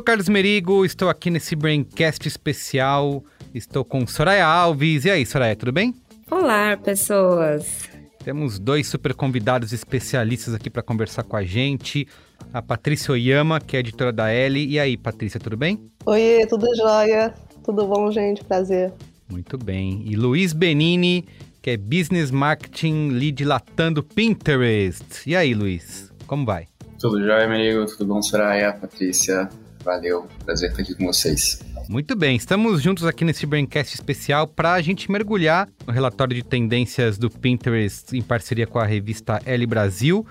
sou 0.00 0.04
Carlos 0.04 0.30
Merigo, 0.30 0.82
estou 0.82 1.10
aqui 1.10 1.28
nesse 1.28 1.54
Braincast 1.54 2.26
especial. 2.26 3.22
Estou 3.54 3.84
com 3.84 4.06
Soraya 4.06 4.46
Alves. 4.46 5.04
E 5.04 5.10
aí, 5.10 5.26
Soraya, 5.26 5.54
tudo 5.54 5.72
bem? 5.72 5.94
Olá, 6.30 6.74
pessoas. 6.78 7.86
Temos 8.24 8.58
dois 8.58 8.86
super 8.86 9.12
convidados 9.12 9.74
especialistas 9.74 10.54
aqui 10.54 10.70
para 10.70 10.82
conversar 10.82 11.22
com 11.24 11.36
a 11.36 11.44
gente. 11.44 12.08
A 12.50 12.62
Patrícia 12.62 13.12
Oyama, 13.12 13.60
que 13.60 13.76
é 13.76 13.80
editora 13.80 14.10
da 14.10 14.30
L. 14.30 14.64
E 14.64 14.80
aí, 14.80 14.96
Patrícia, 14.96 15.38
tudo 15.38 15.58
bem? 15.58 15.78
Oiê, 16.06 16.46
tudo 16.46 16.66
jóia? 16.76 17.34
Tudo 17.62 17.86
bom, 17.86 18.10
gente? 18.10 18.42
Prazer. 18.42 18.94
Muito 19.28 19.58
bem. 19.58 20.02
E 20.06 20.16
Luiz 20.16 20.54
Benini, 20.54 21.26
que 21.60 21.72
é 21.72 21.76
Business 21.76 22.30
Marketing 22.30 23.10
Lead 23.10 23.44
Latando 23.44 24.02
Pinterest. 24.02 25.28
E 25.28 25.36
aí, 25.36 25.52
Luiz, 25.52 26.10
como 26.26 26.46
vai? 26.46 26.68
Tudo 26.98 27.22
jóia, 27.22 27.44
amigo? 27.44 27.84
Tudo 27.84 28.06
bom, 28.06 28.22
Soraya? 28.22 28.72
Patrícia? 28.72 29.50
Valeu. 29.84 30.26
Prazer 30.44 30.70
estar 30.70 30.82
aqui 30.82 30.94
com 30.94 31.06
vocês. 31.06 31.60
Muito 31.88 32.14
bem, 32.14 32.36
estamos 32.36 32.80
juntos 32.80 33.04
aqui 33.04 33.24
nesse 33.24 33.44
Braincast 33.46 33.94
especial 33.94 34.46
para 34.46 34.74
a 34.74 34.80
gente 34.80 35.10
mergulhar 35.10 35.68
no 35.86 35.92
relatório 35.92 36.34
de 36.34 36.44
tendências 36.44 37.18
do 37.18 37.28
Pinterest 37.28 38.16
em 38.16 38.22
parceria 38.22 38.66
com 38.66 38.78
a 38.78 38.86
revista 38.86 39.40
L 39.44 39.66
Brasil, 39.66 40.24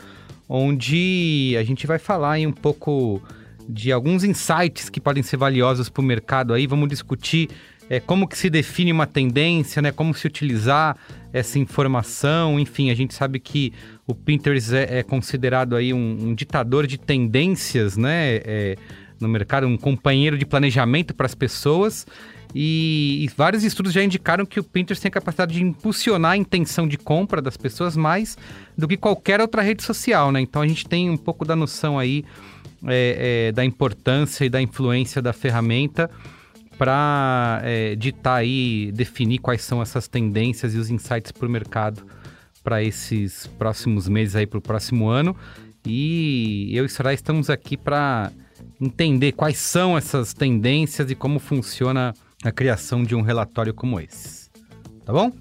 onde 0.48 1.56
a 1.60 1.64
gente 1.64 1.86
vai 1.86 2.00
falar 2.00 2.34
aí 2.34 2.48
um 2.48 2.52
pouco 2.54 3.22
de 3.68 3.92
alguns 3.92 4.24
insights 4.24 4.90
que 4.90 5.02
podem 5.02 5.22
ser 5.22 5.38
valiosos 5.38 5.90
para 5.90 6.02
o 6.02 6.04
mercado 6.04 6.54
aí. 6.54 6.66
Vamos 6.66 6.88
discutir 6.88 7.50
é, 7.90 8.00
como 8.00 8.28
que 8.28 8.38
se 8.38 8.50
define 8.50 8.92
uma 8.92 9.06
tendência, 9.06 9.82
né? 9.82 9.92
Como 9.92 10.14
se 10.14 10.26
utilizar 10.26 10.96
essa 11.34 11.60
informação. 11.60 12.60
Enfim, 12.60 12.90
a 12.90 12.96
gente 12.96 13.14
sabe 13.14 13.40
que 13.40 13.74
o 14.08 14.16
Pinterest 14.16 14.74
é, 14.74 15.00
é 15.00 15.04
considerado 15.04 15.76
aí 15.76 15.94
um, 15.94 16.30
um, 16.30 16.34
ditador 16.36 16.88
de 16.88 16.98
tendências, 16.98 17.98
né? 17.98 18.38
É, 18.46 18.76
no 19.20 19.28
mercado, 19.28 19.68
um 19.68 19.78
companheiro 19.78 20.38
de 20.38 20.46
planejamento 20.46 21.14
para 21.14 21.26
as 21.26 21.36
pessoas. 21.36 22.06
E, 22.54 23.24
e, 23.24 23.28
vários 23.38 23.64
estudos 23.64 23.94
já 23.94 24.04
indicaram 24.04 24.44
que 24.44 24.60
o 24.60 24.64
Pinterest 24.64 25.02
tem 25.02 25.10
a 25.10 25.12
capacidade 25.12 25.54
de 25.54 25.64
impulsionar 25.64 26.32
a 26.32 26.38
intenção 26.38 26.88
de 26.88 26.98
compra 26.98 27.42
das 27.42 27.56
pessoas 27.56 27.96
mais 27.96 28.38
do 28.76 28.88
que 28.88 28.98
qualquer 28.98 29.40
outra 29.40 29.62
rede 29.62 29.84
social, 29.84 30.32
né? 30.32 30.42
Então 30.42 30.62
a 30.62 30.68
gente 30.68 30.88
tem 30.88 31.12
um 31.12 31.18
pouco 31.18 31.46
da 31.46 31.56
noção 31.56 32.00
aí 32.00 32.26
é, 32.88 33.50
é, 33.50 33.52
da 33.52 33.64
importância 33.64 34.46
e 34.46 34.50
da 34.50 34.60
influência 34.60 35.22
da 35.22 35.32
ferramenta 35.32 36.10
para 36.76 37.62
é, 37.64 37.96
ditar 37.96 38.38
aí, 38.38 38.92
definir 38.94 39.40
quais 39.40 39.62
são 39.62 39.82
essas 39.82 40.08
tendências 40.08 40.74
e 40.74 40.78
os 40.78 40.90
insights 40.90 41.32
para 41.32 41.46
o 41.46 41.52
mercado 41.52 42.04
para 42.64 42.84
esses 42.84 43.48
próximos 43.58 44.08
meses 44.08 44.36
aí, 44.36 44.48
para 44.48 44.60
o 44.60 44.62
próximo 44.62 45.10
ano. 45.10 45.36
E 45.86 46.70
eu 46.74 46.86
e 46.86 46.90
Soraya 46.90 47.16
estamos 47.16 47.50
aqui 47.50 47.76
para 47.76 48.32
entender 48.80 49.34
quais 49.34 49.58
são 49.58 49.98
essas 49.98 50.34
tendências 50.34 51.12
e 51.12 51.16
como 51.16 51.40
funciona 51.40 52.14
a 52.44 52.52
criação 52.52 53.04
de 53.04 53.16
um 53.16 53.22
relatório 53.22 53.74
como 53.74 54.00
esse. 54.00 54.50
Tá 55.06 55.12
bom? 55.12 55.32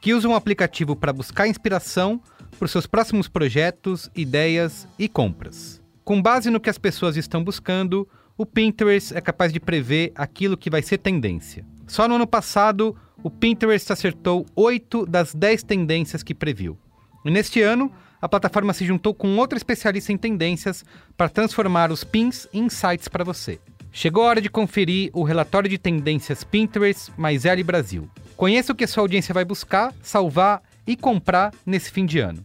que 0.00 0.12
usam 0.12 0.32
o 0.32 0.34
aplicativo 0.34 0.96
para 0.96 1.12
buscar 1.12 1.46
inspiração 1.46 2.20
os 2.60 2.70
seus 2.70 2.86
próximos 2.86 3.28
projetos, 3.28 4.10
ideias 4.14 4.86
e 4.98 5.08
compras. 5.08 5.80
Com 6.04 6.20
base 6.20 6.50
no 6.50 6.60
que 6.60 6.70
as 6.70 6.78
pessoas 6.78 7.16
estão 7.16 7.42
buscando, 7.42 8.08
o 8.36 8.46
Pinterest 8.46 9.16
é 9.16 9.20
capaz 9.20 9.52
de 9.52 9.60
prever 9.60 10.12
aquilo 10.14 10.56
que 10.56 10.70
vai 10.70 10.82
ser 10.82 10.98
tendência. 10.98 11.64
Só 11.86 12.08
no 12.08 12.16
ano 12.16 12.26
passado, 12.26 12.96
o 13.22 13.30
Pinterest 13.30 13.92
acertou 13.92 14.46
8 14.56 15.06
das 15.06 15.34
10 15.34 15.62
tendências 15.62 16.22
que 16.22 16.34
previu. 16.34 16.76
E 17.24 17.30
neste 17.30 17.60
ano, 17.60 17.92
a 18.20 18.28
plataforma 18.28 18.72
se 18.72 18.84
juntou 18.84 19.14
com 19.14 19.36
outra 19.36 19.56
especialista 19.56 20.12
em 20.12 20.16
tendências 20.16 20.84
para 21.16 21.28
transformar 21.28 21.90
os 21.90 22.04
pins 22.04 22.48
em 22.52 22.64
insights 22.64 23.08
para 23.08 23.24
você. 23.24 23.60
Chegou 23.92 24.22
a 24.22 24.28
hora 24.28 24.40
de 24.40 24.48
conferir 24.48 25.10
o 25.12 25.22
relatório 25.22 25.68
de 25.68 25.76
tendências 25.76 26.42
Pinterest 26.42 27.12
mais 27.16 27.44
L 27.44 27.62
Brasil. 27.62 28.08
Conheça 28.36 28.72
o 28.72 28.74
que 28.74 28.86
sua 28.86 29.02
audiência 29.02 29.34
vai 29.34 29.44
buscar, 29.44 29.92
salvar 30.02 30.62
e 30.86 30.96
comprar 30.96 31.52
nesse 31.64 31.90
fim 31.90 32.06
de 32.06 32.18
ano. 32.18 32.44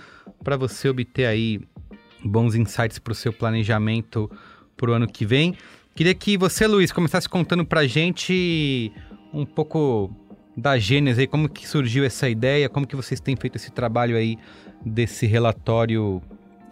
para 0.42 0.56
você 0.56 0.88
obter 0.88 1.26
aí 1.26 1.60
bons 2.24 2.54
insights 2.54 2.98
para 2.98 3.12
o 3.12 3.14
seu 3.14 3.32
planejamento 3.32 4.30
para 4.76 4.90
o 4.90 4.94
ano 4.94 5.06
que 5.06 5.24
vem. 5.24 5.56
Queria 5.94 6.14
que 6.14 6.36
você, 6.36 6.66
Luiz, 6.66 6.90
começasse 6.90 7.28
contando 7.28 7.64
para 7.64 7.80
a 7.80 7.86
gente 7.86 8.92
um 9.32 9.44
pouco 9.44 10.10
da 10.56 10.78
gênese 10.78 11.22
aí, 11.22 11.26
como 11.26 11.48
que 11.48 11.68
surgiu 11.68 12.04
essa 12.04 12.28
ideia, 12.28 12.68
como 12.68 12.86
que 12.86 12.96
vocês 12.96 13.20
têm 13.20 13.36
feito 13.36 13.56
esse 13.56 13.70
trabalho 13.70 14.16
aí 14.16 14.38
desse 14.84 15.26
relatório 15.26 16.22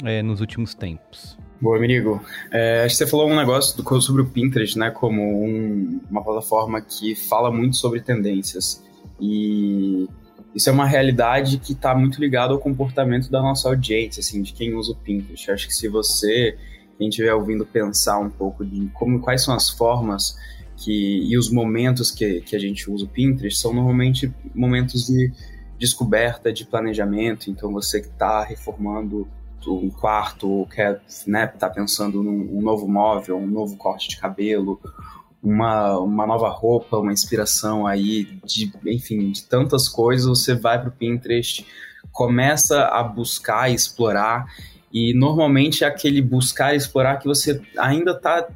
é, 0.05 0.23
nos 0.23 0.41
últimos 0.41 0.75
tempos. 0.75 1.39
Boa, 1.61 1.77
amigo. 1.77 2.21
É, 2.51 2.83
acho 2.85 2.97
que 2.97 3.05
você 3.05 3.07
falou 3.07 3.29
um 3.29 3.37
negócio 3.37 3.81
do, 3.81 4.01
sobre 4.01 4.23
o 4.23 4.27
Pinterest, 4.27 4.77
né, 4.77 4.91
como 4.91 5.45
um, 5.45 6.01
uma 6.11 6.23
plataforma 6.23 6.81
que 6.81 7.15
fala 7.15 7.53
muito 7.53 7.77
sobre 7.77 8.01
tendências. 8.01 8.83
E 9.21 10.09
isso 10.55 10.69
é 10.69 10.73
uma 10.73 10.87
realidade 10.87 11.59
que 11.59 11.73
está 11.73 11.95
muito 11.95 12.21
ligado 12.21 12.53
ao 12.53 12.59
comportamento 12.59 13.31
da 13.31 13.41
nossa 13.41 13.69
audiência, 13.69 14.21
assim, 14.21 14.43
de 14.43 14.53
quem 14.53 14.75
usa 14.75 14.93
o 14.93 14.97
Pinterest. 14.97 15.51
acho 15.53 15.69
que 15.69 15.75
se 15.75 15.89
você, 15.89 16.57
quem 17.03 17.09
estiver 17.09 17.35
ouvindo, 17.35 17.67
pensar 17.67 18.21
um 18.21 18.31
pouco 18.31 18.65
de 18.65 18.89
como, 18.95 19.21
quais 19.21 19.43
são 19.43 19.53
as 19.53 19.69
formas 19.69 20.39
que, 20.77 21.29
e 21.29 21.37
os 21.37 21.51
momentos 21.51 22.13
que, 22.13 22.41
que 22.43 22.55
a 22.55 22.59
gente 22.61 22.89
usa 22.89 23.05
o 23.05 23.09
Pinterest, 23.09 23.61
são 23.61 23.75
normalmente 23.75 24.33
momentos 24.55 25.07
de 25.07 25.33
descoberta, 25.77 26.53
de 26.53 26.65
planejamento. 26.65 27.51
Então, 27.51 27.73
você 27.73 28.01
que 28.01 28.07
está 28.07 28.45
reformando 28.45 29.27
um 29.67 29.91
quarto, 29.91 30.49
ou 30.49 30.67
quer 30.67 31.01
né, 31.27 31.47
tá 31.47 31.69
pensando 31.69 32.23
num 32.23 32.57
um 32.57 32.63
novo 32.63 32.89
móvel, 32.89 33.37
um 33.37 33.47
novo 33.47 33.77
corte 33.77 34.09
de 34.09 34.17
cabelo, 34.17 34.81
uma, 35.43 35.99
uma 35.99 36.25
nova 36.25 36.49
roupa, 36.51 36.99
uma 36.99 37.13
inspiração 37.13 37.85
aí 37.85 38.25
de, 38.45 38.73
enfim, 38.87 39.33
de 39.33 39.43
tantas 39.45 39.89
coisas, 39.89 40.29
você 40.29 40.55
vai 40.55 40.81
para 40.81 40.89
o 40.89 40.93
Pinterest, 40.93 41.67
começa 42.13 42.85
a 42.85 43.03
buscar 43.03 43.71
explorar, 43.71 44.47
e 44.93 45.15
normalmente 45.15 45.85
é 45.85 45.87
aquele 45.87 46.21
buscar 46.21 46.75
explorar 46.75 47.17
que 47.17 47.27
você 47.27 47.61
ainda 47.79 48.13
está 48.13 48.47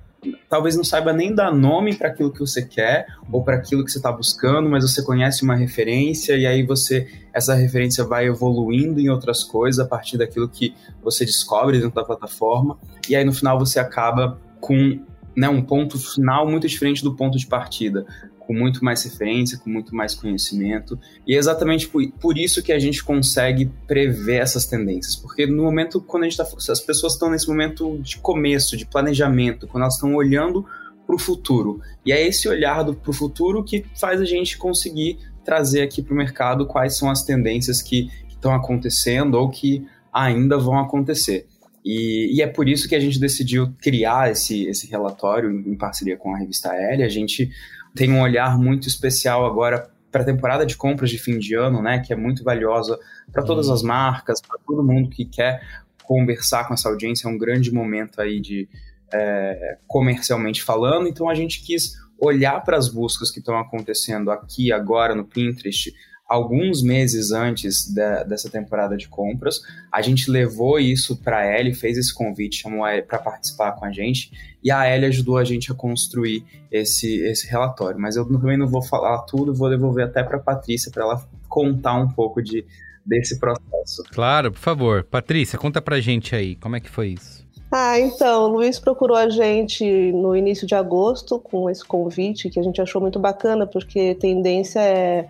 talvez 0.49 0.77
não 0.77 0.83
saiba 0.83 1.13
nem 1.13 1.35
dar 1.35 1.53
nome 1.53 1.95
para 1.95 2.09
aquilo 2.09 2.33
que 2.33 2.41
você 2.41 2.63
quer 2.63 3.07
ou 3.31 3.45
para 3.45 3.57
aquilo 3.57 3.85
que 3.85 3.93
você 3.93 3.99
está 3.99 4.11
buscando, 4.11 4.69
mas 4.69 4.83
você 4.83 5.05
conhece 5.05 5.45
uma 5.45 5.55
referência 5.55 6.37
e 6.37 6.47
aí 6.47 6.65
você 6.65 7.07
essa 7.33 7.55
referência 7.55 8.03
vai 8.03 8.27
evoluindo 8.27 8.99
em 9.01 9.09
outras 9.09 9.45
coisas 9.45 9.79
a 9.79 9.89
partir 9.89 10.19
daquilo 10.19 10.49
que 10.49 10.75
você 11.03 11.25
descobre 11.25 11.79
dentro 11.79 11.95
da 11.95 12.05
plataforma. 12.05 12.79
E 13.09 13.15
aí 13.15 13.25
no 13.25 13.33
final 13.33 13.59
você 13.59 13.79
acaba 13.79 14.41
com 14.61 14.99
né, 15.37 15.49
um 15.49 15.63
ponto 15.63 15.99
final 15.99 16.49
muito 16.49 16.67
diferente 16.67 17.05
do 17.05 17.15
ponto 17.15 17.39
de 17.39 17.47
partida 17.47 18.07
com 18.47 18.55
muito 18.55 18.85
mais 18.85 19.03
referência, 19.03 19.59
com 19.59 19.69
muito 19.69 19.95
mais 19.95 20.15
conhecimento. 20.15 20.99
E 21.27 21.35
é 21.35 21.39
exatamente 21.39 21.89
por, 21.89 22.39
isso 22.39 22.63
que 22.63 22.73
a 22.73 22.79
gente 22.79 23.03
consegue 23.03 23.71
prever 23.87 24.41
essas 24.41 24.67
tendências. 24.67 25.17
Porque 25.17 25.47
no 25.47 25.65
momento, 25.65 26.01
quando 26.01 26.23
a 26.23 26.29
gente 26.29 26.41
está. 26.41 26.73
As 26.73 26.81
pessoas 26.81 27.15
estão 27.15 27.29
nesse 27.29 27.49
momento 27.49 27.99
de 27.99 28.19
começo, 28.19 28.77
de 28.77 28.87
planejamento, 28.87 29.67
quando 29.67 29.83
elas 29.83 29.95
estão 29.95 30.15
olhando 30.15 30.65
para 31.05 31.17
o 31.17 31.19
futuro. 31.19 31.81
E 32.05 32.13
é 32.13 32.27
esse 32.27 32.49
olhar 32.49 32.85
para 32.85 33.11
o 33.11 33.13
futuro 33.13 33.65
que 33.65 33.85
faz 33.99 34.21
a 34.21 34.25
gente 34.25 34.57
conseguir 34.57 35.19
trazer 35.45 35.83
aqui 35.83 36.03
para 36.03 36.15
o 36.15 36.17
mercado 36.17 36.67
quais 36.67 36.97
são 36.97 37.11
as 37.11 37.25
tendências 37.25 37.83
que 37.83 38.11
estão 38.29 38.55
acontecendo 38.55 39.35
ou 39.35 39.49
que 39.49 39.85
ainda 40.13 40.57
vão 40.57 40.79
acontecer. 40.79 41.47
E, 41.85 42.37
e, 42.37 42.43
é 42.43 42.49
por 42.49 42.69
isso 42.69 42.89
que 42.89 42.97
a 42.97 43.01
gente 43.01 43.21
decidiu 43.21 43.73
criar 43.81 44.33
esse, 44.33 44.67
esse 44.67 44.89
relatório 44.89 45.49
em 45.49 45.77
parceria 45.77 46.17
com 46.17 46.35
a 46.35 46.39
revista 46.39 46.75
L. 46.75 47.05
A 47.05 47.09
gente 47.09 47.49
tem 47.97 48.13
um 48.13 48.21
olhar 48.21 48.59
muito 48.59 48.87
especial 48.87 49.47
agora 49.47 49.91
para 50.13 50.23
a 50.23 50.25
temporada 50.25 50.65
de 50.65 50.77
compras 50.77 51.11
de 51.11 51.19
fim 51.19 51.39
de 51.39 51.55
ano, 51.55 51.83
né, 51.83 51.99
que 51.99 52.13
é 52.13 52.17
muito 52.17 52.45
valiosa 52.45 52.99
para 53.33 53.43
todas 53.43 53.69
as 53.69 53.83
marcas, 53.83 54.41
para 54.41 54.59
todo 54.67 54.83
mundo 54.83 55.11
que 55.11 55.25
quer 55.25 55.61
conversar 56.05 56.69
com 56.69 56.75
essa 56.75 56.89
audiência, 56.89 57.27
é 57.27 57.31
um 57.31 57.37
grande 57.37 57.73
momento 57.73 58.21
aí 58.21 58.41
de 58.41 58.69
é, 59.13 59.79
comercialmente 59.87 60.63
falando. 60.63 61.09
Então 61.09 61.29
a 61.29 61.35
gente 61.35 61.65
quis 61.65 61.95
olhar 62.19 62.63
para 62.63 62.77
as 62.77 62.89
buscas 62.89 63.31
que 63.31 63.41
estão 63.41 63.59
acontecendo 63.59 64.31
aqui 64.31 64.73
agora 64.73 65.15
no 65.15 65.25
Pinterest, 65.25 65.93
alguns 66.29 66.83
meses 66.83 67.31
antes 67.31 67.87
de, 67.87 68.25
dessa 68.25 68.51
temporada 68.51 68.97
de 68.97 69.09
compras. 69.09 69.61
A 69.93 70.03
gente 70.03 70.31
levou 70.31 70.79
isso 70.79 71.17
para 71.17 71.39
a 71.39 71.59
Ellie, 71.59 71.75
fez 71.75 71.97
esse 71.97 72.13
convite, 72.13 72.63
chamou 72.63 72.85
a 72.85 73.01
para 73.01 73.19
participar 73.19 73.73
com 73.73 73.85
a 73.85 73.93
gente, 73.93 74.33
e 74.63 74.71
a 74.71 74.93
Ellie 74.93 75.07
ajudou 75.07 75.39
a 75.39 75.45
gente 75.45 75.71
a 75.71 75.75
construir 75.75 76.45
esse, 76.71 77.21
esse 77.21 77.47
relatório. 77.49 78.01
Mas 78.01 78.17
eu 78.17 78.25
também 78.25 78.57
não 78.57 78.67
vou 78.67 78.83
falar 78.83 79.19
tudo, 79.23 79.55
vou 79.55 79.71
devolver 79.71 80.07
até 80.07 80.23
para 80.23 80.37
a 80.37 80.41
Patrícia 80.41 80.91
para 80.91 81.05
ela 81.05 81.29
contar 81.49 81.95
um 81.95 82.09
pouco 82.09 82.43
de, 82.43 82.65
desse 83.05 83.39
processo. 83.39 84.03
Claro, 84.11 84.51
por 84.51 84.59
favor. 84.59 85.05
Patrícia, 85.05 85.59
conta 85.59 85.83
a 85.87 86.01
gente 86.01 86.35
aí, 86.35 86.57
como 86.57 86.75
é 86.75 86.81
que 86.81 86.91
foi 86.91 87.09
isso? 87.09 87.47
Ah, 87.71 87.99
então, 87.99 88.45
o 88.45 88.49
Luiz 88.49 88.79
procurou 88.79 89.17
a 89.17 89.29
gente 89.29 89.85
no 90.13 90.37
início 90.37 90.67
de 90.67 90.75
agosto 90.75 91.39
com 91.39 91.69
esse 91.69 91.85
convite 91.85 92.49
que 92.49 92.61
a 92.61 92.63
gente 92.63 92.81
achou 92.81 93.01
muito 93.01 93.19
bacana, 93.19 93.67
porque 93.67 94.15
tendência 94.15 94.81
é 94.81 95.29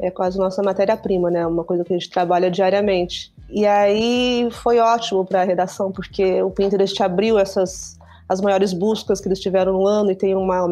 é 0.00 0.10
quase 0.10 0.38
nossa 0.38 0.62
matéria-prima, 0.62 1.30
né? 1.30 1.46
Uma 1.46 1.64
coisa 1.64 1.84
que 1.84 1.92
a 1.92 1.98
gente 1.98 2.10
trabalha 2.10 2.50
diariamente. 2.50 3.32
E 3.50 3.66
aí 3.66 4.48
foi 4.50 4.78
ótimo 4.78 5.24
para 5.24 5.42
a 5.42 5.44
redação, 5.44 5.90
porque 5.90 6.42
o 6.42 6.50
Pinterest 6.50 7.02
abriu 7.02 7.38
essas 7.38 7.98
as 8.28 8.42
maiores 8.42 8.74
buscas 8.74 9.20
que 9.20 9.28
eles 9.28 9.40
tiveram 9.40 9.72
no 9.72 9.86
ano 9.86 10.10
e 10.10 10.14
tem 10.14 10.34
uma 10.34 10.66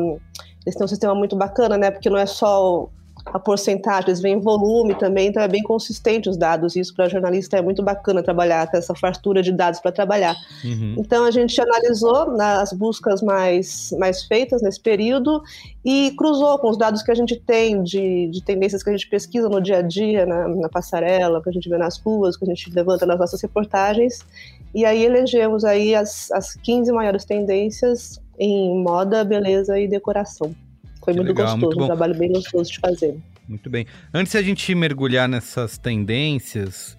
eles 0.67 0.75
têm 0.77 0.85
um 0.85 0.89
sistema 0.89 1.15
muito 1.15 1.35
bacana, 1.35 1.79
né? 1.79 1.91
Porque 1.91 2.11
não 2.11 2.19
é 2.19 2.27
só 2.27 2.89
a 3.33 3.39
porcentagem, 3.39 4.09
eles 4.09 4.21
vêm 4.21 4.35
em 4.35 4.41
volume 4.41 4.95
também, 4.95 5.29
então 5.29 5.43
é 5.43 5.49
bem 5.49 5.63
consistente 5.63 6.29
os 6.29 6.37
dados. 6.37 6.77
Isso 6.77 6.95
para 6.95 7.09
jornalista 7.09 7.57
é 7.57 7.63
muito 7.63 7.83
bacana 7.83 8.23
trabalhar, 8.23 8.67
ter 8.71 8.79
essa 8.79 8.95
fartura 8.95 9.43
de 9.43 9.53
dados 9.53 9.81
para 9.81 9.91
trabalhar. 9.91 10.37
Uhum. 10.65 10.95
Então 10.97 11.25
a 11.25 11.31
gente 11.31 11.61
analisou 11.61 12.31
nas 12.37 12.73
buscas 12.73 13.23
mais, 13.23 13.93
mais 13.99 14.25
feitas 14.25 14.63
nesse 14.63 14.81
período 14.81 15.43
e 15.85 16.13
cruzou 16.17 16.59
com 16.59 16.71
os 16.71 16.79
dados 16.79 17.03
que 17.03 17.11
a 17.11 17.15
gente 17.15 17.37
tem 17.37 17.83
de, 17.83 18.29
de 18.29 18.43
tendências 18.43 18.83
que 18.83 18.91
a 18.91 18.93
gente 18.93 19.09
pesquisa 19.09 19.49
no 19.49 19.61
dia 19.61 19.79
a 19.79 19.83
dia, 19.83 20.25
na, 20.25 20.49
na 20.49 20.69
passarela, 20.69 21.43
que 21.43 21.49
a 21.49 21.53
gente 21.53 21.69
vê 21.69 21.77
nas 21.77 21.99
ruas, 21.99 22.37
que 22.37 22.45
a 22.45 22.49
gente 22.49 22.71
levanta 22.73 23.05
nas 23.05 23.19
nossas 23.19 23.41
reportagens. 23.43 24.21
E 24.75 24.85
aí 24.85 25.05
elegemos 25.05 25.65
aí 25.65 25.95
as, 25.95 26.31
as 26.31 26.55
15 26.55 26.93
maiores 26.93 27.25
tendências 27.25 28.21
em 28.39 28.83
moda, 28.83 29.25
beleza 29.25 29.79
e 29.79 29.89
decoração. 29.89 30.55
Foi 31.07 31.15
muito 31.15 31.29
legal, 31.29 31.47
gostoso, 31.47 31.67
muito 31.67 31.83
um 31.85 31.87
trabalho 31.87 32.19
bem 32.19 32.33
gostoso 32.33 32.73
de 32.73 32.81
fazer. 32.81 33.17
Muito 33.49 33.71
bem. 33.71 33.87
Antes 34.13 34.33
de 34.33 34.39
a 34.39 34.43
gente 34.43 34.75
mergulhar 34.75 35.29
nessas 35.29 35.79
tendências, 35.79 36.99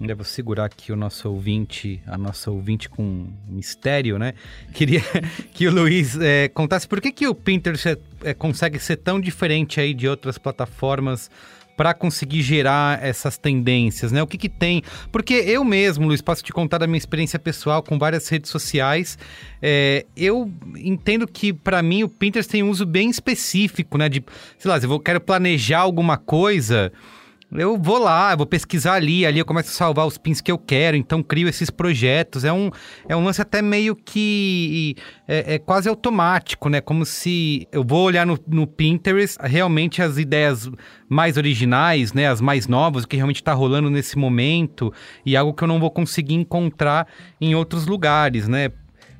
ainda 0.00 0.12
vou 0.16 0.24
segurar 0.24 0.64
aqui 0.64 0.90
o 0.90 0.96
nosso 0.96 1.30
ouvinte, 1.30 2.02
a 2.04 2.18
nossa 2.18 2.50
ouvinte 2.50 2.88
com 2.88 3.28
mistério, 3.48 4.18
né? 4.18 4.34
Queria 4.72 5.02
que 5.54 5.68
o 5.68 5.70
Luiz 5.70 6.18
é, 6.20 6.48
contasse 6.48 6.88
por 6.88 7.00
que, 7.00 7.12
que 7.12 7.28
o 7.28 7.34
Pinterest 7.34 7.90
é, 7.90 7.98
é, 8.24 8.34
consegue 8.34 8.80
ser 8.80 8.96
tão 8.96 9.20
diferente 9.20 9.80
aí 9.80 9.94
de 9.94 10.08
outras 10.08 10.36
plataformas 10.36 11.30
para 11.76 11.94
conseguir 11.94 12.42
gerar 12.42 13.02
essas 13.02 13.36
tendências, 13.36 14.12
né? 14.12 14.22
O 14.22 14.26
que 14.26 14.38
que 14.38 14.48
tem? 14.48 14.82
Porque 15.10 15.34
eu 15.34 15.64
mesmo, 15.64 16.06
Luiz, 16.06 16.20
posso 16.20 16.42
te 16.42 16.52
contar 16.52 16.78
da 16.78 16.86
minha 16.86 16.98
experiência 16.98 17.38
pessoal 17.38 17.82
com 17.82 17.98
várias 17.98 18.28
redes 18.28 18.50
sociais. 18.50 19.18
É, 19.60 20.04
eu 20.16 20.50
entendo 20.76 21.26
que 21.26 21.52
para 21.52 21.82
mim 21.82 22.02
o 22.02 22.08
Pinterest 22.08 22.50
tem 22.50 22.62
um 22.62 22.70
uso 22.70 22.86
bem 22.86 23.10
específico, 23.10 23.98
né? 23.98 24.08
De, 24.08 24.24
sei 24.58 24.70
lá, 24.70 24.80
se 24.80 24.86
eu 24.86 25.00
quero 25.00 25.20
planejar 25.20 25.80
alguma 25.80 26.16
coisa, 26.16 26.92
eu 27.54 27.78
vou 27.78 27.98
lá, 27.98 28.32
eu 28.32 28.36
vou 28.36 28.46
pesquisar 28.46 28.94
ali, 28.94 29.24
ali 29.24 29.38
eu 29.38 29.44
começo 29.44 29.68
a 29.70 29.72
salvar 29.72 30.06
os 30.06 30.18
pins 30.18 30.40
que 30.40 30.50
eu 30.50 30.58
quero, 30.58 30.96
então 30.96 31.22
crio 31.22 31.48
esses 31.48 31.70
projetos. 31.70 32.44
É 32.44 32.52
um, 32.52 32.68
é 33.08 33.14
um 33.14 33.22
lance 33.22 33.40
até 33.40 33.62
meio 33.62 33.94
que 33.94 34.96
é, 35.28 35.54
é 35.54 35.58
quase 35.58 35.88
automático, 35.88 36.68
né? 36.68 36.80
Como 36.80 37.06
se 37.06 37.68
eu 37.70 37.84
vou 37.84 38.04
olhar 38.04 38.26
no, 38.26 38.38
no, 38.48 38.66
Pinterest 38.66 39.38
realmente 39.40 40.02
as 40.02 40.18
ideias 40.18 40.68
mais 41.08 41.36
originais, 41.36 42.12
né? 42.12 42.26
As 42.26 42.40
mais 42.40 42.66
novas, 42.66 43.04
o 43.04 43.08
que 43.08 43.16
realmente 43.16 43.40
está 43.40 43.52
rolando 43.52 43.88
nesse 43.88 44.18
momento 44.18 44.92
e 45.24 45.36
algo 45.36 45.54
que 45.54 45.62
eu 45.62 45.68
não 45.68 45.78
vou 45.78 45.90
conseguir 45.90 46.34
encontrar 46.34 47.06
em 47.40 47.54
outros 47.54 47.86
lugares, 47.86 48.48
né? 48.48 48.70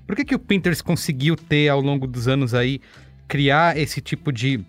Por 0.07 0.17
que, 0.17 0.25
que 0.25 0.35
o 0.35 0.38
Pinterest 0.38 0.83
conseguiu 0.83 1.37
ter 1.37 1.69
ao 1.69 1.81
longo 1.81 2.07
dos 2.07 2.29
anos 2.29 2.53
aí 2.53 2.81
criar 3.26 3.79
esse 3.79 4.00
tipo 4.00 4.31
de 4.33 4.61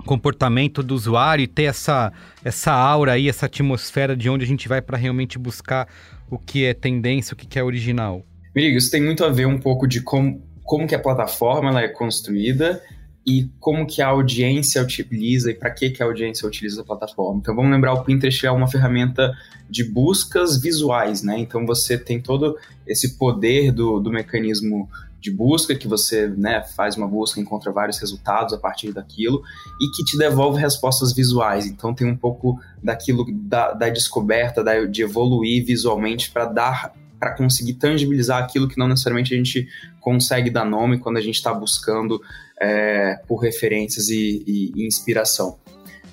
comportamento 0.00 0.82
do 0.82 0.94
usuário 0.94 1.42
e 1.42 1.46
ter 1.46 1.64
essa, 1.64 2.12
essa 2.44 2.72
aura 2.72 3.12
aí, 3.12 3.28
essa 3.28 3.46
atmosfera 3.46 4.16
de 4.16 4.28
onde 4.28 4.44
a 4.44 4.48
gente 4.48 4.68
vai 4.68 4.80
para 4.80 4.96
realmente 4.96 5.38
buscar 5.38 5.88
o 6.30 6.38
que 6.38 6.64
é 6.64 6.74
tendência, 6.74 7.34
o 7.34 7.36
que 7.36 7.58
é 7.58 7.62
original? 7.62 8.24
Mirigo, 8.54 8.78
isso 8.78 8.90
tem 8.90 9.02
muito 9.02 9.24
a 9.24 9.28
ver 9.28 9.46
um 9.46 9.58
pouco 9.58 9.86
de 9.86 10.00
como, 10.00 10.42
como 10.62 10.86
que 10.86 10.94
a 10.94 10.98
plataforma 10.98 11.70
ela 11.70 11.82
é 11.82 11.88
construída 11.88 12.80
e 13.26 13.48
como 13.60 13.86
que 13.86 14.00
a 14.00 14.08
audiência 14.08 14.82
utiliza 14.82 15.50
e 15.50 15.54
para 15.54 15.70
que, 15.70 15.90
que 15.90 16.02
a 16.02 16.06
audiência 16.06 16.48
utiliza 16.48 16.80
a 16.80 16.84
plataforma. 16.84 17.40
Então 17.40 17.54
vamos 17.54 17.70
lembrar, 17.70 17.92
o 17.92 18.02
Pinterest 18.02 18.46
é 18.46 18.50
uma 18.50 18.66
ferramenta 18.66 19.32
de 19.68 19.84
buscas 19.84 20.60
visuais, 20.60 21.22
né? 21.22 21.38
Então 21.38 21.66
você 21.66 21.98
tem 21.98 22.20
todo 22.20 22.56
esse 22.86 23.16
poder 23.18 23.72
do, 23.72 24.00
do 24.00 24.10
mecanismo 24.10 24.88
de 25.20 25.30
busca, 25.30 25.74
que 25.74 25.86
você 25.86 26.26
né, 26.28 26.62
faz 26.62 26.96
uma 26.96 27.06
busca, 27.06 27.40
encontra 27.40 27.70
vários 27.70 27.98
resultados 27.98 28.54
a 28.54 28.58
partir 28.58 28.92
daquilo, 28.92 29.42
e 29.80 29.90
que 29.94 30.04
te 30.04 30.16
devolve 30.16 30.60
respostas 30.60 31.12
visuais. 31.12 31.66
Então 31.66 31.94
tem 31.94 32.06
um 32.06 32.16
pouco 32.16 32.58
daquilo 32.82 33.26
da, 33.30 33.72
da 33.72 33.88
descoberta, 33.88 34.64
da, 34.64 34.84
de 34.86 35.02
evoluir 35.02 35.64
visualmente 35.64 36.30
para 36.30 36.46
dar 36.46 36.94
para 37.18 37.36
conseguir 37.36 37.74
tangibilizar 37.74 38.42
aquilo 38.42 38.66
que 38.66 38.78
não 38.78 38.88
necessariamente 38.88 39.34
a 39.34 39.36
gente 39.36 39.68
consegue 40.00 40.48
dar 40.48 40.64
nome 40.64 40.98
quando 40.98 41.18
a 41.18 41.20
gente 41.20 41.34
está 41.34 41.52
buscando 41.52 42.18
é, 42.58 43.20
por 43.28 43.36
referências 43.36 44.08
e, 44.08 44.42
e, 44.46 44.72
e 44.74 44.86
inspiração. 44.86 45.58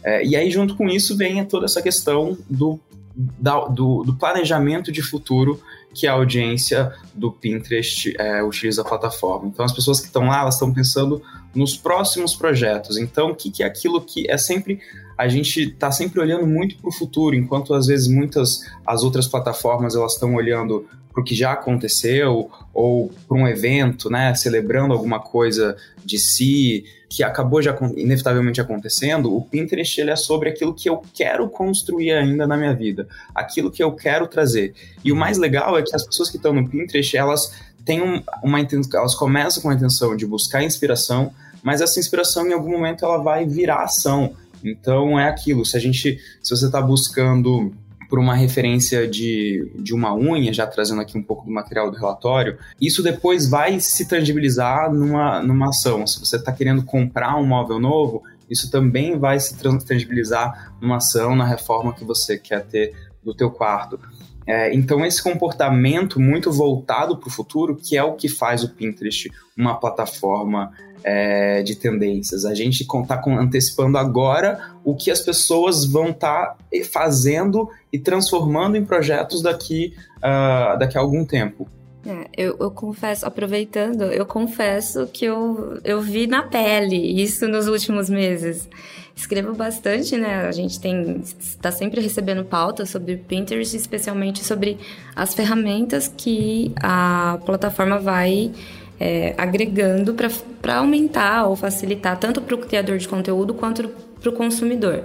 É, 0.04 0.26
e 0.26 0.36
aí, 0.36 0.52
junto 0.52 0.76
com 0.76 0.90
isso, 0.90 1.16
vem 1.16 1.44
toda 1.46 1.66
essa 1.66 1.82
questão 1.82 2.38
do, 2.50 2.78
da, 3.18 3.66
do, 3.66 4.04
do, 4.04 4.14
planejamento 4.14 4.92
de 4.92 5.02
futuro 5.02 5.60
que 5.94 6.06
a 6.06 6.14
audiência 6.14 6.94
do 7.16 7.32
Pinterest 7.32 8.14
é, 8.20 8.44
utiliza 8.44 8.84
a 8.84 8.86
plataforma. 8.86 9.48
Então, 9.48 9.66
as 9.66 9.74
pessoas 9.74 10.00
que 10.00 10.06
estão 10.06 10.28
lá, 10.28 10.42
elas 10.42 10.54
estão 10.54 10.72
pensando 10.72 11.22
nos 11.56 11.76
próximos 11.76 12.36
projetos. 12.36 12.98
Então, 12.98 13.32
o 13.32 13.36
que, 13.36 13.50
que 13.50 13.64
é 13.64 13.66
aquilo 13.66 14.00
que 14.02 14.30
é 14.30 14.38
sempre 14.38 14.80
a 15.18 15.28
gente 15.28 15.62
está 15.62 15.92
sempre 15.92 16.20
olhando 16.20 16.46
muito 16.46 16.78
para 16.78 16.90
o 16.90 16.94
futuro, 16.94 17.36
enquanto 17.36 17.74
às 17.74 17.88
vezes 17.88 18.08
muitas 18.08 18.62
as 18.86 19.04
outras 19.04 19.28
plataformas 19.28 19.96
elas 19.96 20.14
estão 20.14 20.36
olhando 20.36 20.88
para 21.12 21.22
o 21.22 21.24
que 21.24 21.34
já 21.34 21.54
aconteceu 21.54 22.52
ou 22.72 23.12
para 23.28 23.36
um 23.36 23.48
evento, 23.48 24.08
né, 24.08 24.36
celebrando 24.36 24.94
alguma 24.94 25.20
coisa 25.20 25.76
de 26.06 26.20
si 26.20 26.86
que 27.10 27.24
acabou 27.24 27.60
já 27.62 27.76
inevitavelmente 27.96 28.62
acontecendo. 28.62 29.36
O 29.36 29.42
Pinterest 29.42 30.00
ele 30.00 30.12
é 30.12 30.16
sobre 30.16 30.50
aquilo 30.50 30.76
que 30.76 30.88
eu 30.88 31.02
quero 31.16 31.50
construir 31.50 32.12
ainda 32.12 32.46
na 32.46 32.56
minha 32.56 32.76
vida, 32.76 33.08
aquilo 33.34 33.72
que 33.72 33.82
eu 33.82 33.94
quero 33.94 34.28
trazer. 34.28 34.76
E 35.04 35.12
o 35.12 35.16
mais 35.16 35.40
legal 35.40 35.76
é 35.78 35.82
que 35.82 35.96
as 35.96 36.06
pessoas 36.06 36.30
que 36.30 36.38
estão 36.38 36.54
no 36.54 36.70
Pinterest 36.70 37.18
elas 37.18 37.52
têm 37.84 38.02
uma 38.44 38.60
elas 38.94 39.16
começam 39.16 39.64
com 39.64 39.70
a 39.70 39.74
intenção 39.74 40.16
de 40.16 40.28
buscar 40.28 40.62
inspiração, 40.62 41.32
mas 41.64 41.82
essa 41.82 42.00
inspiração 42.00 42.46
em 42.46 42.54
algum 42.54 42.72
momento 42.72 43.04
ela 43.04 43.18
vai 43.18 43.46
virar 43.46 43.84
ação 43.84 44.36
então 44.64 45.20
é 45.20 45.28
aquilo, 45.28 45.66
se 45.66 45.78
a 45.78 45.80
gente, 45.80 46.20
se 46.42 46.56
você 46.56 46.66
está 46.66 46.82
buscando 46.82 47.74
por 48.10 48.20
uma 48.20 48.36
referência 48.36 49.08
de, 49.08 49.70
de 49.76 49.94
uma 49.94 50.16
unha, 50.16 50.54
já 50.54 50.66
trazendo 50.66 51.02
aqui 51.02 51.18
um 51.18 51.24
pouco 51.24 51.46
do 51.46 51.52
material 51.52 51.92
do 51.92 51.98
relatório, 51.98 52.58
isso 52.80 53.04
depois 53.04 53.50
vai 53.50 53.80
se 53.80 54.08
tangibilizar 54.08 54.94
numa, 54.94 55.42
numa 55.42 55.70
ação. 55.70 56.08
Se 56.08 56.20
você 56.20 56.38
está 56.38 56.52
querendo 56.52 56.84
comprar 56.84 57.38
um 57.38 57.46
móvel 57.46 57.80
novo, 57.80 58.24
isso 58.50 58.72
também 58.72 59.20
vai 59.20 59.40
se 59.40 59.58
tangibilizar 59.58 60.74
numa 60.82 60.98
ação, 60.98 61.36
na 61.36 61.46
reforma 61.46 61.94
que 61.94 62.06
você 62.06 62.38
quer 62.38 62.66
ter 62.66 62.94
do 63.22 63.34
teu 63.34 63.52
quarto. 63.52 64.00
É, 64.48 64.74
então 64.74 65.06
esse 65.06 65.22
comportamento 65.22 66.22
muito 66.22 66.50
voltado 66.50 67.18
para 67.18 67.28
o 67.28 67.32
futuro, 67.32 67.76
que 67.76 67.98
é 67.98 68.04
o 68.04 68.14
que 68.14 68.30
faz 68.30 68.64
o 68.64 68.70
Pinterest 68.70 69.30
uma 69.58 69.76
plataforma 69.76 70.72
é, 71.04 71.62
de 71.64 71.76
tendências. 71.76 72.46
A 72.46 72.54
gente 72.54 72.82
está 72.84 73.22
antecipando 73.28 73.98
agora 73.98 74.74
o 74.84 74.96
que 74.96 75.12
as 75.12 75.22
pessoas 75.22 75.86
vão 75.86 76.10
estar 76.10 76.46
tá 76.46 76.58
fazendo 76.92 77.70
e 77.92 78.00
transformando 78.00 78.78
em 78.78 78.86
projetos 78.86 79.42
daqui, 79.42 79.94
uh, 80.18 80.78
daqui 80.78 80.98
a 80.98 81.02
algum 81.02 81.26
tempo. 81.26 81.68
É, 82.06 82.30
eu, 82.38 82.56
eu, 82.60 82.72
confesso, 82.72 83.26
aproveitando, 83.26 84.04
eu 84.04 84.26
confesso 84.26 85.08
que 85.08 85.26
eu, 85.26 85.78
eu 85.84 86.00
vi 86.00 86.26
na 86.26 86.44
pele 86.44 86.96
isso 87.22 87.48
nos 87.50 87.68
últimos 87.68 88.10
meses. 88.10 88.70
Escrevo 89.14 89.54
bastante, 89.54 90.16
né? 90.16 90.48
A 90.48 90.52
gente 90.52 90.80
tem 90.80 91.22
está 91.40 91.72
sempre 91.72 92.00
recebendo 92.00 92.46
pautas 92.46 92.92
sobre 92.92 93.16
o 93.16 93.18
Pinterest, 93.18 93.76
especialmente 93.76 94.46
sobre 94.46 94.78
as 95.16 95.34
ferramentas 95.34 96.08
que 96.16 96.72
a 96.78 97.40
plataforma 97.44 98.00
vai 98.00 98.52
é, 99.00 99.34
agregando 99.38 100.16
para 100.62 100.78
aumentar 100.78 101.46
ou 101.46 101.56
facilitar 101.56 102.18
tanto 102.20 102.42
para 102.42 102.56
o 102.56 102.58
criador 102.58 102.98
de 102.98 103.08
conteúdo 103.08 103.54
quanto 103.54 103.90
para 104.20 104.30
o 104.30 104.34
consumidor. 104.34 105.04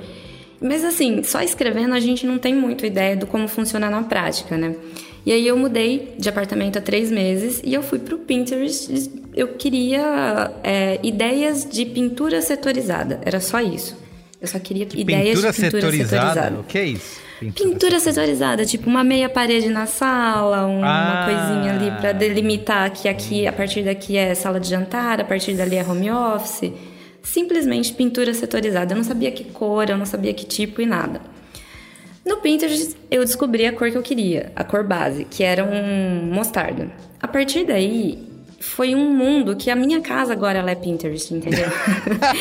Mas 0.60 0.84
assim, 0.84 1.22
só 1.24 1.42
escrevendo 1.42 1.94
a 1.94 2.00
gente 2.00 2.24
não 2.24 2.38
tem 2.38 2.54
muito 2.54 2.86
ideia 2.86 3.16
do 3.16 3.26
como 3.26 3.48
funciona 3.48 3.90
na 3.90 4.02
prática, 4.02 4.56
né? 4.56 4.76
E 5.24 5.32
aí 5.32 5.46
eu 5.46 5.56
mudei 5.56 6.14
de 6.18 6.28
apartamento 6.28 6.78
há 6.78 6.80
três 6.80 7.10
meses 7.10 7.60
e 7.64 7.72
eu 7.74 7.82
fui 7.82 7.98
para 7.98 8.14
o 8.14 8.18
Pinterest. 8.18 9.10
Eu 9.34 9.48
queria 9.48 10.52
é, 10.64 10.98
ideias 11.02 11.64
de 11.68 11.84
pintura 11.86 12.40
setorizada. 12.42 13.20
Era 13.24 13.40
só 13.40 13.60
isso. 13.60 13.96
Eu 14.40 14.48
só 14.48 14.58
queria 14.58 14.84
que 14.84 15.00
ideias 15.00 15.36
pintura 15.36 15.52
de 15.52 15.60
pintura 15.60 15.80
setorizada. 15.80 16.26
setorizada. 16.26 16.60
O 16.60 16.64
que 16.64 16.78
é 16.78 16.84
isso? 16.86 17.20
Pintura, 17.42 17.70
pintura 17.70 18.00
setorizada, 18.00 18.64
tipo 18.64 18.88
uma 18.88 19.02
meia 19.02 19.28
parede 19.28 19.68
na 19.68 19.86
sala, 19.86 20.66
uma 20.66 20.86
ah. 20.86 21.24
coisinha 21.24 21.72
ali 21.74 21.90
para 22.00 22.12
delimitar 22.12 22.90
que 22.92 23.08
aqui, 23.08 23.46
a 23.46 23.52
partir 23.52 23.82
daqui 23.82 24.16
é 24.16 24.34
sala 24.34 24.60
de 24.60 24.68
jantar, 24.68 25.20
a 25.20 25.24
partir 25.24 25.54
dali 25.54 25.76
é 25.76 25.82
home 25.84 26.10
office. 26.10 26.72
Simplesmente 27.22 27.92
pintura 27.92 28.32
setorizada. 28.34 28.92
Eu 28.92 28.96
não 28.96 29.04
sabia 29.04 29.30
que 29.30 29.44
cor, 29.44 29.88
eu 29.88 29.96
não 29.96 30.06
sabia 30.06 30.32
que 30.32 30.44
tipo 30.44 30.80
e 30.80 30.86
nada. 30.86 31.20
No 32.24 32.36
Pinterest 32.36 32.96
eu 33.10 33.24
descobri 33.24 33.66
a 33.66 33.72
cor 33.72 33.90
que 33.90 33.98
eu 33.98 34.02
queria, 34.02 34.52
a 34.54 34.62
cor 34.62 34.84
base, 34.84 35.24
que 35.24 35.42
era 35.42 35.64
um 35.64 36.32
mostarda. 36.32 36.90
A 37.20 37.26
partir 37.26 37.64
daí 37.64 38.31
foi 38.62 38.94
um 38.94 39.10
mundo 39.10 39.56
que 39.56 39.70
a 39.70 39.76
minha 39.76 40.00
casa 40.00 40.32
agora 40.32 40.60
ela 40.60 40.70
é 40.70 40.74
Pinterest, 40.74 41.34
entendeu? 41.34 41.66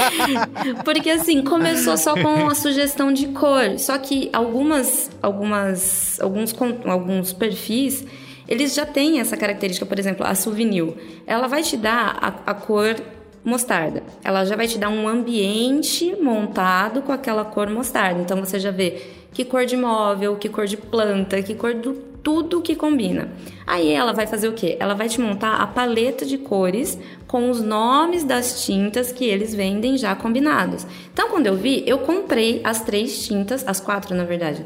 Porque 0.86 1.10
assim, 1.10 1.42
começou 1.44 1.98
só 1.98 2.14
com 2.14 2.48
a 2.48 2.54
sugestão 2.54 3.12
de 3.12 3.28
cor, 3.30 3.80
só 3.80 3.98
que 3.98 4.30
algumas 4.32 5.10
algumas 5.22 6.20
alguns 6.22 6.56
alguns 6.86 7.34
perfis 7.34 8.06
eles 8.48 8.74
já 8.76 8.86
têm 8.86 9.20
essa 9.20 9.38
característica, 9.38 9.86
por 9.86 9.98
exemplo, 9.98 10.26
a 10.26 10.36
Souvenir. 10.36 10.94
Ela 11.26 11.48
vai 11.48 11.64
te 11.64 11.78
dar 11.78 12.18
a, 12.22 12.52
a 12.52 12.54
cor 12.54 12.96
mostarda. 13.44 14.04
Ela 14.24 14.46
já 14.46 14.56
vai 14.56 14.68
te 14.68 14.78
dar 14.78 14.90
um 14.90 15.08
ambiente 15.08 16.16
montado 16.22 17.02
com 17.02 17.12
aquela 17.12 17.46
cor 17.46 17.70
mostarda. 17.70 18.22
Então 18.22 18.40
você 18.40 18.60
já 18.60 18.70
vê 18.70 19.02
que 19.34 19.46
cor 19.46 19.66
de 19.66 19.78
móvel, 19.78 20.36
que 20.36 20.50
cor 20.50 20.66
de 20.66 20.78
planta, 20.78 21.42
que 21.42 21.56
cor 21.56 21.74
do 21.74 22.11
tudo 22.24 22.62
que 22.62 22.76
combina. 22.76 23.30
Aí 23.66 23.90
ela 23.90 24.14
vai 24.14 24.28
fazer 24.28 24.48
o 24.48 24.54
quê? 24.54 24.78
Ela 24.80 24.94
vai 24.94 25.10
te 25.10 25.20
montar 25.20 25.56
a 25.56 25.68
paleta 25.68 26.26
de 26.26 26.38
cores 26.38 26.98
com 27.28 27.50
os 27.50 27.62
nomes 27.62 28.24
das 28.24 28.66
tintas 28.66 29.12
que 29.12 29.26
eles 29.26 29.56
vendem 29.56 29.98
já 29.98 30.16
combinados. 30.16 30.86
Então, 31.14 31.30
quando 31.30 31.48
eu 31.48 31.56
vi, 31.56 31.84
eu 31.88 32.00
comprei 32.00 32.62
as 32.64 32.82
três 32.82 33.26
tintas, 33.26 33.68
as 33.68 33.80
quatro 33.80 34.16
na 34.16 34.24
verdade, 34.24 34.66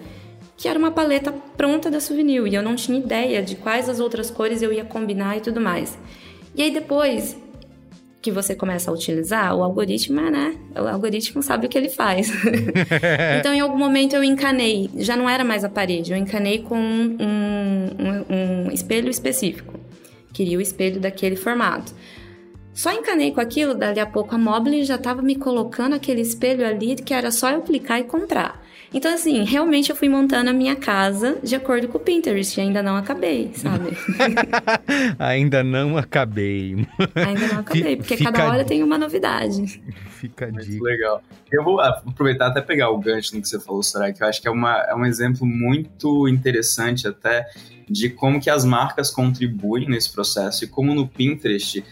que 0.58 0.68
era 0.68 0.80
uma 0.80 0.92
paleta 0.92 1.34
pronta 1.58 1.90
da 1.90 2.00
Souvenir 2.00 2.46
e 2.48 2.56
eu 2.56 2.64
não 2.64 2.76
tinha 2.76 2.98
ideia 2.98 3.42
de 3.42 3.56
quais 3.56 3.90
as 3.90 4.00
outras 4.00 4.32
cores 4.32 4.62
eu 4.62 4.72
ia 4.72 4.86
combinar 4.86 5.38
e 5.38 5.42
tudo 5.42 5.62
mais. 5.62 5.98
E 6.56 6.62
aí 6.62 6.72
depois 6.72 7.38
que 8.25 8.32
você 8.32 8.55
começa 8.55 8.89
a 8.89 8.94
utilizar, 8.94 9.55
o 9.55 9.62
algoritmo, 9.62 10.20
né? 10.20 10.55
O 10.75 10.88
algoritmo 10.88 11.44
sabe 11.44 11.67
o 11.67 11.70
que 11.70 11.77
ele 11.77 11.89
faz. 11.89 12.27
então, 13.38 13.53
em 13.53 13.60
algum 13.60 13.77
momento 13.77 14.15
eu 14.15 14.24
encanei, 14.24 14.89
já 14.98 15.15
não 15.15 15.29
era 15.29 15.44
mais 15.44 15.63
a 15.63 15.70
parede, 15.70 16.12
eu 16.12 16.17
encanei 16.17 16.63
com 16.63 16.75
um, 16.75 17.17
um, 17.20 18.65
um 18.67 18.72
espelho 18.72 19.12
específico. 19.12 19.79
Queria 20.34 20.58
o 20.58 20.62
espelho 20.62 21.00
daquele 21.00 21.36
formato. 21.36 21.94
Só 22.74 22.91
encanei 22.91 23.32
com 23.32 23.39
aquilo, 23.39 23.75
dali 23.75 24.00
a 24.00 24.08
pouco 24.08 24.34
a 24.34 24.39
Mobile 24.39 24.84
já 24.84 24.96
estava 24.96 25.22
me 25.22 25.36
colocando 25.36 25.94
aquele 25.94 26.22
espelho 26.22 26.65
ali 26.65 26.96
que 26.96 27.13
era 27.13 27.29
só 27.29 27.51
eu 27.51 27.62
clicar 27.62 28.00
e 28.00 28.05
comprar. 28.05 28.64
Então, 28.94 29.13
assim, 29.13 29.44
realmente 29.44 29.89
eu 29.89 29.96
fui 29.96 30.08
montando 30.08 30.50
a 30.50 30.54
minha 30.54 30.75
casa 30.75 31.38
de 31.44 31.56
acordo 31.56 31.88
com 31.88 31.98
o 31.98 32.01
Pinterest 32.01 32.58
e 32.58 32.62
ainda 32.62 32.82
não 32.82 32.96
acabei, 32.96 33.51
sabe? 33.54 33.98
ainda 35.20 35.63
não 35.63 35.98
acabei. 35.98 36.88
ainda 37.15 37.48
não 37.48 37.60
acabei, 37.60 37.96
porque 37.98 38.18
Fica 38.18 38.32
cada 38.32 38.50
hora 38.50 38.63
tem 38.63 38.84
uma 38.84 38.98
novidade. 38.98 39.82
Fica 40.10 40.48
Muito 40.48 40.65
dica. 40.65 40.84
legal. 40.84 41.22
Eu 41.51 41.63
vou 41.63 41.80
aproveitar 41.80 42.48
até 42.48 42.62
pegar 42.62 42.89
o 42.89 42.98
gancho 42.98 43.36
no 43.36 43.42
que 43.42 43.48
você 43.48 43.60
falou, 43.60 43.84
Soraya, 43.84 44.13
que 44.13 44.24
eu 44.24 44.27
acho 44.27 44.42
que 44.42 44.48
é, 44.48 44.51
uma, 44.51 44.77
é 44.82 44.96
um 44.96 45.06
exemplo 45.06 45.46
muito 45.46 46.27
interessante 46.27 47.08
até 47.08 47.46
de 47.89 48.10
como 48.10 48.39
que 48.39 48.50
as 48.50 48.65
marcas 48.65 49.12
contribuem 49.12 49.88
nesse 49.88 50.12
processo 50.12 50.63
e 50.63 50.68
como 50.68 50.94
no 50.96 51.08
Pinterest 51.08 51.84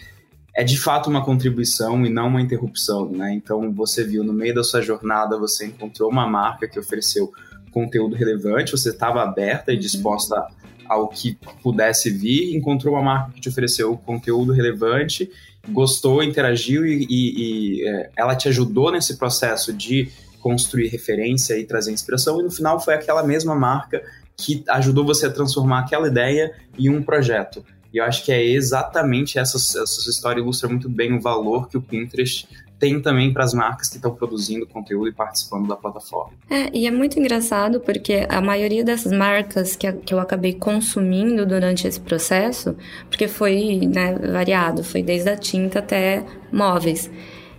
é 0.55 0.63
de 0.63 0.77
fato 0.79 1.10
uma 1.10 1.25
contribuição 1.25 2.05
e 2.05 2.10
não 2.10 2.27
uma 2.27 2.41
interrupção, 2.41 3.10
né? 3.10 3.33
Então 3.33 3.72
você 3.74 4.03
viu 4.03 4.24
no 4.24 4.33
meio 4.33 4.53
da 4.53 4.63
sua 4.63 4.81
jornada, 4.81 5.38
você 5.38 5.65
encontrou 5.65 6.10
uma 6.10 6.27
marca 6.27 6.67
que 6.67 6.79
ofereceu 6.79 7.31
conteúdo 7.72 8.15
relevante, 8.15 8.72
você 8.72 8.89
estava 8.89 9.24
aberta 9.24 9.72
e 9.72 9.75
uhum. 9.75 9.81
disposta 9.81 10.48
ao 10.88 11.07
que 11.07 11.38
pudesse 11.63 12.12
vir, 12.12 12.55
encontrou 12.55 12.93
uma 12.93 13.01
marca 13.01 13.31
que 13.31 13.41
te 13.41 13.50
ofereceu 13.50 13.98
conteúdo 13.98 14.51
relevante, 14.51 15.31
gostou, 15.69 16.22
interagiu 16.22 16.86
e, 16.86 17.07
e, 17.10 17.81
e 17.81 17.88
é, 17.88 18.12
ela 18.15 18.36
te 18.36 18.48
ajudou 18.48 18.91
nesse 18.91 19.17
processo 19.17 19.74
de 19.74 20.12
construir 20.39 20.89
referência 20.89 21.57
e 21.57 21.65
trazer 21.65 21.91
inspiração, 21.91 22.39
e 22.39 22.43
no 22.43 22.51
final 22.51 22.79
foi 22.79 22.93
aquela 22.93 23.24
mesma 23.24 23.55
marca 23.55 24.03
que 24.36 24.63
ajudou 24.67 25.05
você 25.05 25.25
a 25.25 25.31
transformar 25.31 25.79
aquela 25.79 26.07
ideia 26.07 26.53
em 26.77 26.89
um 26.89 27.01
projeto. 27.01 27.65
E 27.93 27.97
eu 28.00 28.03
acho 28.03 28.25
que 28.25 28.31
é 28.31 28.43
exatamente 28.43 29.38
essa, 29.38 29.57
essa 29.57 30.09
história 30.09 30.41
ilustra 30.41 30.67
muito 30.67 30.89
bem 30.89 31.13
o 31.13 31.21
valor 31.21 31.69
que 31.69 31.77
o 31.77 31.81
Pinterest 31.81 32.47
tem 32.83 33.01
também 33.01 33.31
para 33.31 33.45
as 33.45 33.53
marcas 33.53 33.88
que 33.88 33.95
estão 33.95 34.13
produzindo 34.13 34.67
conteúdo 34.67 35.07
e 35.07 35.13
participando 35.13 35.67
da 35.69 35.75
plataforma. 35.77 36.33
É, 36.50 36.69
e 36.75 36.85
é 36.85 36.91
muito 36.91 37.17
engraçado 37.17 37.79
porque 37.79 38.25
a 38.27 38.41
maioria 38.41 38.83
dessas 38.83 39.13
marcas 39.13 39.75
que, 39.75 39.89
que 39.93 40.13
eu 40.13 40.19
acabei 40.19 40.53
consumindo 40.53 41.45
durante 41.45 41.88
esse 41.88 42.00
processo, 42.00 42.75
porque 43.09 43.29
foi 43.29 43.88
né, 43.88 44.15
variado, 44.15 44.83
foi 44.83 45.01
desde 45.01 45.29
a 45.29 45.38
tinta 45.38 45.79
até 45.79 46.25
móveis. 46.51 47.09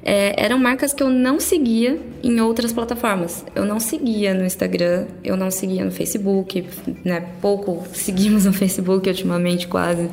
É, 0.06 0.34
eram 0.36 0.58
marcas 0.58 0.92
que 0.92 1.02
eu 1.02 1.08
não 1.08 1.40
seguia 1.40 1.98
em 2.22 2.38
outras 2.38 2.74
plataformas. 2.74 3.42
Eu 3.54 3.64
não 3.64 3.80
seguia 3.80 4.34
no 4.34 4.44
Instagram, 4.44 5.06
eu 5.24 5.34
não 5.34 5.50
seguia 5.50 5.82
no 5.82 5.90
Facebook, 5.90 6.66
né? 7.02 7.24
Pouco 7.40 7.86
seguimos 7.94 8.44
no 8.46 8.52
Facebook 8.52 9.08
ultimamente, 9.08 9.66
quase. 9.66 10.10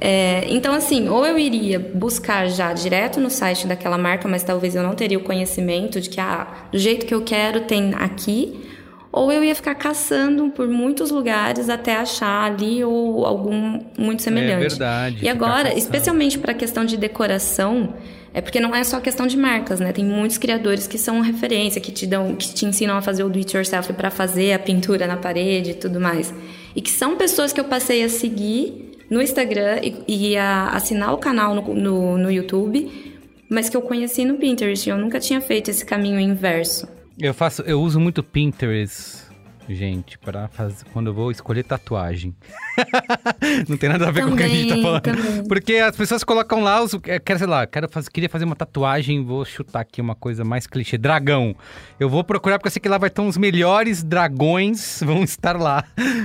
É, 0.00 0.44
então, 0.48 0.74
assim, 0.74 1.08
ou 1.08 1.26
eu 1.26 1.38
iria 1.38 1.78
buscar 1.78 2.48
já 2.48 2.72
direto 2.72 3.18
no 3.18 3.30
site 3.30 3.66
daquela 3.66 3.98
marca, 3.98 4.28
mas 4.28 4.44
talvez 4.44 4.76
eu 4.76 4.82
não 4.82 4.94
teria 4.94 5.18
o 5.18 5.22
conhecimento 5.22 6.00
de 6.00 6.08
que, 6.08 6.20
ah, 6.20 6.46
do 6.70 6.78
jeito 6.78 7.04
que 7.04 7.14
eu 7.14 7.22
quero 7.22 7.62
tem 7.62 7.94
aqui, 7.94 8.62
ou 9.10 9.32
eu 9.32 9.42
ia 9.42 9.54
ficar 9.54 9.74
caçando 9.74 10.50
por 10.50 10.68
muitos 10.68 11.10
lugares 11.10 11.70
até 11.70 11.96
achar 11.96 12.44
ali 12.44 12.84
ou 12.84 13.24
algum 13.24 13.80
muito 13.98 14.22
semelhante. 14.22 14.66
É 14.66 14.68
verdade. 14.68 15.18
E 15.22 15.28
agora, 15.28 15.76
especialmente 15.76 16.38
para 16.38 16.52
a 16.52 16.54
questão 16.54 16.84
de 16.84 16.98
decoração, 16.98 17.94
é 18.36 18.42
porque 18.42 18.60
não 18.60 18.76
é 18.76 18.84
só 18.84 19.00
questão 19.00 19.26
de 19.26 19.34
marcas, 19.34 19.80
né? 19.80 19.94
Tem 19.94 20.04
muitos 20.04 20.36
criadores 20.36 20.86
que 20.86 20.98
são 20.98 21.22
referência, 21.22 21.80
que 21.80 21.90
te 21.90 22.06
dão, 22.06 22.36
que 22.36 22.52
te 22.52 22.66
ensinam 22.66 22.94
a 22.94 23.00
fazer 23.00 23.24
o 23.24 23.30
do 23.30 23.38
it 23.38 23.56
yourself 23.56 23.90
para 23.94 24.10
fazer 24.10 24.52
a 24.52 24.58
pintura 24.58 25.06
na 25.06 25.16
parede 25.16 25.70
e 25.70 25.74
tudo 25.74 25.98
mais. 25.98 26.34
E 26.74 26.82
que 26.82 26.90
são 26.90 27.16
pessoas 27.16 27.50
que 27.50 27.58
eu 27.58 27.64
passei 27.64 28.04
a 28.04 28.10
seguir 28.10 28.92
no 29.08 29.22
Instagram 29.22 29.80
e, 29.82 30.04
e 30.06 30.36
a 30.36 30.68
assinar 30.68 31.14
o 31.14 31.16
canal 31.16 31.54
no, 31.54 31.74
no, 31.74 32.18
no 32.18 32.30
YouTube, 32.30 33.24
mas 33.48 33.70
que 33.70 33.76
eu 33.78 33.80
conheci 33.80 34.22
no 34.22 34.34
Pinterest. 34.34 34.86
Eu 34.86 34.98
nunca 34.98 35.18
tinha 35.18 35.40
feito 35.40 35.70
esse 35.70 35.82
caminho 35.82 36.20
inverso. 36.20 36.86
Eu 37.18 37.32
faço, 37.32 37.62
eu 37.62 37.80
uso 37.80 37.98
muito 37.98 38.22
Pinterest 38.22 39.25
gente, 39.68 40.18
para 40.18 40.48
fazer 40.48 40.84
quando 40.92 41.08
eu 41.08 41.14
vou 41.14 41.30
escolher 41.30 41.64
tatuagem. 41.64 42.34
não 43.68 43.76
tem 43.76 43.88
nada 43.88 44.08
a 44.08 44.10
ver 44.10 44.20
também, 44.20 44.28
com 44.28 44.34
o 44.34 44.36
que 44.36 44.42
a 44.42 44.48
gente 44.48 44.68
tá 44.68 44.82
falando. 44.82 45.02
Também. 45.02 45.48
Porque 45.48 45.74
as 45.74 45.96
pessoas 45.96 46.22
colocam 46.22 46.62
lá 46.62 46.82
os. 46.82 46.94
É, 47.04 47.18
quero, 47.18 47.38
sei 47.38 47.48
lá, 47.48 47.66
quero 47.66 47.88
fazer, 47.88 48.10
queria 48.10 48.28
fazer 48.28 48.44
uma 48.44 48.56
tatuagem, 48.56 49.24
vou 49.24 49.44
chutar 49.44 49.80
aqui 49.80 50.00
uma 50.00 50.14
coisa 50.14 50.44
mais 50.44 50.66
clichê. 50.66 50.96
Dragão. 50.96 51.54
Eu 51.98 52.08
vou 52.08 52.22
procurar 52.22 52.58
porque 52.58 52.68
eu 52.68 52.72
sei 52.72 52.80
que 52.80 52.88
lá 52.88 52.98
vai 52.98 53.10
ter 53.10 53.20
uns 53.20 53.36
melhores 53.36 54.02
dragões 54.02 55.00
vão 55.04 55.22
estar 55.22 55.56
lá. 55.56 55.84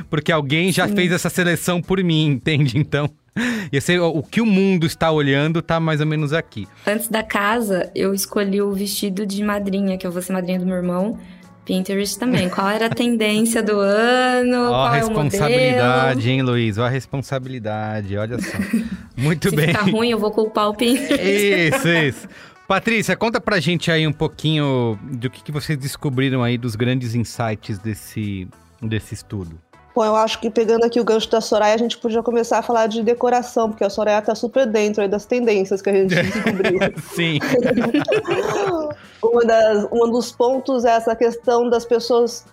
Porque 0.10 0.32
alguém 0.32 0.72
já 0.72 0.88
Sim. 0.88 0.96
fez 0.96 1.12
essa 1.12 1.30
seleção 1.30 1.82
por 1.82 2.04
mim, 2.04 2.26
entende? 2.28 2.78
Então. 2.78 3.10
E 3.72 3.80
sei, 3.80 3.98
o 3.98 4.22
que 4.22 4.42
o 4.42 4.46
mundo 4.46 4.86
está 4.86 5.10
olhando 5.10 5.62
tá 5.62 5.80
mais 5.80 6.02
ou 6.02 6.06
menos 6.06 6.34
aqui. 6.34 6.68
Antes 6.86 7.08
da 7.08 7.24
casa, 7.24 7.90
eu 7.96 8.14
escolhi 8.14 8.62
o 8.62 8.74
vestido 8.74 9.26
de 9.26 9.42
madrinha, 9.42 9.98
que 9.98 10.06
eu 10.06 10.12
vou 10.12 10.22
ser 10.22 10.34
madrinha 10.34 10.60
do 10.60 10.66
meu 10.66 10.76
irmão. 10.76 11.18
Pinterest 11.72 12.20
também. 12.20 12.50
Qual 12.50 12.68
era 12.68 12.88
a 12.88 12.90
tendência 12.90 13.64
do 13.64 13.80
ano? 13.80 14.72
Ó, 14.72 14.88
a 14.88 14.92
responsabilidade, 14.92 16.30
hein, 16.30 16.42
Luiz? 16.42 16.78
Ó, 16.78 16.84
a 16.84 16.90
responsabilidade, 16.90 18.18
olha 18.18 18.38
só. 18.42 18.58
Muito 19.16 19.50
Se 19.50 19.56
bem. 19.56 19.68
Se 19.68 19.74
ficar 19.74 19.90
ruim, 19.90 20.10
eu 20.10 20.20
vou 20.20 20.32
culpar 20.32 20.68
o 20.68 20.76
Pinterest. 20.76 21.24
Isso, 21.24 21.88
isso. 21.88 22.28
Patrícia, 22.68 23.16
conta 23.16 23.40
pra 23.40 23.58
gente 23.62 23.90
aí 23.90 24.06
um 24.06 24.12
pouquinho 24.12 25.00
do 25.14 25.30
que, 25.30 25.42
que 25.42 25.52
vocês 25.52 25.78
descobriram 25.80 26.44
aí 26.44 26.58
dos 26.58 26.76
grandes 26.76 27.16
insights 27.16 27.80
desse, 27.80 28.50
desse 28.82 29.14
estudo. 29.14 29.58
Bom, 29.94 30.06
eu 30.06 30.16
acho 30.16 30.40
que 30.40 30.50
pegando 30.50 30.86
aqui 30.86 31.00
o 31.00 31.04
gancho 31.04 31.30
da 31.30 31.42
Soraya, 31.42 31.76
a 31.76 31.78
gente 31.78 31.98
podia 31.98 32.24
começar 32.24 32.60
a 32.60 32.62
falar 32.62 32.88
de 32.88 33.04
decoração, 33.04 33.70
porque 33.70 33.84
a 33.84 33.90
Soraya 33.90 34.22
tá 34.22 34.34
super 34.34 34.66
dentro 34.66 35.08
das 35.10 35.26
tendências 35.26 35.82
que 35.82 35.90
a 35.90 35.94
gente 35.94 36.16
descobriu. 36.16 36.80
Sim. 37.14 37.40
Uma 39.22 39.46
das, 39.46 39.88
um 39.92 40.10
dos 40.10 40.32
pontos 40.32 40.86
é 40.86 40.92
essa 40.92 41.16
questão 41.16 41.70
das 41.70 41.86
pessoas 41.86 42.46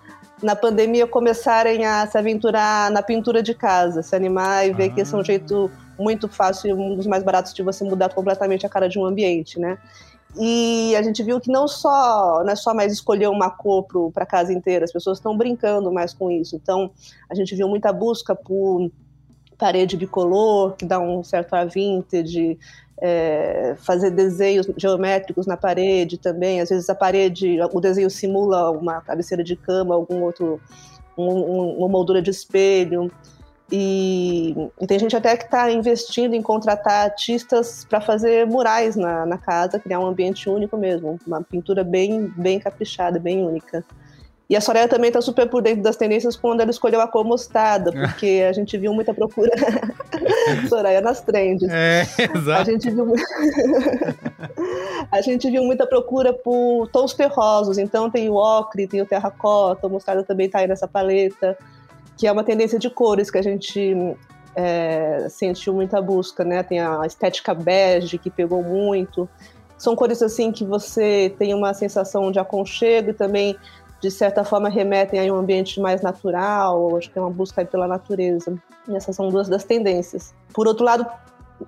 na 0.43 0.55
pandemia 0.55 1.07
começarem 1.07 1.85
a 1.85 2.07
se 2.07 2.17
aventurar 2.19 2.91
na 2.91 3.03
pintura 3.03 3.43
de 3.43 3.55
casa, 3.55 4.03
se 4.03 4.15
animar 4.15 4.67
e 4.67 4.73
ver 4.73 4.91
ah. 4.91 4.95
que 4.95 5.01
esse 5.01 5.15
é 5.15 5.19
um 5.19 5.25
jeito 5.25 5.71
muito 5.99 6.29
fácil 6.29 6.71
e 6.71 6.73
um 6.73 6.95
dos 6.95 7.07
mais 7.07 7.23
baratos 7.23 7.53
de 7.53 7.63
você 7.63 7.85
mudar 7.85 8.13
completamente 8.13 8.65
a 8.65 8.69
cara 8.69 8.89
de 8.89 8.99
um 8.99 9.05
ambiente, 9.05 9.59
né? 9.59 9.79
E 10.37 10.95
a 10.95 11.03
gente 11.03 11.23
viu 11.23 11.41
que 11.41 11.51
não 11.51 11.67
só 11.67 12.43
não 12.45 12.53
é 12.53 12.57
só 12.57 12.75
mais 12.75 12.93
escolher 12.93 13.29
uma 13.29 13.51
cor 13.51 13.85
para 14.13 14.25
a 14.25 14.27
casa 14.27 14.53
inteira, 14.53 14.85
as 14.85 14.93
pessoas 14.93 15.19
estão 15.19 15.37
brincando 15.37 15.91
mais 15.91 16.13
com 16.13 16.31
isso. 16.31 16.55
Então, 16.55 16.91
a 17.31 17.35
gente 17.35 17.55
viu 17.55 17.69
muita 17.69 17.93
busca 17.93 18.35
por 18.35 18.91
parede 19.57 19.97
bicolor, 19.97 20.77
que 20.77 20.85
dá 20.85 21.01
um 21.01 21.25
certo 21.25 21.55
ar 21.55 21.67
vintage, 21.67 22.59
é, 23.01 23.75
fazer 23.79 24.11
desenhos 24.11 24.67
geométricos 24.77 25.47
na 25.47 25.57
parede 25.57 26.19
também. 26.19 26.61
Às 26.61 26.69
vezes 26.69 26.89
a 26.89 26.95
parede, 26.95 27.59
o 27.73 27.81
desenho 27.81 28.11
simula 28.11 28.71
uma 28.71 29.01
cabeceira 29.01 29.43
de 29.43 29.57
cama, 29.57 29.95
algum 29.95 30.23
outro, 30.23 30.61
um, 31.17 31.79
uma 31.79 31.89
moldura 31.89 32.23
de 32.23 32.31
espelho. 32.31 33.11
E, 33.71 34.55
e, 34.81 34.87
tem 34.87 34.99
gente 34.99 35.15
até 35.15 35.37
que 35.37 35.45
está 35.45 35.71
investindo 35.71 36.35
em 36.35 36.41
contratar 36.41 37.05
artistas 37.05 37.85
para 37.85 38.01
fazer 38.01 38.47
murais 38.47 38.97
na, 38.97 39.27
na, 39.27 39.37
casa, 39.37 39.79
criar 39.79 40.01
um 40.01 40.07
ambiente 40.07 40.49
único 40.49 40.75
mesmo, 40.79 41.21
uma 41.27 41.43
pintura 41.43 41.85
bem, 41.85 42.33
bem 42.35 42.59
caprichada, 42.59 43.19
bem 43.19 43.45
única. 43.45 43.85
E 44.49 44.57
a 44.57 44.63
Soraya 44.63 44.89
também 44.89 45.09
está 45.09 45.21
super 45.21 45.47
por 45.47 45.61
dentro 45.61 45.83
das 45.83 45.97
tendências 45.97 46.35
quando 46.35 46.63
ela 46.63 46.71
escolheu 46.71 47.03
a 47.03 47.07
cor 47.07 47.23
mostarda, 47.23 47.93
porque 48.09 48.47
a 48.49 48.53
gente 48.53 48.79
viu 48.79 48.95
muita 48.95 49.13
procura. 49.13 49.51
Soraya 50.67 51.03
nas 51.03 51.21
trends. 51.21 51.69
É, 51.69 52.07
exato. 52.35 52.63
A 52.63 52.65
gente 52.65 52.89
viu, 52.89 53.13
a 55.13 55.21
gente 55.21 55.51
viu 55.51 55.63
muita 55.63 55.87
procura 55.87 56.33
por 56.33 56.89
tons 56.89 57.13
terrosos. 57.13 57.77
Então 57.77 58.11
tem 58.11 58.31
o 58.31 58.35
ocre, 58.35 58.87
tem 58.87 59.03
o 59.03 59.07
terracota, 59.07 59.87
o 59.87 59.91
mostarda 59.91 60.25
também 60.25 60.47
está 60.47 60.61
aí 60.61 60.67
nessa 60.67 60.89
paleta, 60.89 61.55
que 62.19 62.27
é 62.27 62.33
uma 62.33 62.45
tendência 62.45 62.79
de 62.79 62.91
cores 62.91 63.31
que 63.31 63.39
a 63.39 63.43
gente 63.43 63.97
é, 64.55 65.29
sentiu 65.31 65.73
muita 65.73 66.03
busca, 66.03 66.45
né? 66.45 66.65
Tem 66.65 66.81
a 66.81 67.07
estética 67.07 67.55
bege 67.55 68.19
que 68.19 68.29
pegou 68.29 68.63
muito. 68.63 69.29
São 69.79 69.95
cores 69.95 70.21
assim 70.21 70.51
que 70.51 70.65
você 70.65 71.33
tem 71.39 71.55
uma 71.55 71.73
sensação 71.73 72.33
de 72.33 72.41
aconchego 72.41 73.11
e 73.11 73.15
também 73.15 73.57
de 74.01 74.11
certa 74.11 74.45
forma 74.45 74.69
remetem 74.69 75.29
a 75.29 75.33
um 75.33 75.37
ambiente 75.37 75.81
mais 75.81 76.03
natural, 76.03 76.97
acho 76.97 77.11
que 77.11 77.19
é 77.19 77.23
uma 77.23 77.31
busca 77.31 77.65
pela 77.65 77.87
natureza. 77.87 78.57
E 78.89 78.97
essas 78.97 79.15
são 79.15 79.29
duas 79.29 79.49
das 79.49 79.65
tendências. 79.65 80.35
Por 80.53 80.67
outro 80.67 80.85
lado, 80.85 81.07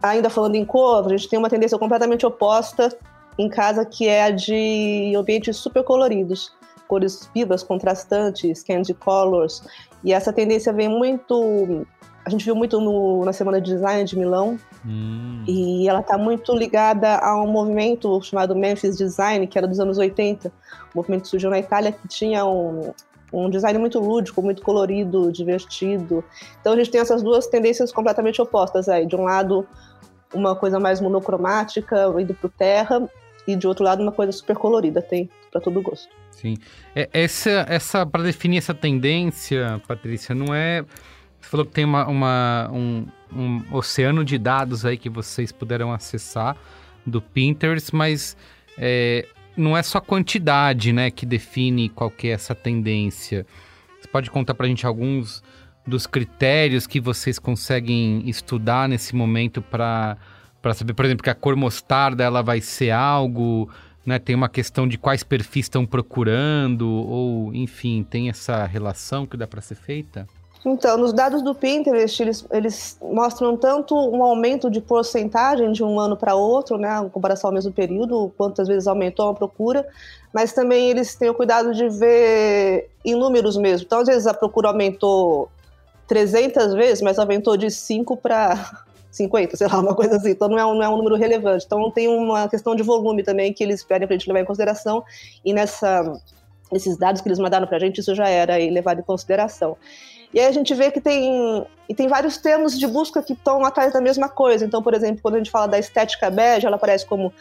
ainda 0.02 0.28
falando 0.28 0.56
em 0.56 0.64
cor, 0.64 1.06
a 1.06 1.08
gente 1.10 1.28
tem 1.28 1.38
uma 1.38 1.50
tendência 1.50 1.78
completamente 1.78 2.26
oposta 2.26 2.96
em 3.38 3.48
casa, 3.48 3.84
que 3.84 4.08
é 4.08 4.24
a 4.24 4.30
de 4.30 5.12
ambientes 5.16 5.56
super 5.56 5.82
coloridos, 5.82 6.52
cores 6.88 7.30
vivas, 7.34 7.62
contrastantes, 7.62 8.62
candy 8.62 8.94
colors. 8.94 9.62
E 10.02 10.12
essa 10.12 10.32
tendência 10.32 10.72
vem 10.72 10.88
muito 10.88 11.86
a 12.24 12.28
gente 12.28 12.44
viu 12.44 12.54
muito 12.54 12.80
no, 12.80 13.24
na 13.24 13.32
Semana 13.32 13.60
de 13.60 13.72
Design 13.72 14.04
de 14.04 14.18
Milão. 14.18 14.58
Hum. 14.84 15.42
E 15.48 15.88
ela 15.88 16.00
está 16.00 16.18
muito 16.18 16.54
ligada 16.54 17.16
a 17.18 17.42
um 17.42 17.46
movimento 17.46 18.20
chamado 18.22 18.54
Memphis 18.54 18.96
Design, 18.96 19.46
que 19.46 19.56
era 19.56 19.66
dos 19.66 19.80
anos 19.80 19.96
80. 19.96 20.48
Um 20.48 20.52
movimento 20.94 21.22
que 21.22 21.28
surgiu 21.28 21.50
na 21.50 21.58
Itália 21.58 21.92
que 21.92 22.06
tinha 22.06 22.44
um, 22.44 22.92
um 23.32 23.48
design 23.48 23.78
muito 23.78 23.98
lúdico, 23.98 24.42
muito 24.42 24.62
colorido, 24.62 25.32
divertido. 25.32 26.22
Então 26.60 26.74
a 26.74 26.76
gente 26.76 26.90
tem 26.90 27.00
essas 27.00 27.22
duas 27.22 27.46
tendências 27.46 27.90
completamente 27.90 28.40
opostas 28.40 28.88
aí. 28.88 29.06
De 29.06 29.16
um 29.16 29.22
lado, 29.22 29.66
uma 30.34 30.54
coisa 30.54 30.78
mais 30.78 31.00
monocromática, 31.00 32.06
indo 32.18 32.34
para 32.34 32.46
o 32.46 32.50
terra, 32.50 33.08
e 33.46 33.56
de 33.56 33.66
outro 33.66 33.84
lado, 33.84 34.02
uma 34.02 34.12
coisa 34.12 34.30
super 34.32 34.56
colorida, 34.56 35.00
tem 35.00 35.30
para 35.50 35.60
todo 35.60 35.80
gosto. 35.82 36.08
Sim. 36.30 36.56
É, 36.94 37.08
essa, 37.12 37.66
essa 37.68 38.06
para 38.06 38.22
definir 38.22 38.58
essa 38.58 38.74
tendência, 38.74 39.80
Patrícia, 39.86 40.34
não 40.34 40.54
é 40.54 40.84
você 41.40 41.48
falou 41.48 41.66
que 41.66 41.72
tem 41.72 41.84
uma, 41.84 42.06
uma 42.06 42.70
um, 42.72 43.06
um, 43.32 43.62
oceano 43.72 44.24
de 44.24 44.38
dados 44.38 44.84
aí 44.84 44.96
que 44.98 45.08
vocês 45.08 45.50
puderam 45.50 45.92
acessar 45.92 46.56
do 47.06 47.20
Pinterest, 47.20 47.94
mas 47.94 48.36
é, 48.76 49.26
não 49.56 49.76
é 49.76 49.82
só 49.82 50.00
quantidade 50.00 50.92
né, 50.92 51.10
que 51.10 51.24
define 51.24 51.88
qual 51.88 52.10
que 52.10 52.28
é 52.28 52.32
essa 52.32 52.54
tendência. 52.54 53.46
Você 53.98 54.08
pode 54.08 54.30
contar 54.30 54.54
para 54.54 54.66
a 54.66 54.68
gente 54.68 54.86
alguns 54.86 55.42
dos 55.86 56.06
critérios 56.06 56.86
que 56.86 57.00
vocês 57.00 57.38
conseguem 57.38 58.28
estudar 58.28 58.88
nesse 58.88 59.16
momento 59.16 59.62
para 59.62 60.16
saber, 60.74 60.92
por 60.92 61.04
exemplo, 61.04 61.24
que 61.24 61.30
a 61.30 61.34
cor 61.34 61.56
mostarda 61.56 62.22
ela 62.22 62.42
vai 62.42 62.60
ser 62.60 62.90
algo, 62.90 63.68
né? 64.04 64.18
Tem 64.18 64.34
uma 64.34 64.48
questão 64.48 64.88
de 64.88 64.98
quais 64.98 65.22
perfis 65.22 65.66
estão 65.66 65.86
procurando, 65.86 66.88
ou 66.88 67.54
enfim, 67.54 68.06
tem 68.08 68.28
essa 68.28 68.64
relação 68.64 69.26
que 69.26 69.36
dá 69.36 69.46
para 69.46 69.60
ser 69.60 69.74
feita? 69.74 70.26
Então, 70.64 70.98
nos 70.98 71.12
dados 71.14 71.42
do 71.42 71.54
Pinterest, 71.54 72.22
eles, 72.22 72.46
eles 72.50 72.98
mostram 73.00 73.56
tanto 73.56 73.94
um 73.94 74.22
aumento 74.22 74.70
de 74.70 74.80
porcentagem 74.80 75.72
de 75.72 75.82
um 75.82 75.98
ano 75.98 76.16
para 76.16 76.34
outro, 76.34 76.76
né, 76.76 77.00
em 77.02 77.08
comparação 77.08 77.48
ao 77.48 77.54
mesmo 77.54 77.72
período, 77.72 78.30
quantas 78.36 78.68
vezes 78.68 78.86
aumentou 78.86 79.30
a 79.30 79.34
procura, 79.34 79.86
mas 80.34 80.52
também 80.52 80.90
eles 80.90 81.14
têm 81.14 81.30
o 81.30 81.34
cuidado 81.34 81.72
de 81.72 81.88
ver 81.88 82.90
em 83.02 83.14
números 83.14 83.56
mesmo. 83.56 83.86
Então, 83.86 84.00
às 84.00 84.06
vezes 84.06 84.26
a 84.26 84.34
procura 84.34 84.68
aumentou 84.68 85.50
300 86.06 86.74
vezes, 86.74 87.00
mas 87.00 87.18
aumentou 87.18 87.56
de 87.56 87.70
5 87.70 88.16
para 88.18 88.84
50, 89.10 89.56
sei 89.56 89.66
lá, 89.66 89.80
uma 89.80 89.94
coisa 89.94 90.16
assim. 90.16 90.30
Então 90.30 90.48
não 90.48 90.58
é 90.58 90.64
um, 90.64 90.74
não 90.74 90.82
é 90.82 90.88
um 90.88 90.96
número 90.96 91.16
relevante. 91.16 91.64
Então 91.66 91.90
tem 91.90 92.08
uma 92.08 92.48
questão 92.48 92.74
de 92.74 92.82
volume 92.82 93.22
também 93.22 93.52
que 93.52 93.62
eles 93.62 93.82
pedem 93.82 94.06
para 94.06 94.14
a 94.14 94.18
gente 94.18 94.28
levar 94.28 94.40
em 94.40 94.44
consideração. 94.44 95.04
E 95.44 95.52
nessa, 95.52 96.20
nesses 96.70 96.96
dados 96.96 97.20
que 97.20 97.28
eles 97.28 97.38
mandaram 97.38 97.66
para 97.66 97.76
a 97.76 97.80
gente, 97.80 97.98
isso 97.98 98.14
já 98.14 98.28
era 98.28 98.56
levado 98.56 99.00
em 99.00 99.04
consideração. 99.04 99.76
E 100.32 100.38
aí 100.38 100.46
a 100.46 100.52
gente 100.52 100.72
vê 100.74 100.92
que 100.92 101.00
tem, 101.00 101.66
e 101.88 101.94
tem 101.94 102.06
vários 102.06 102.36
termos 102.36 102.78
de 102.78 102.86
busca 102.86 103.20
que 103.20 103.32
estão 103.32 103.64
atrás 103.64 103.92
da 103.92 104.00
mesma 104.00 104.28
coisa. 104.28 104.64
Então, 104.64 104.80
por 104.80 104.94
exemplo, 104.94 105.20
quando 105.20 105.34
a 105.34 105.38
gente 105.38 105.50
fala 105.50 105.66
da 105.66 105.78
estética 105.78 106.30
bege, 106.30 106.66
ela 106.66 106.76
aparece 106.76 107.04
como 107.04 107.32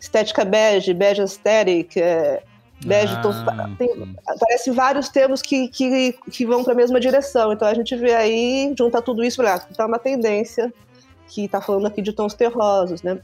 estética 0.00 0.44
bege, 0.44 0.94
bege 0.94 1.22
aesthetic, 1.22 1.96
é, 1.96 2.40
bege. 2.84 3.14
Ah, 3.14 3.68
tem, 3.76 4.14
aparece 4.24 4.70
vários 4.70 5.08
termos 5.08 5.42
que, 5.42 5.66
que, 5.66 6.12
que 6.30 6.46
vão 6.46 6.62
para 6.62 6.72
a 6.72 6.76
mesma 6.76 7.00
direção. 7.00 7.52
Então 7.52 7.66
a 7.66 7.74
gente 7.74 7.96
vê 7.96 8.14
aí, 8.14 8.72
junta 8.78 9.02
tudo 9.02 9.24
isso, 9.24 9.42
olha, 9.42 9.54
ah, 9.54 9.58
tá 9.58 9.84
uma 9.84 9.98
tendência 9.98 10.72
que 11.28 11.44
está 11.44 11.60
falando 11.60 11.86
aqui 11.86 12.02
de 12.02 12.12
tons 12.12 12.34
terrosos, 12.34 13.02
né? 13.02 13.18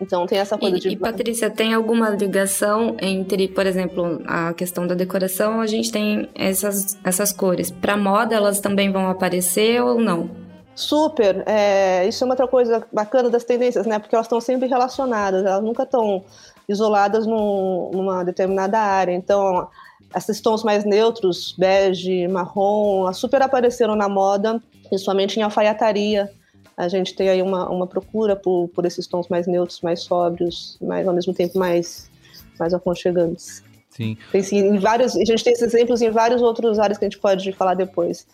Então 0.00 0.26
tem 0.26 0.38
essa 0.38 0.58
coisa 0.58 0.76
e, 0.76 0.80
de. 0.80 0.88
E 0.90 0.96
Patrícia, 0.96 1.50
tem 1.50 1.72
alguma 1.72 2.10
ligação 2.10 2.96
entre, 3.00 3.48
por 3.48 3.66
exemplo, 3.66 4.20
a 4.26 4.52
questão 4.52 4.86
da 4.86 4.94
decoração? 4.94 5.60
A 5.60 5.66
gente 5.66 5.90
tem 5.90 6.28
essas, 6.34 6.98
essas 7.04 7.32
cores. 7.32 7.70
Para 7.70 7.96
moda, 7.96 8.34
elas 8.34 8.60
também 8.60 8.90
vão 8.90 9.08
aparecer 9.08 9.80
ou 9.82 10.00
não? 10.00 10.30
Super. 10.74 11.44
É, 11.46 12.06
isso 12.08 12.24
é 12.24 12.26
uma 12.26 12.32
outra 12.32 12.48
coisa 12.48 12.84
bacana 12.92 13.30
das 13.30 13.44
tendências, 13.44 13.86
né? 13.86 13.98
Porque 13.98 14.14
elas 14.14 14.26
estão 14.26 14.40
sempre 14.40 14.68
relacionadas, 14.68 15.44
elas 15.44 15.62
nunca 15.62 15.84
estão 15.84 16.24
isoladas 16.68 17.26
num, 17.26 17.90
numa 17.92 18.24
determinada 18.24 18.78
área. 18.80 19.12
Então, 19.12 19.68
esses 20.16 20.40
tons 20.40 20.64
mais 20.64 20.84
neutros, 20.84 21.54
bege, 21.56 22.26
marrom, 22.26 23.12
super 23.12 23.42
apareceram 23.42 23.94
na 23.94 24.08
moda, 24.08 24.60
principalmente 24.88 25.38
em 25.38 25.42
alfaiataria 25.42 26.28
a 26.76 26.88
gente 26.88 27.14
tem 27.14 27.28
aí 27.28 27.42
uma, 27.42 27.68
uma 27.68 27.86
procura 27.86 28.34
por, 28.34 28.68
por 28.68 28.84
esses 28.84 29.06
tons 29.06 29.28
mais 29.28 29.46
neutros, 29.46 29.80
mais 29.80 30.00
sóbrios, 30.02 30.76
mas 30.80 31.06
ao 31.06 31.14
mesmo 31.14 31.32
tempo 31.32 31.58
mais, 31.58 32.10
mais 32.58 32.74
aconchegantes. 32.74 33.62
Sim. 33.90 34.16
Tem, 34.32 34.42
sim, 34.42 34.58
em 34.58 34.78
vários, 34.78 35.16
a 35.16 35.24
gente 35.24 35.44
tem 35.44 35.52
esses 35.52 35.72
exemplos 35.72 36.02
em 36.02 36.10
vários 36.10 36.42
outros 36.42 36.78
áreas 36.78 36.98
que 36.98 37.04
a 37.04 37.08
gente 37.08 37.20
pode 37.20 37.52
falar 37.52 37.74
depois, 37.74 38.26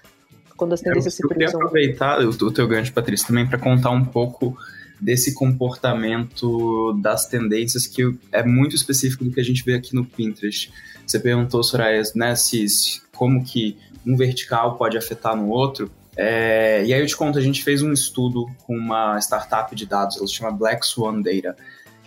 quando 0.57 0.73
as 0.73 0.81
tendências 0.81 1.19
eu, 1.19 1.29
se 1.29 1.29
cruzam. 1.29 1.61
Eu 1.61 1.69
queria 1.69 1.93
aproveitar 1.99 2.21
o, 2.25 2.29
o 2.31 2.53
teu 2.53 2.67
gancho, 2.67 2.93
Patrícia, 2.93 3.27
também 3.27 3.47
para 3.47 3.59
contar 3.59 3.91
um 3.91 4.05
pouco 4.05 4.57
desse 5.01 5.35
comportamento 5.35 6.93
das 7.01 7.27
tendências 7.27 7.87
que 7.87 8.15
é 8.31 8.43
muito 8.43 8.77
específico 8.77 9.25
do 9.25 9.31
que 9.31 9.41
a 9.41 9.45
gente 9.45 9.65
vê 9.65 9.75
aqui 9.75 9.95
no 9.95 10.05
Pinterest. 10.05 10.73
Você 11.07 11.19
perguntou, 11.19 11.63
Soraya, 11.63 12.03
né, 12.15 12.35
se, 12.37 12.67
como 13.15 13.43
que 13.43 13.77
um 14.07 14.17
vertical 14.17 14.77
pode 14.77 14.97
afetar 14.97 15.35
no 15.35 15.49
outro. 15.49 15.91
É, 16.17 16.85
e 16.85 16.93
aí 16.93 17.01
eu 17.01 17.07
te 17.07 17.17
conto, 17.17 17.39
a 17.39 17.43
gente 17.43 17.63
fez 17.63 17.83
um 17.83 17.93
estudo 17.93 18.47
com 18.65 18.77
uma 18.77 19.19
startup 19.19 19.75
de 19.75 19.87
dados, 19.87 20.17
ela 20.17 20.27
se 20.27 20.35
chama 20.35 20.51
Black 20.51 20.87
Swan 20.87 21.23
Data. 21.23 21.57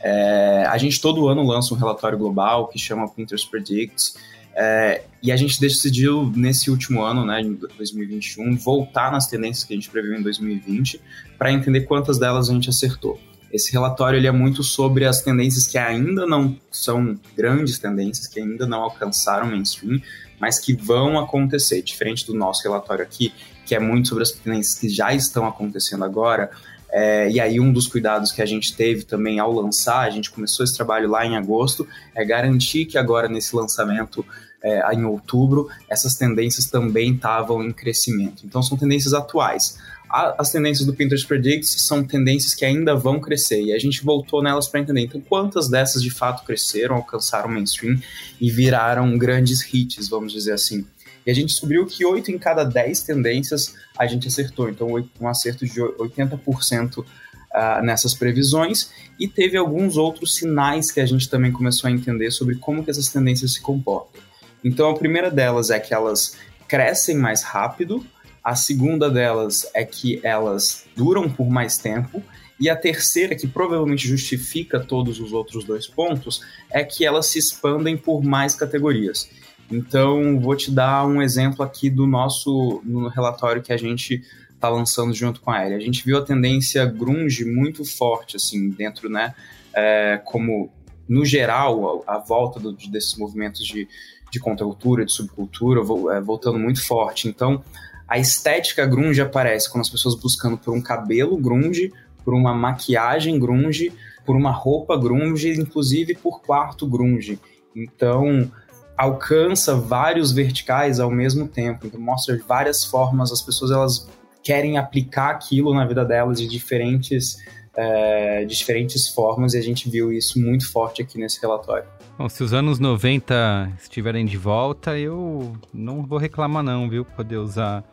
É, 0.02 0.66
a 0.68 0.78
gente 0.78 1.00
todo 1.00 1.28
ano 1.28 1.44
lança 1.44 1.74
um 1.74 1.78
relatório 1.78 2.18
global 2.18 2.68
que 2.68 2.78
chama 2.78 3.10
Pinterest 3.10 3.50
Predicts, 3.50 4.16
é, 4.56 5.04
e 5.22 5.32
a 5.32 5.36
gente 5.36 5.60
decidiu 5.60 6.32
nesse 6.36 6.70
último 6.70 7.02
ano, 7.02 7.26
né, 7.26 7.42
em 7.42 7.54
2021, 7.54 8.56
voltar 8.58 9.12
nas 9.12 9.28
tendências 9.28 9.64
que 9.64 9.74
a 9.74 9.76
gente 9.76 9.90
previu 9.90 10.14
em 10.14 10.22
2020 10.22 11.02
para 11.38 11.52
entender 11.52 11.82
quantas 11.82 12.20
delas 12.20 12.50
a 12.50 12.54
gente 12.54 12.70
acertou. 12.70 13.20
Esse 13.52 13.72
relatório 13.72 14.18
ele 14.18 14.28
é 14.28 14.32
muito 14.32 14.64
sobre 14.64 15.06
as 15.06 15.22
tendências 15.22 15.68
que 15.68 15.78
ainda 15.78 16.26
não 16.26 16.58
são 16.72 17.20
grandes 17.36 17.78
tendências, 17.78 18.28
que 18.28 18.40
ainda 18.40 18.66
não 18.66 18.82
alcançaram 18.82 19.48
mainstream, 19.48 20.02
mas 20.40 20.60
que 20.60 20.74
vão 20.74 21.20
acontecer. 21.20 21.82
Diferente 21.84 22.26
do 22.26 22.34
nosso 22.34 22.64
relatório 22.64 23.04
aqui, 23.04 23.32
que 23.66 23.76
é 23.76 23.80
muito 23.80 24.10
sobre 24.10 24.24
as 24.24 24.32
tendências 24.32 24.78
que 24.78 24.90
já 24.90 25.14
estão 25.14 25.48
acontecendo 25.48 26.04
agora. 26.04 26.52
É, 26.92 27.30
e 27.30 27.40
aí, 27.40 27.60
um 27.60 27.74
dos 27.74 27.88
cuidados 27.88 28.32
que 28.32 28.42
a 28.42 28.46
gente 28.46 28.76
teve 28.76 29.04
também 29.04 29.40
ao 29.40 29.52
lançar, 29.52 30.02
a 30.02 30.10
gente 30.12 30.30
começou 30.30 30.64
esse 30.64 30.76
trabalho 30.76 31.10
lá 31.10 31.26
em 31.26 31.36
agosto, 31.36 31.88
é 32.14 32.24
garantir 32.24 32.86
que 32.86 32.98
agora 33.00 33.28
nesse 33.28 33.56
lançamento 33.56 34.24
é, 34.64 34.94
em 34.94 35.04
outubro, 35.04 35.68
essas 35.90 36.16
tendências 36.16 36.66
também 36.66 37.16
estavam 37.16 37.64
em 37.64 37.72
crescimento. 37.72 38.46
Então, 38.46 38.62
são 38.62 38.78
tendências 38.78 39.14
atuais. 39.14 39.78
A, 40.10 40.36
as 40.40 40.52
tendências 40.52 40.86
do 40.86 40.94
Pinterest 40.94 41.28
Predicts 41.28 41.82
são 41.82 42.04
tendências 42.04 42.54
que 42.54 42.64
ainda 42.64 42.96
vão 42.96 43.20
crescer 43.20 43.62
e 43.64 43.74
a 43.74 43.80
gente 43.80 44.04
voltou 44.04 44.44
nelas 44.44 44.68
para 44.68 44.80
entender. 44.80 45.02
Então, 45.02 45.20
quantas 45.20 45.68
dessas 45.68 46.04
de 46.04 46.12
fato 46.12 46.46
cresceram, 46.46 46.96
alcançaram 46.96 47.50
mainstream 47.50 48.00
e 48.40 48.52
viraram 48.52 49.18
grandes 49.18 49.62
hits, 49.74 50.08
vamos 50.08 50.32
dizer 50.32 50.54
assim. 50.54 50.86
E 51.26 51.32
a 51.32 51.34
gente 51.34 51.50
descobriu 51.50 51.86
que 51.86 52.06
8 52.06 52.32
em 52.32 52.38
cada 52.38 52.64
10 52.64 53.04
tendências 53.04 53.76
a 53.98 54.06
gente 54.06 54.28
acertou. 54.28 54.70
Então, 54.70 54.90
um 55.20 55.28
acerto 55.28 55.66
de 55.66 55.80
80% 55.80 57.00
uh, 57.00 57.06
ah, 57.54 57.82
nessas 57.82 58.14
previsões. 58.14 58.92
E 59.20 59.28
teve 59.28 59.58
alguns 59.58 59.96
outros 59.96 60.36
sinais 60.36 60.92
que 60.92 61.00
a 61.00 61.06
gente 61.06 61.30
também 61.30 61.52
começou 61.52 61.88
a 61.88 61.92
entender 61.92 62.32
sobre 62.32 62.56
como 62.56 62.84
que 62.84 62.92
essas 62.92 63.08
tendências 63.08 63.54
se 63.54 63.62
comportam. 63.62 64.22
Então, 64.64 64.90
a 64.90 64.98
primeira 64.98 65.30
delas 65.30 65.70
é 65.70 65.80
que 65.80 65.94
elas 65.94 66.38
crescem 66.68 67.18
mais 67.18 67.44
rápido. 67.44 68.06
A 68.44 68.56
segunda 68.56 69.10
delas 69.10 69.70
é 69.74 69.86
que 69.86 70.20
elas 70.24 70.86
duram 70.96 71.30
por 71.30 71.50
mais 71.50 71.78
tempo. 71.78 72.24
E 72.60 72.70
a 72.70 72.76
terceira, 72.76 73.36
que 73.36 73.48
provavelmente 73.48 74.08
justifica 74.08 74.80
todos 74.80 75.20
os 75.20 75.34
outros 75.34 75.64
dois 75.66 75.88
pontos, 75.88 76.42
é 76.72 76.84
que 76.84 77.06
elas 77.06 77.26
se 77.26 77.40
expandem 77.40 77.98
por 77.98 78.24
mais 78.24 78.56
categorias. 78.56 79.30
Então, 79.72 80.40
vou 80.40 80.56
te 80.56 80.70
dar 80.70 81.06
um 81.06 81.22
exemplo 81.22 81.64
aqui 81.64 81.90
do 81.90 82.06
nosso 82.06 82.82
no 82.84 83.08
relatório 83.08 83.62
que 83.62 83.74
a 83.74 83.78
gente 83.78 84.22
está 84.54 84.70
lançando 84.70 85.14
junto 85.14 85.42
com 85.42 85.52
a 85.52 85.66
Ellie. 85.66 85.76
A 85.76 85.80
gente 85.80 86.06
viu 86.06 86.18
a 86.18 86.22
tendência 86.22 86.86
grunge 86.86 87.44
muito 87.44 87.84
forte, 87.84 88.38
assim, 88.38 88.70
dentro, 88.70 89.10
né, 89.10 89.34
é, 89.74 90.22
como, 90.24 90.72
no 91.08 91.26
geral, 91.26 92.04
a, 92.08 92.16
a 92.16 92.18
volta 92.20 92.60
do, 92.60 92.72
desses 92.74 93.18
movimentos 93.18 93.66
de, 93.66 93.88
de 94.32 94.40
contracultura, 94.40 95.06
de 95.06 95.12
subcultura, 95.12 95.82
é, 96.16 96.22
voltando 96.22 96.58
muito 96.58 96.86
forte. 96.86 97.28
Então, 97.28 97.64
a 98.08 98.20
estética 98.20 98.86
grunge 98.86 99.22
aparece 99.22 99.70
quando 99.70 99.82
as 99.82 99.90
pessoas 99.90 100.16
buscando 100.16 100.58
por 100.58 100.74
um 100.74 100.82
cabelo 100.82 101.38
grunge, 101.38 101.92
por 102.24 102.34
uma 102.34 102.54
maquiagem 102.54 103.40
grunge, 103.40 103.92
por 104.26 104.36
uma 104.36 104.52
roupa 104.52 104.98
grunge, 104.98 105.60
inclusive 105.60 106.16
por 106.16 106.42
quarto 106.42 106.88
grunge. 106.88 107.40
Então, 107.76 108.50
alcança 108.98 109.76
vários 109.76 110.32
verticais 110.32 111.00
ao 111.00 111.10
mesmo 111.10 111.48
tempo, 111.48 111.88
então 111.88 112.00
mostra 112.00 112.40
várias 112.48 112.86
formas, 112.86 113.32
as 113.32 113.42
pessoas 113.42 113.72
elas 113.72 114.10
querem 114.44 114.78
aplicar 114.78 115.32
aquilo 115.32 115.74
na 115.74 115.86
vida 115.86 116.04
delas 116.04 116.40
de 116.40 116.48
diferentes, 116.48 117.38
é, 117.76 118.46
de 118.46 118.56
diferentes 118.56 119.08
formas 119.08 119.54
e 119.54 119.58
a 119.58 119.62
gente 119.62 119.90
viu 119.90 120.12
isso 120.12 120.40
muito 120.40 120.70
forte 120.72 121.02
aqui 121.02 121.18
nesse 121.18 121.42
relatório. 121.42 121.86
Bom, 122.18 122.30
se 122.30 122.44
os 122.44 122.54
anos 122.54 122.78
90 122.78 123.72
estiverem 123.82 124.26
de 124.26 124.38
volta, 124.38 124.98
eu 124.98 125.54
não 125.74 126.04
vou 126.04 126.20
reclamar 126.20 126.62
não, 126.62 126.88
viu? 126.88 127.04
Poder 127.04 127.38
usar 127.38 127.84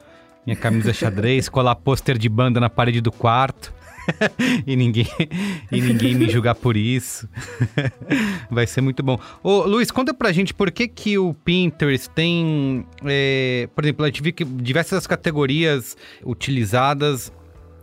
minha 0.44 0.56
camisa 0.56 0.92
xadrez, 0.92 1.48
colar 1.50 1.76
pôster 1.76 2.18
de 2.18 2.28
banda 2.28 2.60
na 2.60 2.68
parede 2.68 3.00
do 3.00 3.10
quarto. 3.10 3.72
e, 4.66 4.77
ninguém, 4.77 5.07
e 5.70 5.81
ninguém 5.81 6.14
me 6.14 6.29
julgar 6.29 6.55
por 6.55 6.77
isso. 6.77 7.29
Vai 8.51 8.66
ser 8.66 8.81
muito 8.81 9.03
bom. 9.03 9.18
Ô, 9.42 9.62
Luiz, 9.62 9.90
conta 9.90 10.12
pra 10.14 10.33
gente 10.33 10.55
por 10.55 10.70
que, 10.70 10.88
que 10.88 11.18
o 11.18 11.35
Pinterest 11.35 12.09
tem, 12.11 12.87
é, 13.05 13.68
por 13.75 13.85
exemplo, 13.85 14.05
a 14.05 14.09
gente 14.09 14.23
viu 14.23 14.33
que 14.33 14.44
diversas 14.44 15.07
categorias 15.07 15.96
utilizadas 16.25 17.33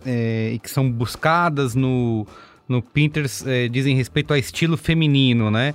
é, 0.05 0.51
e 0.53 0.59
que 0.59 0.69
são 0.69 0.89
buscadas 0.91 1.75
no, 1.75 2.25
no 2.67 2.81
Pinterest 2.81 3.47
é, 3.47 3.67
dizem 3.67 3.95
respeito 3.95 4.33
a 4.33 4.39
estilo 4.39 4.77
feminino, 4.77 5.49
né? 5.49 5.73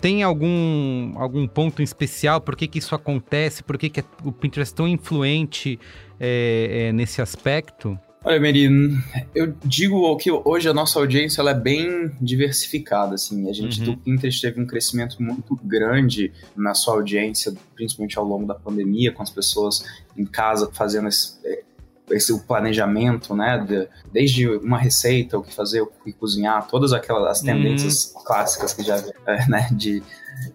Tem 0.00 0.22
algum, 0.22 1.14
algum 1.16 1.46
ponto 1.46 1.80
em 1.80 1.84
especial? 1.84 2.40
Por 2.40 2.56
que, 2.56 2.66
que 2.68 2.78
isso 2.78 2.94
acontece? 2.94 3.62
Por 3.62 3.78
que, 3.78 3.88
que 3.88 4.00
é 4.00 4.04
o 4.22 4.30
Pinterest 4.30 4.74
é 4.74 4.76
tão 4.76 4.86
influente 4.86 5.78
é, 6.20 6.88
é, 6.88 6.92
nesse 6.92 7.22
aspecto? 7.22 7.98
Olha, 8.24 8.40
Meri, 8.40 8.70
eu 9.34 9.54
digo 9.62 10.16
que 10.16 10.30
hoje 10.32 10.66
a 10.66 10.72
nossa 10.72 10.98
audiência 10.98 11.42
ela 11.42 11.50
é 11.50 11.54
bem 11.54 12.10
diversificada, 12.18 13.16
assim. 13.16 13.50
A 13.50 13.52
gente 13.52 13.80
uhum. 13.80 13.84
do 13.84 13.96
Pinterest 13.98 14.40
teve 14.40 14.58
um 14.58 14.66
crescimento 14.66 15.22
muito 15.22 15.54
grande 15.62 16.32
na 16.56 16.72
sua 16.72 16.94
audiência, 16.94 17.52
principalmente 17.74 18.18
ao 18.18 18.24
longo 18.24 18.46
da 18.46 18.54
pandemia, 18.54 19.12
com 19.12 19.22
as 19.22 19.28
pessoas 19.28 19.84
em 20.16 20.24
casa 20.24 20.70
fazendo 20.72 21.08
esse, 21.08 21.38
esse 22.10 22.32
o 22.32 22.38
planejamento, 22.38 23.36
né? 23.36 23.58
De, 23.58 23.86
desde 24.10 24.48
uma 24.48 24.78
receita, 24.78 25.36
o 25.36 25.42
que 25.42 25.54
fazer, 25.54 25.82
o 25.82 25.86
que 25.86 26.10
cozinhar, 26.14 26.66
todas 26.66 26.94
aquelas 26.94 27.28
as 27.28 27.40
tendências 27.42 28.14
uhum. 28.14 28.24
clássicas 28.24 28.72
que 28.72 28.82
já, 28.82 29.04
é, 29.26 29.46
né? 29.50 29.68
De 29.70 30.02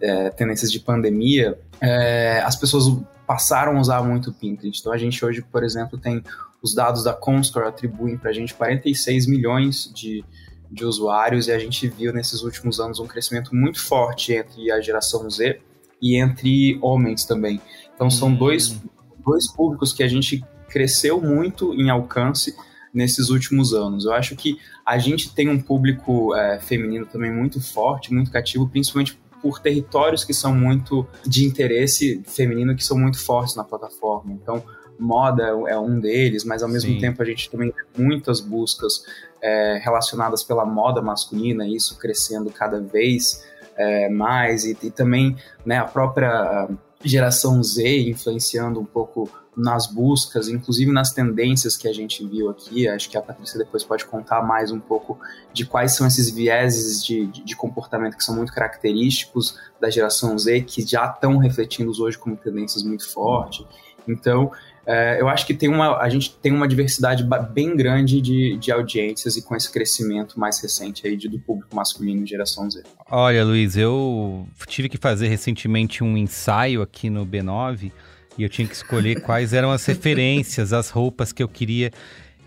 é, 0.01 0.31
tendências 0.31 0.71
de 0.71 0.79
pandemia, 0.79 1.55
é, 1.79 2.41
as 2.43 2.55
pessoas 2.55 2.85
passaram 3.27 3.77
a 3.77 3.79
usar 3.79 4.01
muito 4.01 4.31
o 4.31 4.33
Pinterest. 4.33 4.81
Então 4.81 4.91
a 4.91 4.97
gente 4.97 5.23
hoje, 5.23 5.43
por 5.43 5.63
exemplo, 5.63 5.99
tem 5.99 6.23
os 6.61 6.73
dados 6.73 7.03
da 7.03 7.13
Comscore 7.13 7.67
atribuem 7.67 8.17
para 8.17 8.31
a 8.31 8.33
gente 8.33 8.53
46 8.53 9.27
milhões 9.27 9.91
de, 9.93 10.23
de 10.69 10.85
usuários 10.85 11.47
e 11.47 11.51
a 11.51 11.59
gente 11.59 11.87
viu 11.87 12.13
nesses 12.13 12.41
últimos 12.41 12.79
anos 12.79 12.99
um 12.99 13.07
crescimento 13.07 13.55
muito 13.55 13.81
forte 13.81 14.33
entre 14.33 14.71
a 14.71 14.81
geração 14.81 15.29
Z 15.29 15.59
e 16.01 16.17
entre 16.17 16.77
homens 16.81 17.25
também. 17.25 17.61
Então 17.95 18.09
são 18.09 18.29
hum. 18.29 18.35
dois, 18.35 18.79
dois 19.25 19.51
públicos 19.51 19.93
que 19.93 20.03
a 20.03 20.07
gente 20.07 20.43
cresceu 20.69 21.21
muito 21.21 21.73
em 21.73 21.89
alcance 21.89 22.55
nesses 22.93 23.29
últimos 23.29 23.73
anos. 23.73 24.05
Eu 24.05 24.13
acho 24.13 24.35
que 24.35 24.57
a 24.85 24.97
gente 24.97 25.33
tem 25.33 25.47
um 25.49 25.61
público 25.61 26.35
é, 26.35 26.59
feminino 26.59 27.05
também 27.05 27.31
muito 27.31 27.61
forte, 27.61 28.13
muito 28.13 28.31
cativo, 28.31 28.67
principalmente 28.67 29.19
por 29.41 29.59
territórios 29.59 30.23
que 30.23 30.33
são 30.33 30.53
muito 30.53 31.07
de 31.25 31.45
interesse 31.45 32.21
feminino, 32.25 32.75
que 32.75 32.83
são 32.83 32.97
muito 32.97 33.19
fortes 33.19 33.55
na 33.55 33.63
plataforma. 33.63 34.33
Então, 34.33 34.63
moda 34.99 35.43
é 35.43 35.77
um 35.77 35.99
deles, 35.99 36.43
mas 36.43 36.61
ao 36.61 36.69
mesmo 36.69 36.91
Sim. 36.91 36.99
tempo 36.99 37.21
a 37.21 37.25
gente 37.25 37.49
também 37.49 37.71
tem 37.71 38.05
muitas 38.05 38.39
buscas 38.39 39.03
é, 39.41 39.79
relacionadas 39.83 40.43
pela 40.43 40.65
moda 40.65 41.01
masculina, 41.01 41.67
isso 41.67 41.97
crescendo 41.97 42.49
cada 42.51 42.79
vez 42.79 43.43
é, 43.77 44.09
mais, 44.09 44.65
e, 44.65 44.77
e 44.83 44.91
também 44.91 45.37
né, 45.65 45.77
a 45.77 45.85
própria 45.85 46.67
geração 47.03 47.63
Z 47.63 48.09
influenciando 48.09 48.79
um 48.79 48.85
pouco 48.85 49.29
nas 49.55 49.87
buscas, 49.87 50.47
inclusive 50.47 50.91
nas 50.91 51.11
tendências 51.11 51.75
que 51.75 51.87
a 51.87 51.93
gente 51.93 52.25
viu 52.25 52.49
aqui. 52.49 52.87
Acho 52.87 53.09
que 53.09 53.17
a 53.17 53.21
Patrícia 53.21 53.57
depois 53.57 53.83
pode 53.83 54.05
contar 54.05 54.41
mais 54.41 54.71
um 54.71 54.79
pouco 54.79 55.19
de 55.53 55.65
quais 55.65 55.93
são 55.95 56.07
esses 56.07 56.29
vieses 56.29 57.03
de, 57.03 57.25
de, 57.27 57.43
de 57.43 57.55
comportamento 57.55 58.15
que 58.15 58.23
são 58.23 58.35
muito 58.35 58.53
característicos 58.53 59.57
da 59.79 59.89
geração 59.89 60.37
Z, 60.37 60.61
que 60.61 60.85
já 60.85 61.05
estão 61.05 61.37
refletindo 61.37 61.91
hoje 62.01 62.17
como 62.17 62.37
tendências 62.37 62.83
muito 62.83 63.09
fortes. 63.11 63.65
Então, 64.07 64.51
é, 64.85 65.21
eu 65.21 65.27
acho 65.27 65.45
que 65.45 65.53
tem 65.53 65.69
uma, 65.69 65.97
a 65.97 66.09
gente 66.09 66.35
tem 66.37 66.51
uma 66.51 66.67
diversidade 66.67 67.23
bem 67.53 67.75
grande 67.75 68.21
de, 68.21 68.57
de 68.57 68.71
audiências 68.71 69.37
e 69.37 69.41
com 69.41 69.55
esse 69.55 69.71
crescimento 69.71 70.39
mais 70.39 70.59
recente 70.61 71.05
aí 71.05 71.15
de, 71.15 71.27
do 71.27 71.39
público 71.39 71.75
masculino 71.75 72.25
geração 72.25 72.69
Z. 72.69 72.83
Olha, 73.09 73.43
Luiz, 73.43 73.77
eu 73.77 74.47
tive 74.67 74.89
que 74.89 74.97
fazer 74.97 75.27
recentemente 75.27 76.03
um 76.03 76.17
ensaio 76.17 76.81
aqui 76.81 77.09
no 77.09 77.25
B9 77.25 77.91
e 78.37 78.43
eu 78.43 78.49
tinha 78.49 78.67
que 78.67 78.73
escolher 78.73 79.21
quais 79.23 79.53
eram 79.53 79.71
as 79.71 79.85
referências, 79.85 80.73
as 80.73 80.89
roupas 80.89 81.31
que 81.31 81.43
eu 81.43 81.47
queria. 81.47 81.91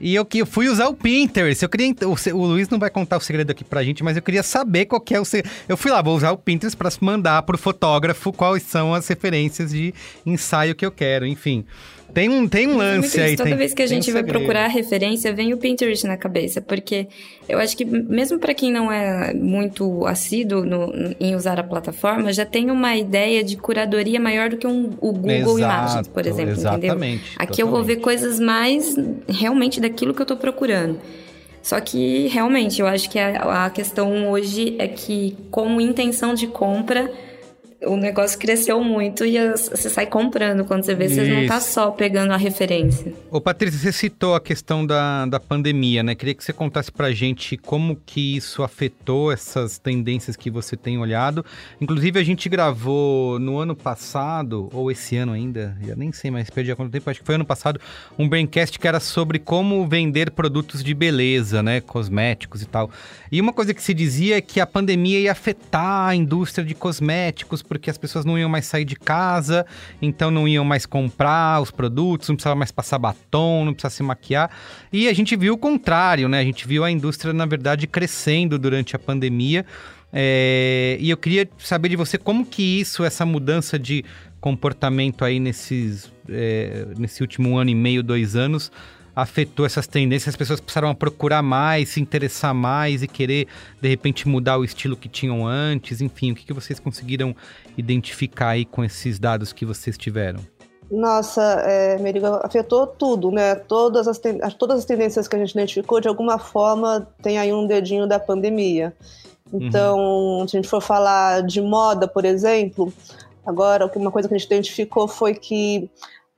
E 0.00 0.16
eu, 0.16 0.26
eu 0.34 0.46
fui 0.46 0.68
usar 0.68 0.88
o 0.88 0.94
Pinterest. 0.94 1.62
Eu 1.62 1.68
queria. 1.68 1.94
O, 2.02 2.36
o, 2.36 2.44
Luiz 2.44 2.68
não 2.68 2.76
vai 2.76 2.90
contar 2.90 3.18
o 3.18 3.20
segredo 3.20 3.52
aqui 3.52 3.62
pra 3.62 3.84
gente, 3.84 4.02
mas 4.02 4.16
eu 4.16 4.22
queria 4.22 4.42
saber 4.42 4.86
qual 4.86 5.00
que 5.00 5.14
é 5.14 5.20
o 5.20 5.24
segredo. 5.24 5.54
Eu 5.68 5.76
fui 5.76 5.92
lá, 5.92 6.02
vou 6.02 6.16
usar 6.16 6.32
o 6.32 6.36
Pinterest 6.36 6.76
para 6.76 6.90
mandar 7.00 7.40
pro 7.42 7.56
fotógrafo 7.56 8.32
quais 8.32 8.64
são 8.64 8.92
as 8.92 9.06
referências 9.06 9.70
de 9.70 9.94
ensaio 10.26 10.74
que 10.74 10.84
eu 10.84 10.90
quero. 10.90 11.24
Enfim. 11.24 11.64
Tem 12.12 12.28
um, 12.28 12.46
tem 12.46 12.68
um 12.68 12.76
lance 12.76 13.18
aí. 13.20 13.36
Toda 13.36 13.48
tem, 13.48 13.58
vez 13.58 13.72
que 13.72 13.82
a 13.82 13.86
gente 13.86 14.10
um 14.10 14.12
vai 14.12 14.22
procurar 14.22 14.66
referência, 14.66 15.32
vem 15.32 15.54
o 15.54 15.56
Pinterest 15.56 16.06
na 16.06 16.16
cabeça. 16.16 16.60
Porque 16.60 17.08
eu 17.48 17.58
acho 17.58 17.76
que, 17.76 17.84
mesmo 17.84 18.38
para 18.38 18.52
quem 18.52 18.70
não 18.70 18.92
é 18.92 19.32
muito 19.32 20.06
assíduo 20.06 20.64
no, 20.64 20.92
em 21.18 21.34
usar 21.34 21.58
a 21.58 21.62
plataforma, 21.62 22.32
já 22.32 22.44
tem 22.44 22.70
uma 22.70 22.94
ideia 22.96 23.42
de 23.42 23.56
curadoria 23.56 24.20
maior 24.20 24.50
do 24.50 24.58
que 24.58 24.66
um, 24.66 24.90
o 25.00 25.12
Google 25.12 25.58
Exato, 25.58 25.58
Imagens, 25.58 26.08
por 26.08 26.26
exemplo. 26.26 26.52
Exatamente. 26.52 26.86
Entendeu? 26.86 27.02
Aqui 27.02 27.22
totalmente. 27.26 27.60
eu 27.60 27.68
vou 27.68 27.82
ver 27.82 27.96
coisas 27.96 28.38
mais 28.38 28.94
realmente 29.26 29.80
daquilo 29.80 30.12
que 30.12 30.20
eu 30.20 30.26
tô 30.26 30.36
procurando. 30.36 30.98
Só 31.62 31.80
que, 31.80 32.26
realmente, 32.26 32.80
eu 32.80 32.86
acho 32.86 33.08
que 33.08 33.18
a, 33.18 33.66
a 33.66 33.70
questão 33.70 34.28
hoje 34.30 34.74
é 34.78 34.88
que, 34.88 35.36
como 35.50 35.80
intenção 35.80 36.34
de 36.34 36.48
compra 36.48 37.10
o 37.84 37.96
negócio 37.96 38.38
cresceu 38.38 38.82
muito 38.82 39.24
e 39.24 39.38
você 39.50 39.88
sai 39.88 40.06
comprando. 40.06 40.64
Quando 40.64 40.84
você 40.84 40.94
vê, 40.94 41.06
Isso. 41.06 41.16
você 41.16 41.24
não 41.24 41.46
tá 41.46 41.60
só 41.60 41.90
pegando 41.90 42.32
a 42.32 42.36
referência. 42.36 43.12
Ô, 43.30 43.40
Patrícia, 43.40 43.78
você 43.78 43.92
citou 43.92 44.34
a 44.34 44.40
questão 44.40 44.86
da, 44.86 45.26
da 45.26 45.40
pandemia, 45.40 46.02
né? 46.02 46.14
Queria 46.14 46.34
que 46.34 46.44
você 46.44 46.52
contasse 46.52 46.90
pra 46.90 47.10
gente 47.12 47.56
como 47.56 47.96
que 48.06 48.36
isso 48.36 48.62
afetou 48.62 49.32
essas 49.32 49.78
tendências 49.78 50.36
que 50.36 50.50
você 50.50 50.76
tem 50.76 50.98
olhado. 50.98 51.44
Inclusive, 51.80 52.18
a 52.18 52.24
gente 52.24 52.48
gravou 52.48 53.38
no 53.38 53.58
ano 53.58 53.74
passado, 53.74 54.68
ou 54.72 54.90
esse 54.90 55.16
ano 55.16 55.32
ainda, 55.32 55.76
já 55.84 55.96
nem 55.96 56.12
sei 56.12 56.30
mais, 56.30 56.50
perdi 56.50 56.70
a 56.70 56.76
quanto 56.76 56.92
tempo, 56.92 57.10
acho 57.10 57.20
que 57.20 57.26
foi 57.26 57.34
ano 57.34 57.44
passado, 57.44 57.80
um 58.18 58.28
braincast 58.28 58.78
que 58.78 58.86
era 58.86 59.00
sobre 59.00 59.38
como 59.38 59.86
vender 59.86 60.30
produtos 60.30 60.84
de 60.84 60.94
beleza, 60.94 61.62
né? 61.62 61.80
Cosméticos 61.80 62.62
e 62.62 62.66
tal. 62.66 62.90
E 63.30 63.40
uma 63.40 63.52
coisa 63.52 63.74
que 63.74 63.82
se 63.82 63.94
dizia 63.94 64.36
é 64.36 64.40
que 64.40 64.60
a 64.60 64.66
pandemia 64.66 65.20
ia 65.20 65.32
afetar 65.32 66.08
a 66.08 66.14
indústria 66.14 66.64
de 66.64 66.74
cosméticos, 66.74 67.62
porque 67.72 67.88
as 67.88 67.96
pessoas 67.96 68.24
não 68.24 68.38
iam 68.38 68.50
mais 68.50 68.66
sair 68.66 68.84
de 68.84 68.94
casa, 68.94 69.64
então 70.00 70.30
não 70.30 70.46
iam 70.46 70.64
mais 70.64 70.84
comprar 70.84 71.60
os 71.62 71.70
produtos, 71.70 72.28
não 72.28 72.36
precisava 72.36 72.54
mais 72.54 72.70
passar 72.70 72.98
batom, 72.98 73.64
não 73.64 73.72
precisava 73.72 73.94
se 73.94 74.02
maquiar. 74.02 74.50
E 74.92 75.08
a 75.08 75.12
gente 75.14 75.34
viu 75.36 75.54
o 75.54 75.58
contrário, 75.58 76.28
né? 76.28 76.38
A 76.38 76.44
gente 76.44 76.68
viu 76.68 76.84
a 76.84 76.90
indústria, 76.90 77.32
na 77.32 77.46
verdade, 77.46 77.86
crescendo 77.86 78.58
durante 78.58 78.94
a 78.94 78.98
pandemia. 78.98 79.64
É... 80.12 80.98
E 81.00 81.08
eu 81.08 81.16
queria 81.16 81.48
saber 81.58 81.88
de 81.88 81.96
você 81.96 82.18
como 82.18 82.44
que 82.44 82.62
isso, 82.62 83.04
essa 83.04 83.24
mudança 83.24 83.78
de 83.78 84.04
comportamento 84.38 85.24
aí 85.24 85.40
nesses, 85.40 86.12
é... 86.28 86.88
nesse 86.98 87.22
último 87.22 87.56
ano 87.56 87.70
e 87.70 87.74
meio, 87.74 88.02
dois 88.02 88.36
anos, 88.36 88.70
afetou 89.14 89.66
essas 89.66 89.86
tendências, 89.86 90.30
as 90.30 90.36
pessoas 90.36 90.60
passaram 90.60 90.88
a 90.88 90.94
procurar 90.94 91.42
mais, 91.42 91.90
se 91.90 92.00
interessar 92.00 92.54
mais 92.54 93.02
e 93.02 93.08
querer, 93.08 93.46
de 93.80 93.88
repente, 93.88 94.26
mudar 94.26 94.56
o 94.56 94.64
estilo 94.64 94.96
que 94.96 95.08
tinham 95.08 95.46
antes? 95.46 96.00
Enfim, 96.00 96.32
o 96.32 96.34
que, 96.34 96.46
que 96.46 96.52
vocês 96.52 96.80
conseguiram 96.80 97.36
identificar 97.76 98.50
aí 98.50 98.64
com 98.64 98.84
esses 98.84 99.18
dados 99.18 99.52
que 99.52 99.64
vocês 99.64 99.96
tiveram? 99.96 100.40
Nossa, 100.90 101.42
é, 101.66 101.98
Merigo, 101.98 102.26
afetou 102.42 102.86
tudo, 102.86 103.30
né? 103.30 103.54
Todas 103.54 104.06
as, 104.06 104.20
todas 104.58 104.80
as 104.80 104.84
tendências 104.84 105.26
que 105.26 105.34
a 105.34 105.38
gente 105.38 105.52
identificou, 105.52 106.00
de 106.00 106.08
alguma 106.08 106.38
forma, 106.38 107.08
tem 107.22 107.38
aí 107.38 107.52
um 107.52 107.66
dedinho 107.66 108.06
da 108.06 108.20
pandemia. 108.20 108.94
Então, 109.52 109.98
uhum. 109.98 110.48
se 110.48 110.56
a 110.56 110.60
gente 110.60 110.68
for 110.68 110.80
falar 110.82 111.42
de 111.42 111.60
moda, 111.60 112.06
por 112.06 112.24
exemplo, 112.24 112.92
agora 113.44 113.90
uma 113.96 114.10
coisa 114.10 114.28
que 114.28 114.34
a 114.34 114.38
gente 114.38 114.46
identificou 114.46 115.08
foi 115.08 115.34
que 115.34 115.90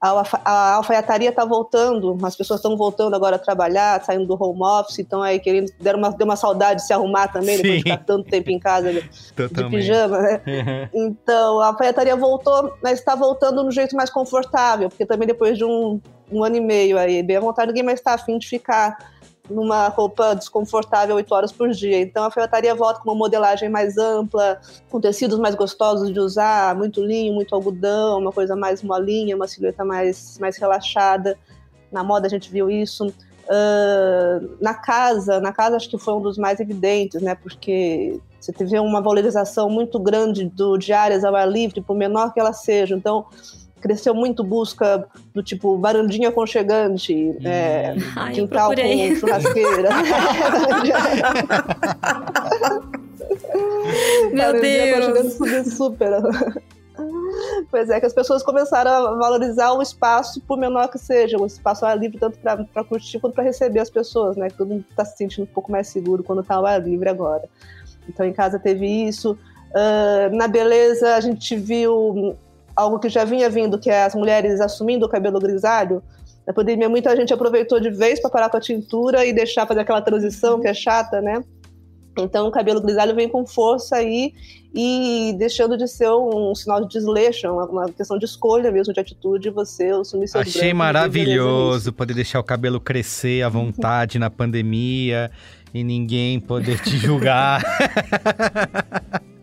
a, 0.04 0.74
alfaiataria 0.74 1.30
está 1.30 1.44
voltando, 1.44 2.18
as 2.22 2.36
pessoas 2.36 2.60
estão 2.60 2.76
voltando 2.76 3.14
agora 3.14 3.36
a 3.36 3.38
trabalhar, 3.38 4.02
saindo 4.04 4.26
do 4.26 4.42
home 4.42 4.62
office, 4.62 4.98
então 4.98 5.22
aí 5.22 5.38
querendo, 5.38 5.72
deram 5.80 5.98
uma, 5.98 6.10
deu 6.10 6.26
uma 6.26 6.36
saudade 6.36 6.80
de 6.80 6.86
se 6.86 6.92
arrumar 6.92 7.28
também, 7.28 7.56
Sim. 7.56 7.62
depois 7.62 7.82
de 7.82 7.90
estar 7.90 8.04
tanto 8.04 8.28
tempo 8.28 8.50
em 8.50 8.58
casa 8.58 8.92
de, 8.92 9.00
de 9.00 9.70
pijama, 9.70 10.20
né? 10.20 10.40
Uhum. 10.46 11.06
Então 11.06 11.60
a 11.60 11.68
alfaiataria 11.68 12.14
voltou, 12.16 12.74
mas 12.82 12.98
está 12.98 13.14
voltando 13.14 13.62
no 13.62 13.70
jeito 13.70 13.96
mais 13.96 14.10
confortável, 14.10 14.88
porque 14.88 15.06
também 15.06 15.26
depois 15.26 15.56
de 15.56 15.64
um, 15.64 16.00
um 16.30 16.44
ano 16.44 16.56
e 16.56 16.60
meio 16.60 16.98
aí, 16.98 17.22
bem 17.22 17.36
à 17.36 17.40
vontade, 17.40 17.68
ninguém 17.68 17.82
mais 17.82 17.98
está 17.98 18.14
afim 18.14 18.38
de 18.38 18.46
ficar 18.46 18.96
numa 19.48 19.88
roupa 19.88 20.34
desconfortável 20.34 21.16
oito 21.16 21.34
horas 21.34 21.52
por 21.52 21.70
dia. 21.70 22.00
Então 22.00 22.22
a 22.22 22.26
alfaiataria 22.26 22.74
volta 22.74 23.00
com 23.00 23.10
uma 23.10 23.16
modelagem 23.16 23.68
mais 23.68 23.98
ampla, 23.98 24.60
com 24.90 25.00
tecidos 25.00 25.38
mais 25.38 25.54
gostosos 25.54 26.12
de 26.12 26.18
usar, 26.18 26.74
muito 26.74 27.04
linho, 27.04 27.34
muito 27.34 27.54
algodão, 27.54 28.18
uma 28.18 28.32
coisa 28.32 28.56
mais 28.56 28.82
molinha, 28.82 29.36
uma 29.36 29.46
silhueta 29.46 29.84
mais, 29.84 30.38
mais 30.38 30.56
relaxada. 30.56 31.38
Na 31.92 32.02
moda 32.02 32.26
a 32.26 32.30
gente 32.30 32.50
viu 32.50 32.70
isso. 32.70 33.06
Uh, 33.46 34.56
na 34.58 34.72
casa, 34.72 35.38
na 35.38 35.52
casa 35.52 35.76
acho 35.76 35.90
que 35.90 35.98
foi 35.98 36.14
um 36.14 36.20
dos 36.22 36.38
mais 36.38 36.60
evidentes, 36.60 37.20
né? 37.20 37.34
Porque 37.34 38.18
você 38.40 38.52
teve 38.52 38.78
uma 38.78 39.02
valorização 39.02 39.68
muito 39.68 39.98
grande 39.98 40.46
do 40.46 40.78
de 40.78 40.94
áreas 40.94 41.24
ao 41.24 41.36
ar 41.36 41.46
livre, 41.46 41.82
por 41.82 41.94
menor 41.94 42.32
que 42.32 42.40
ela 42.40 42.54
seja. 42.54 42.94
Então, 42.94 43.26
cresceu 43.84 44.14
muito 44.14 44.42
busca 44.42 45.06
do 45.34 45.42
tipo 45.42 45.78
varandinha 45.78 46.30
aconchegante, 46.30 47.14
hum. 47.14 47.36
é, 47.44 47.94
Ai, 48.16 48.32
quintal 48.32 48.72
com 48.74 49.16
churrasqueira. 49.16 49.90
Meu 54.32 54.60
Deus! 54.60 55.34
Super. 55.74 56.20
Pois 57.68 57.90
é, 57.90 57.98
que 57.98 58.06
as 58.06 58.12
pessoas 58.12 58.44
começaram 58.44 58.90
a 58.90 59.14
valorizar 59.16 59.72
o 59.72 59.82
espaço, 59.82 60.40
por 60.42 60.56
menor 60.56 60.88
que 60.88 60.98
seja, 60.98 61.36
o 61.36 61.44
espaço 61.44 61.84
ao 61.84 61.90
ar 61.90 61.98
livre, 61.98 62.18
tanto 62.18 62.38
para 62.38 62.84
curtir 62.84 63.18
quanto 63.18 63.34
para 63.34 63.42
receber 63.42 63.80
as 63.80 63.90
pessoas, 63.90 64.36
né? 64.36 64.48
Que 64.48 64.56
todo 64.56 64.68
mundo 64.68 64.84
está 64.88 65.04
se 65.04 65.16
sentindo 65.16 65.42
um 65.42 65.52
pouco 65.52 65.72
mais 65.72 65.88
seguro 65.88 66.22
quando 66.22 66.42
está 66.42 66.54
ao 66.54 66.64
ar 66.64 66.80
livre 66.80 67.08
agora. 67.08 67.48
Então, 68.08 68.24
em 68.24 68.32
casa 68.32 68.60
teve 68.60 68.86
isso. 68.86 69.36
Uh, 69.72 70.36
na 70.36 70.46
beleza, 70.46 71.16
a 71.16 71.20
gente 71.20 71.56
viu 71.56 72.36
algo 72.74 72.98
que 72.98 73.08
já 73.08 73.24
vinha 73.24 73.48
vindo, 73.48 73.78
que 73.78 73.90
é 73.90 74.04
as 74.04 74.14
mulheres 74.14 74.60
assumindo 74.60 75.06
o 75.06 75.08
cabelo 75.08 75.38
grisalho. 75.38 76.02
Na 76.46 76.52
pandemia, 76.52 76.88
muita 76.88 77.14
gente 77.16 77.32
aproveitou 77.32 77.80
de 77.80 77.90
vez 77.90 78.20
para 78.20 78.30
parar 78.30 78.50
com 78.50 78.56
a 78.56 78.60
tintura 78.60 79.24
e 79.24 79.32
deixar 79.32 79.66
fazer 79.66 79.80
aquela 79.80 80.02
transição 80.02 80.60
que 80.60 80.68
é 80.68 80.74
chata, 80.74 81.20
né? 81.20 81.42
Então, 82.18 82.46
o 82.46 82.50
cabelo 82.50 82.80
grisalho 82.80 83.14
vem 83.14 83.28
com 83.28 83.44
força 83.44 83.96
aí 83.96 84.32
e 84.72 85.34
deixando 85.38 85.76
de 85.76 85.88
ser 85.88 86.10
um 86.10 86.54
sinal 86.54 86.80
de 86.82 86.88
desleixo, 86.88 87.48
uma 87.48 87.88
questão 87.90 88.18
de 88.18 88.24
escolha 88.24 88.70
mesmo, 88.70 88.92
de 88.92 89.00
atitude, 89.00 89.50
você 89.50 89.86
assumir 89.86 90.28
seus 90.28 90.46
Achei 90.46 90.72
maravilhoso 90.72 91.92
poder 91.92 92.14
deixar 92.14 92.38
o 92.38 92.44
cabelo 92.44 92.80
crescer 92.80 93.42
à 93.42 93.48
vontade 93.48 94.18
na 94.18 94.30
pandemia 94.30 95.30
e 95.72 95.82
ninguém 95.82 96.38
poder 96.38 96.80
te 96.80 96.96
julgar. 96.96 97.62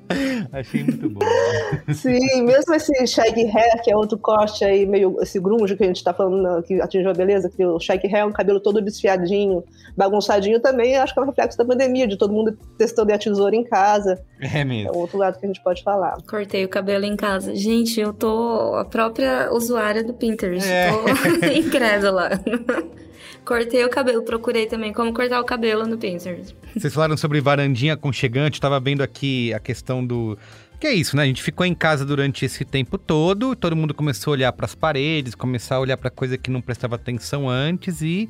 Achei 0.51 0.83
muito 0.83 1.09
bom. 1.09 1.21
Sim, 1.93 2.43
mesmo 2.43 2.73
esse 2.73 3.07
shaggy 3.07 3.45
hair, 3.45 3.81
que 3.83 3.91
é 3.91 3.95
outro 3.95 4.17
corte 4.17 4.65
aí, 4.65 4.85
meio 4.85 5.17
esse 5.21 5.39
grunge 5.39 5.77
que 5.77 5.83
a 5.83 5.87
gente 5.87 6.03
tá 6.03 6.13
falando, 6.13 6.61
que 6.63 6.81
atingiu 6.81 7.09
a 7.09 7.13
beleza, 7.13 7.49
que 7.49 7.65
o 7.65 7.79
shaggy 7.79 8.07
hair 8.07 8.23
é 8.23 8.25
um 8.25 8.33
cabelo 8.33 8.59
todo 8.59 8.81
desfiadinho, 8.81 9.63
bagunçadinho 9.95 10.59
também, 10.59 10.97
acho 10.97 11.13
que 11.13 11.19
é 11.19 11.23
um 11.23 11.25
reflexo 11.25 11.57
da 11.57 11.63
pandemia, 11.63 12.05
de 12.05 12.17
todo 12.17 12.33
mundo 12.33 12.57
testando 12.77 13.13
a 13.13 13.17
tesoura 13.17 13.55
em 13.55 13.63
casa. 13.63 14.21
É 14.41 14.65
mesmo. 14.65 14.89
É 14.89 14.97
outro 14.97 15.17
lado 15.17 15.39
que 15.39 15.45
a 15.45 15.47
gente 15.47 15.63
pode 15.63 15.83
falar. 15.83 16.17
Cortei 16.29 16.65
o 16.65 16.69
cabelo 16.69 17.05
em 17.05 17.15
casa. 17.15 17.55
Gente, 17.55 17.99
eu 17.99 18.11
tô 18.11 18.75
a 18.75 18.83
própria 18.83 19.51
usuária 19.53 20.03
do 20.03 20.13
Pinterest. 20.13 20.67
É. 20.67 20.91
Tô 20.91 21.45
incrédula. 21.55 22.29
Cortei 23.45 23.83
o 23.83 23.89
cabelo, 23.89 24.23
procurei 24.23 24.67
também 24.67 24.93
como 24.93 25.13
cortar 25.13 25.41
o 25.41 25.43
cabelo 25.43 25.85
no 25.85 25.97
Pinterest. 25.97 26.55
Vocês 26.75 26.93
falaram 26.93 27.17
sobre 27.17 27.41
varandinha 27.41 27.93
aconchegante, 27.93 28.57
eu 28.57 28.61
tava 28.61 28.79
vendo 28.79 29.01
aqui 29.01 29.53
a 29.53 29.59
questão 29.59 30.05
do 30.05 30.37
que 30.79 30.87
é 30.87 30.93
isso, 30.95 31.15
né? 31.15 31.23
A 31.23 31.25
gente 31.27 31.43
ficou 31.43 31.63
em 31.63 31.75
casa 31.75 32.03
durante 32.03 32.43
esse 32.43 32.65
tempo 32.65 32.97
todo, 32.97 33.55
todo 33.55 33.75
mundo 33.75 33.93
começou 33.93 34.31
a 34.31 34.33
olhar 34.33 34.51
para 34.51 34.65
as 34.65 34.73
paredes, 34.73 35.35
começar 35.35 35.75
a 35.75 35.79
olhar 35.79 35.95
para 35.95 36.09
coisa 36.09 36.39
que 36.39 36.49
não 36.49 36.59
prestava 36.59 36.95
atenção 36.95 37.47
antes 37.47 38.01
e 38.01 38.27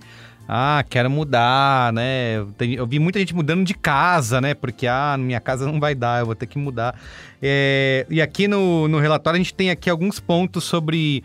ah, 0.47 0.83
quero 0.89 1.09
mudar, 1.09 1.93
né? 1.93 2.43
Eu 2.59 2.85
vi 2.85 2.99
muita 2.99 3.19
gente 3.19 3.33
mudando 3.33 3.63
de 3.63 3.73
casa, 3.73 4.41
né? 4.41 4.53
Porque, 4.53 4.85
ah, 4.85 5.15
minha 5.17 5.39
casa 5.39 5.65
não 5.65 5.79
vai 5.79 5.95
dar, 5.95 6.19
eu 6.19 6.25
vou 6.25 6.35
ter 6.35 6.45
que 6.45 6.57
mudar. 6.57 6.99
É, 7.41 8.05
e 8.09 8.21
aqui 8.21 8.49
no, 8.49 8.85
no 8.89 8.99
relatório 8.99 9.35
a 9.35 9.41
gente 9.41 9.53
tem 9.53 9.69
aqui 9.69 9.89
alguns 9.89 10.19
pontos 10.19 10.65
sobre 10.65 11.23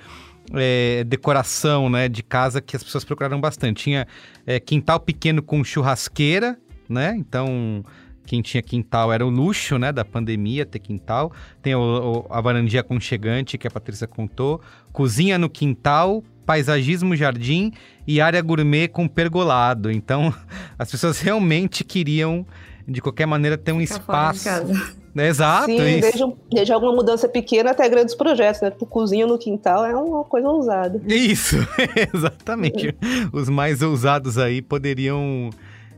é, 0.52 1.04
decoração, 1.04 1.88
né? 1.88 2.08
De 2.08 2.22
casa 2.22 2.60
que 2.60 2.76
as 2.76 2.82
pessoas 2.82 3.04
procuraram 3.04 3.40
bastante. 3.40 3.84
Tinha 3.84 4.06
é, 4.46 4.60
quintal 4.60 5.00
pequeno 5.00 5.42
com 5.42 5.62
churrasqueira, 5.64 6.58
né? 6.88 7.14
Então, 7.16 7.84
quem 8.26 8.42
tinha 8.42 8.62
quintal 8.62 9.12
era 9.12 9.24
o 9.24 9.30
luxo, 9.30 9.78
né, 9.78 9.92
da 9.92 10.04
pandemia, 10.04 10.66
ter 10.66 10.80
quintal. 10.80 11.32
Tem 11.62 11.74
o, 11.74 11.80
o, 11.80 12.26
a 12.28 12.40
varandinha 12.40 12.80
aconchegante, 12.80 13.56
que 13.56 13.66
a 13.66 13.70
Patrícia 13.70 14.06
contou. 14.06 14.60
Cozinha 14.92 15.38
no 15.38 15.48
quintal, 15.48 16.22
paisagismo 16.44 17.14
jardim 17.16 17.72
e 18.06 18.20
área 18.20 18.42
gourmet 18.42 18.88
com 18.88 19.06
pergolado. 19.08 19.90
Então, 19.90 20.34
as 20.78 20.90
pessoas 20.90 21.20
realmente 21.20 21.84
queriam, 21.84 22.44
de 22.86 23.00
qualquer 23.00 23.26
maneira, 23.26 23.56
ter 23.56 23.72
um 23.72 23.80
Ficar 23.80 23.94
espaço. 23.94 24.48
Exato. 25.16 25.66
Sim, 25.66 26.00
desde, 26.00 26.24
desde, 26.50 26.72
alguma 26.72 26.92
mudança 26.92 27.28
pequena 27.28 27.70
até 27.70 27.88
grandes 27.88 28.14
projetos, 28.14 28.60
né? 28.60 28.70
Tipo, 28.70 28.86
cozinha 28.86 29.26
no 29.26 29.38
quintal 29.38 29.84
é 29.84 29.96
uma 29.96 30.24
coisa 30.24 30.48
ousada. 30.48 31.00
Isso, 31.06 31.56
exatamente. 32.14 32.94
Os 33.32 33.48
mais 33.48 33.82
ousados 33.82 34.36
aí 34.36 34.60
poderiam 34.60 35.50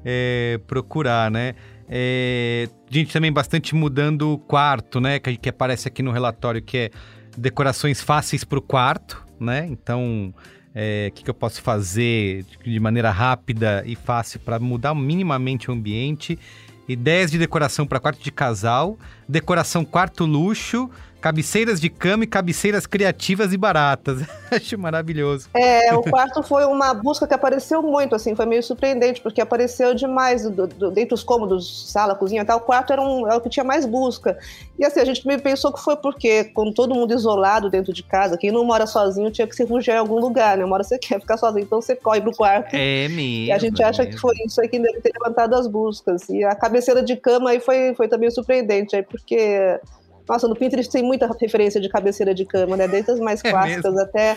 é, 0.05 0.61
procurar, 0.67 1.31
né? 1.31 1.55
É, 1.89 2.69
gente 2.91 3.13
também 3.13 3.33
bastante 3.33 3.75
mudando 3.75 4.33
o 4.33 4.39
quarto, 4.39 5.01
né? 5.01 5.19
Que, 5.19 5.37
que 5.37 5.49
aparece 5.49 5.89
aqui 5.89 6.03
no 6.03 6.13
relatório, 6.13 6.63
que 6.63 6.77
é 6.77 6.91
decorações 7.37 8.01
fáceis 8.01 8.45
para 8.45 8.59
o 8.59 8.63
quarto, 8.63 9.25
né? 9.41 9.67
Então, 9.71 10.33
o 10.35 10.35
é, 10.75 11.11
que, 11.15 11.25
que 11.25 11.31
eu 11.31 11.35
posso 11.35 11.63
fazer 11.63 12.45
de 12.65 12.79
maneira 12.79 13.11
rápida 13.11 13.83
e 13.87 13.97
fácil 13.97 14.39
para 14.41 14.59
mudar 14.59 14.95
minimamente 14.95 15.71
o 15.71 15.75
ambiente? 15.75 16.39
Ideias 16.89 17.31
de 17.31 17.37
decoração 17.39 17.87
para 17.87 18.01
quarto 18.01 18.23
de 18.23 18.33
casal, 18.33 18.99
decoração 19.29 19.85
quarto 19.85 20.25
luxo, 20.25 20.91
Cabeceiras 21.21 21.81
de 21.81 21.89
cama 21.91 22.25
e 22.25 22.27
cabeceiras 22.27 22.87
criativas 22.87 23.53
e 23.53 23.57
baratas. 23.57 24.21
Acho 24.51 24.79
maravilhoso. 24.79 25.49
É, 25.53 25.93
o 25.95 26.03
quarto 26.09 26.43
foi 26.45 26.65
uma 26.65 26.95
busca 26.95 27.27
que 27.27 27.35
apareceu 27.35 27.83
muito, 27.83 28.15
assim, 28.15 28.37
foi 28.37 28.47
meio 28.47 28.63
surpreendente, 28.63 29.21
porque 29.21 29.41
apareceu 29.41 29.95
demais 29.95 30.49
do, 30.49 30.67
do, 30.67 30.91
dentro 30.91 31.11
dos 31.11 31.25
cômodos, 31.25 31.91
sala, 31.91 32.15
cozinha 32.15 32.43
e 32.43 32.45
tal. 32.45 32.59
O 32.59 32.61
quarto 32.61 32.93
era, 32.93 33.03
um, 33.03 33.27
era 33.27 33.37
o 33.37 33.41
que 33.41 33.49
tinha 33.49 33.65
mais 33.65 33.85
busca. 33.85 34.39
E 34.79 34.85
assim, 34.85 35.01
a 35.01 35.05
gente 35.05 35.27
meio 35.27 35.41
pensou 35.41 35.73
que 35.73 35.83
foi 35.83 35.97
porque, 35.97 36.45
com 36.45 36.73
todo 36.73 36.95
mundo 36.95 37.13
isolado 37.13 37.69
dentro 37.69 37.93
de 37.93 38.05
casa, 38.05 38.39
quem 38.39 38.53
não 38.53 38.65
mora 38.65 38.87
sozinho 38.87 39.31
tinha 39.31 39.47
que 39.47 39.57
se 39.57 39.65
refugiar 39.65 39.97
em 39.97 40.01
algum 40.01 40.21
lugar, 40.21 40.57
né? 40.57 40.65
Uma 40.65 40.75
hora 40.75 40.85
você 40.85 40.99
quer 41.01 41.21
ficar 41.21 41.37
sozinho, 41.37 41.65
então 41.65 41.83
você 41.83 41.97
corre 41.97 42.21
pro 42.21 42.33
quarto. 42.33 42.75
É 42.75 43.09
mesmo. 43.09 43.21
E 43.21 43.53
a 43.53 43.59
gente 43.59 43.83
acha 43.83 44.05
mesmo. 44.05 44.15
que 44.15 44.21
foi 44.21 44.37
isso 44.47 44.61
aí 44.61 44.69
que 44.69 44.79
deve 44.79 45.01
ter 45.01 45.13
levantado 45.21 45.55
as 45.55 45.67
buscas. 45.67 46.29
E 46.29 46.45
a 46.45 46.55
cabeceira 46.55 47.03
de 47.03 47.17
cama 47.17 47.51
aí 47.51 47.59
foi, 47.59 47.93
foi 47.97 48.07
também 48.07 48.31
surpreendente, 48.31 48.95
aí 48.95 49.03
porque 49.03 49.81
nossa, 50.29 50.47
no 50.47 50.55
Pinterest 50.55 50.93
tem 50.93 51.03
muita 51.03 51.27
referência 51.41 51.81
de 51.81 51.89
cabeceira 51.89 52.35
de 52.35 52.45
cama, 52.45 52.77
né? 52.77 52.87
Desde 52.87 53.11
as 53.11 53.19
mais 53.19 53.43
é 53.45 53.51
clássicas 53.51 53.95
mesmo? 53.95 54.01
até 54.01 54.37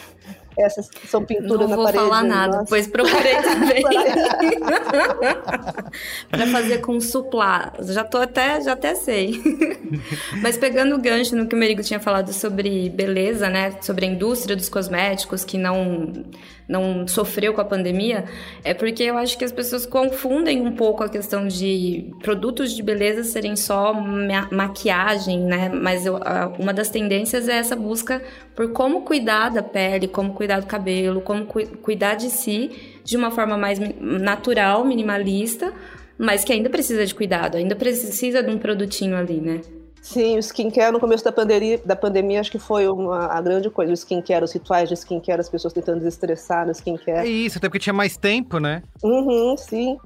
essas 0.57 0.89
que 0.89 1.07
são 1.07 1.23
pinturas 1.23 1.69
na 1.69 1.77
parede. 1.77 1.97
Não 1.97 2.03
vou 2.03 2.11
falar 2.11 2.23
nada, 2.23 2.57
nossa. 2.57 2.69
pois 2.69 2.87
procurei 2.87 3.35
também. 3.41 3.83
para 6.29 6.47
fazer 6.47 6.79
com 6.79 6.99
suplá. 6.99 7.73
Já 7.81 8.03
tô 8.03 8.17
até, 8.17 8.61
já 8.61 8.73
até 8.73 8.95
sei. 8.95 9.41
Mas 10.41 10.57
pegando 10.57 10.95
o 10.95 10.99
gancho 10.99 11.35
no 11.35 11.47
que 11.47 11.55
o 11.55 11.57
Merigo 11.57 11.83
tinha 11.83 11.99
falado 11.99 12.33
sobre 12.33 12.89
beleza, 12.89 13.49
né? 13.49 13.75
Sobre 13.81 14.05
a 14.05 14.09
indústria 14.09 14.55
dos 14.55 14.69
cosméticos 14.69 15.43
que 15.43 15.57
não 15.57 16.25
não 16.71 17.05
sofreu 17.05 17.53
com 17.53 17.59
a 17.59 17.65
pandemia, 17.65 18.23
é 18.63 18.73
porque 18.73 19.03
eu 19.03 19.17
acho 19.17 19.37
que 19.37 19.43
as 19.43 19.51
pessoas 19.51 19.85
confundem 19.85 20.61
um 20.61 20.71
pouco 20.71 21.03
a 21.03 21.09
questão 21.09 21.47
de 21.47 22.09
produtos 22.23 22.73
de 22.73 22.81
beleza 22.81 23.23
serem 23.23 23.55
só 23.55 23.93
ma 23.93 24.47
maquiagem, 24.49 25.41
né? 25.41 25.69
Mas 25.69 26.05
eu, 26.05 26.17
uma 26.57 26.73
das 26.73 26.89
tendências 26.89 27.49
é 27.49 27.57
essa 27.57 27.75
busca 27.75 28.21
por 28.55 28.71
como 28.71 29.01
cuidar 29.01 29.49
da 29.49 29.61
pele, 29.61 30.07
como 30.07 30.33
cuidar 30.33 30.61
do 30.61 30.65
cabelo, 30.65 31.19
como 31.21 31.45
cu 31.45 31.67
cuidar 31.81 32.15
de 32.15 32.29
si 32.29 32.71
de 33.03 33.17
uma 33.17 33.31
forma 33.31 33.57
mais 33.57 33.77
natural, 33.99 34.85
minimalista, 34.85 35.73
mas 36.17 36.43
que 36.43 36.53
ainda 36.53 36.69
precisa 36.69 37.05
de 37.05 37.13
cuidado, 37.13 37.57
ainda 37.57 37.75
precisa 37.75 38.41
de 38.41 38.49
um 38.49 38.57
produtinho 38.57 39.17
ali, 39.17 39.41
né? 39.41 39.61
Sim, 40.01 40.35
o 40.35 40.39
skincare 40.39 40.91
no 40.91 40.99
começo 40.99 41.23
da 41.23 41.31
pandemia, 41.31 41.79
da 41.85 41.95
pandemia 41.95 42.39
acho 42.39 42.51
que 42.51 42.57
foi 42.57 42.87
uma, 42.87 43.27
a 43.27 43.39
grande 43.39 43.69
coisa. 43.69 43.91
O 43.91 43.93
skincare, 43.93 44.43
os 44.43 44.51
rituais 44.51 44.89
de 44.89 44.95
skincare, 44.95 45.39
as 45.39 45.47
pessoas 45.47 45.73
tentando 45.73 45.99
desestressar 45.99 46.65
no 46.65 46.71
skincare. 46.71 47.27
É 47.27 47.29
isso, 47.29 47.59
até 47.59 47.69
porque 47.69 47.79
tinha 47.79 47.93
mais 47.93 48.17
tempo, 48.17 48.57
né? 48.57 48.81
Uhum, 49.03 49.55
sim. 49.55 49.97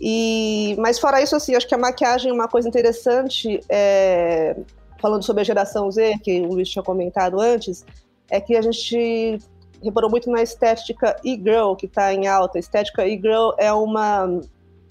E, 0.00 0.74
mas 0.76 0.98
fora 0.98 1.22
isso, 1.22 1.36
assim, 1.36 1.54
acho 1.54 1.68
que 1.68 1.74
a 1.74 1.78
maquiagem 1.78 2.30
é 2.30 2.34
uma 2.34 2.48
coisa 2.48 2.68
interessante, 2.68 3.60
é, 3.68 4.56
falando 5.00 5.22
sobre 5.22 5.42
a 5.42 5.44
geração 5.44 5.88
Z, 5.88 6.18
que 6.24 6.40
o 6.40 6.54
Luiz 6.54 6.68
tinha 6.68 6.82
comentado 6.82 7.40
antes, 7.40 7.86
é 8.28 8.40
que 8.40 8.56
a 8.56 8.62
gente 8.62 9.38
reparou 9.80 10.10
muito 10.10 10.28
na 10.30 10.42
estética 10.42 11.14
e-girl, 11.22 11.74
que 11.74 11.86
está 11.86 12.12
em 12.12 12.26
alta. 12.26 12.58
A 12.58 12.60
estética 12.60 13.06
e-girl 13.06 13.50
é, 13.56 13.72
uma, 13.72 14.40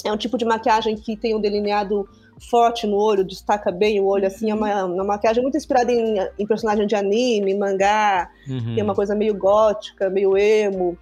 é 0.06 0.12
um 0.12 0.18
tipo 0.18 0.38
de 0.38 0.46
maquiagem 0.46 0.96
que 0.96 1.18
tem 1.18 1.36
um 1.36 1.42
delineado 1.42 2.08
forte 2.40 2.86
no 2.88 2.98
olho, 2.98 3.24
destaca 3.24 3.72
bem 3.72 4.00
o 4.00 4.06
olho, 4.06 4.28
assim, 4.28 4.52
é 4.52 4.56
uma, 4.56 4.86
uma 4.86 5.04
maquiagem 5.04 5.42
muito 5.42 5.58
inspirada 5.58 5.92
em, 5.92 6.16
em 6.38 6.46
personagem 6.46 6.86
de 6.88 6.96
anime, 6.96 7.56
mangá, 7.56 8.30
uhum. 8.48 8.76
tem 8.76 8.84
uma 8.84 8.96
coisa 8.96 9.16
meio 9.16 9.34
gótica, 9.36 10.10
meio 10.10 10.38
emo, 10.38 10.98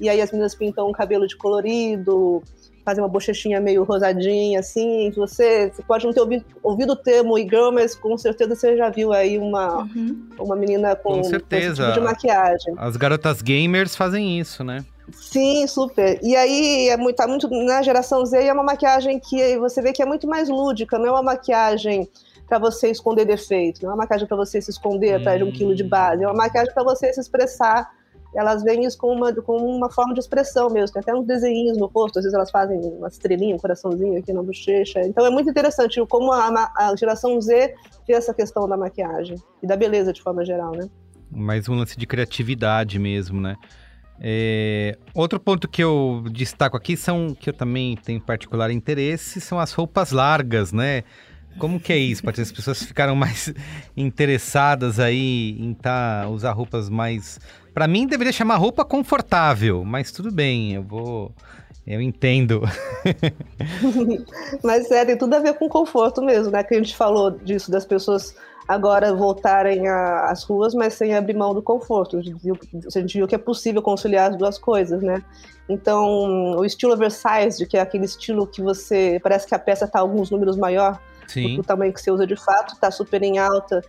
e 0.00 0.08
aí 0.08 0.20
as 0.20 0.30
meninas 0.30 0.54
pintam 0.54 0.88
um 0.88 0.92
cabelo 0.92 1.26
de 1.26 1.36
colorido, 1.36 2.42
fazem 2.84 3.02
uma 3.02 3.08
bochechinha 3.08 3.60
meio 3.60 3.84
rosadinha, 3.84 4.60
assim, 4.60 5.10
você, 5.14 5.70
você 5.70 5.82
pode 5.82 6.04
não 6.04 6.12
ter 6.12 6.20
ouvido, 6.20 6.44
ouvido 6.62 6.92
o 6.92 6.96
termo 6.96 7.38
e-girl, 7.38 7.70
mas 7.72 7.94
com 7.94 8.16
certeza 8.18 8.54
você 8.54 8.76
já 8.76 8.90
viu 8.90 9.12
aí 9.12 9.38
uma, 9.38 9.82
uhum. 9.82 10.28
uma 10.38 10.56
menina 10.56 10.96
com, 10.96 11.14
com 11.14 11.24
certeza. 11.24 11.66
Com 11.66 11.82
esse 11.82 11.92
tipo 11.92 12.00
de 12.00 12.00
maquiagem. 12.00 12.74
As 12.76 12.96
garotas 12.96 13.40
gamers 13.40 13.94
fazem 13.94 14.38
isso, 14.38 14.64
né? 14.64 14.84
Sim, 15.14 15.66
super. 15.66 16.18
E 16.22 16.34
aí 16.36 16.88
é 16.88 16.96
muito, 16.96 17.16
tá 17.16 17.26
muito 17.26 17.48
na 17.48 17.82
geração 17.82 18.24
Z 18.24 18.44
é 18.44 18.52
uma 18.52 18.62
maquiagem 18.62 19.18
que 19.18 19.58
você 19.58 19.80
vê 19.80 19.92
que 19.92 20.02
é 20.02 20.06
muito 20.06 20.26
mais 20.26 20.48
lúdica, 20.48 20.98
não 20.98 21.06
é 21.06 21.10
uma 21.10 21.22
maquiagem 21.22 22.08
para 22.48 22.58
você 22.58 22.90
esconder 22.90 23.24
defeito, 23.24 23.82
não 23.82 23.90
é 23.90 23.94
uma 23.94 24.02
maquiagem 24.02 24.26
para 24.26 24.36
você 24.36 24.60
se 24.60 24.70
esconder 24.70 25.14
atrás 25.14 25.38
de 25.38 25.44
um 25.44 25.50
quilo 25.50 25.74
de 25.74 25.84
base, 25.84 26.22
é 26.22 26.26
uma 26.26 26.34
maquiagem 26.34 26.72
para 26.74 26.82
você 26.82 27.12
se 27.12 27.20
expressar. 27.20 27.90
Elas 28.34 28.62
veem 28.62 28.84
isso 28.84 28.96
como 28.96 29.12
uma, 29.12 29.32
como 29.42 29.66
uma 29.66 29.90
forma 29.90 30.14
de 30.14 30.20
expressão 30.20 30.70
mesmo. 30.70 30.94
Tem 30.94 31.00
até 31.00 31.14
uns 31.14 31.26
desenhinhos 31.26 31.76
no 31.76 31.86
rosto, 31.86 32.18
às 32.18 32.24
vezes 32.24 32.34
elas 32.34 32.50
fazem 32.50 32.80
uma 32.80 33.08
estrelinha, 33.08 33.54
um 33.54 33.58
coraçãozinho 33.58 34.18
aqui 34.18 34.32
na 34.32 34.42
bochecha. 34.42 35.00
Então 35.00 35.24
é 35.26 35.30
muito 35.30 35.50
interessante 35.50 36.02
como 36.06 36.32
a, 36.32 36.72
a 36.76 36.96
geração 36.96 37.38
Z 37.40 37.74
vê 38.06 38.14
essa 38.14 38.32
questão 38.32 38.66
da 38.66 38.76
maquiagem 38.76 39.36
e 39.62 39.66
da 39.66 39.76
beleza 39.76 40.14
de 40.14 40.22
forma 40.22 40.44
geral, 40.44 40.72
né? 40.72 40.88
Mais 41.30 41.68
um 41.68 41.74
lance 41.74 41.98
de 41.98 42.06
criatividade 42.06 42.98
mesmo, 42.98 43.40
né? 43.40 43.56
É, 44.24 44.96
outro 45.12 45.40
ponto 45.40 45.66
que 45.66 45.82
eu 45.82 46.22
destaco 46.30 46.76
aqui 46.76 46.96
são 46.96 47.34
que 47.34 47.50
eu 47.50 47.52
também 47.52 47.96
tenho 47.96 48.20
particular 48.20 48.70
interesse 48.70 49.40
são 49.40 49.58
as 49.58 49.72
roupas 49.72 50.12
largas, 50.12 50.72
né? 50.72 51.02
Como 51.58 51.80
que 51.80 51.92
é 51.92 51.98
isso? 51.98 52.22
Para 52.22 52.40
as 52.40 52.52
pessoas 52.52 52.84
ficaram 52.84 53.16
mais 53.16 53.52
interessadas 53.96 55.00
aí 55.00 55.56
em 55.58 55.74
tá, 55.74 56.28
usar 56.30 56.52
roupas 56.52 56.88
mais. 56.88 57.40
Para 57.74 57.88
mim 57.88 58.06
deveria 58.06 58.32
chamar 58.32 58.56
roupa 58.56 58.84
confortável, 58.84 59.84
mas 59.84 60.12
tudo 60.12 60.30
bem, 60.30 60.72
eu 60.74 60.84
vou. 60.84 61.34
Eu 61.84 62.00
entendo. 62.00 62.62
mas 64.62 64.88
é, 64.88 65.04
tem 65.04 65.18
tudo 65.18 65.34
a 65.34 65.40
ver 65.40 65.54
com 65.54 65.68
conforto 65.68 66.22
mesmo, 66.22 66.52
né? 66.52 66.62
Que 66.62 66.74
a 66.74 66.78
gente 66.78 66.94
falou 66.94 67.32
disso, 67.32 67.72
das 67.72 67.84
pessoas 67.84 68.36
agora 68.66 69.14
voltarem 69.14 69.88
às 69.88 70.44
ruas, 70.44 70.74
mas 70.74 70.94
sem 70.94 71.14
abrir 71.14 71.34
mão 71.34 71.54
do 71.54 71.62
conforto. 71.62 72.18
A 72.18 72.22
gente, 72.22 72.42
viu, 72.42 72.58
a 72.94 72.98
gente 72.98 73.18
viu 73.18 73.26
que 73.26 73.34
é 73.34 73.38
possível 73.38 73.82
conciliar 73.82 74.30
as 74.30 74.36
duas 74.36 74.58
coisas, 74.58 75.02
né? 75.02 75.22
Então, 75.68 76.56
o 76.56 76.64
estilo 76.64 76.92
oversized, 76.92 77.66
que 77.66 77.76
é 77.76 77.80
aquele 77.80 78.04
estilo 78.04 78.46
que 78.46 78.60
você 78.60 79.20
parece 79.22 79.46
que 79.46 79.54
a 79.54 79.58
peça 79.58 79.84
está 79.84 80.00
alguns 80.00 80.30
números 80.30 80.56
maior 80.56 81.00
Sim. 81.26 81.56
do 81.56 81.62
tamanho 81.62 81.92
que 81.92 82.00
você 82.00 82.10
usa 82.10 82.26
de 82.26 82.36
fato, 82.36 82.74
está 82.74 82.90
super 82.90 83.22
em 83.22 83.38
alta. 83.38 83.82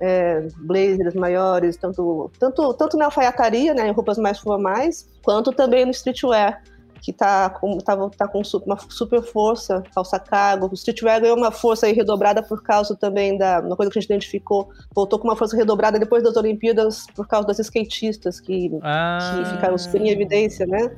É, 0.00 0.48
blazers 0.56 1.14
maiores, 1.14 1.76
tanto, 1.76 2.28
tanto, 2.36 2.74
tanto 2.74 2.96
na 2.96 3.04
alfaiataria, 3.04 3.72
né, 3.72 3.86
em 3.86 3.92
roupas 3.92 4.18
mais 4.18 4.40
formais, 4.40 5.08
quanto 5.22 5.52
também 5.52 5.84
no 5.84 5.92
streetwear 5.92 6.60
que 7.04 7.10
está 7.10 7.50
com, 7.50 7.76
tá, 7.76 7.94
tá 8.16 8.26
com 8.26 8.40
uma 8.64 8.78
super 8.88 9.20
força, 9.20 9.82
calça 9.94 10.18
cargo. 10.18 10.70
O 10.70 10.74
streetwear 10.74 11.20
ganhou 11.20 11.36
uma 11.36 11.50
força 11.50 11.86
redobrada 11.86 12.42
por 12.42 12.62
causa 12.62 12.96
também 12.96 13.36
da 13.36 13.60
uma 13.60 13.76
coisa 13.76 13.92
que 13.92 13.98
a 13.98 14.00
gente 14.00 14.10
identificou, 14.10 14.70
voltou 14.94 15.18
com 15.18 15.28
uma 15.28 15.36
força 15.36 15.54
redobrada 15.54 15.98
depois 15.98 16.22
das 16.22 16.34
Olimpíadas 16.34 17.04
por 17.14 17.28
causa 17.28 17.46
das 17.46 17.58
skatistas 17.58 18.40
que, 18.40 18.70
ah. 18.82 19.18
que 19.36 19.50
ficaram 19.50 19.76
super 19.76 20.00
em 20.00 20.08
evidência, 20.08 20.66
né? 20.66 20.96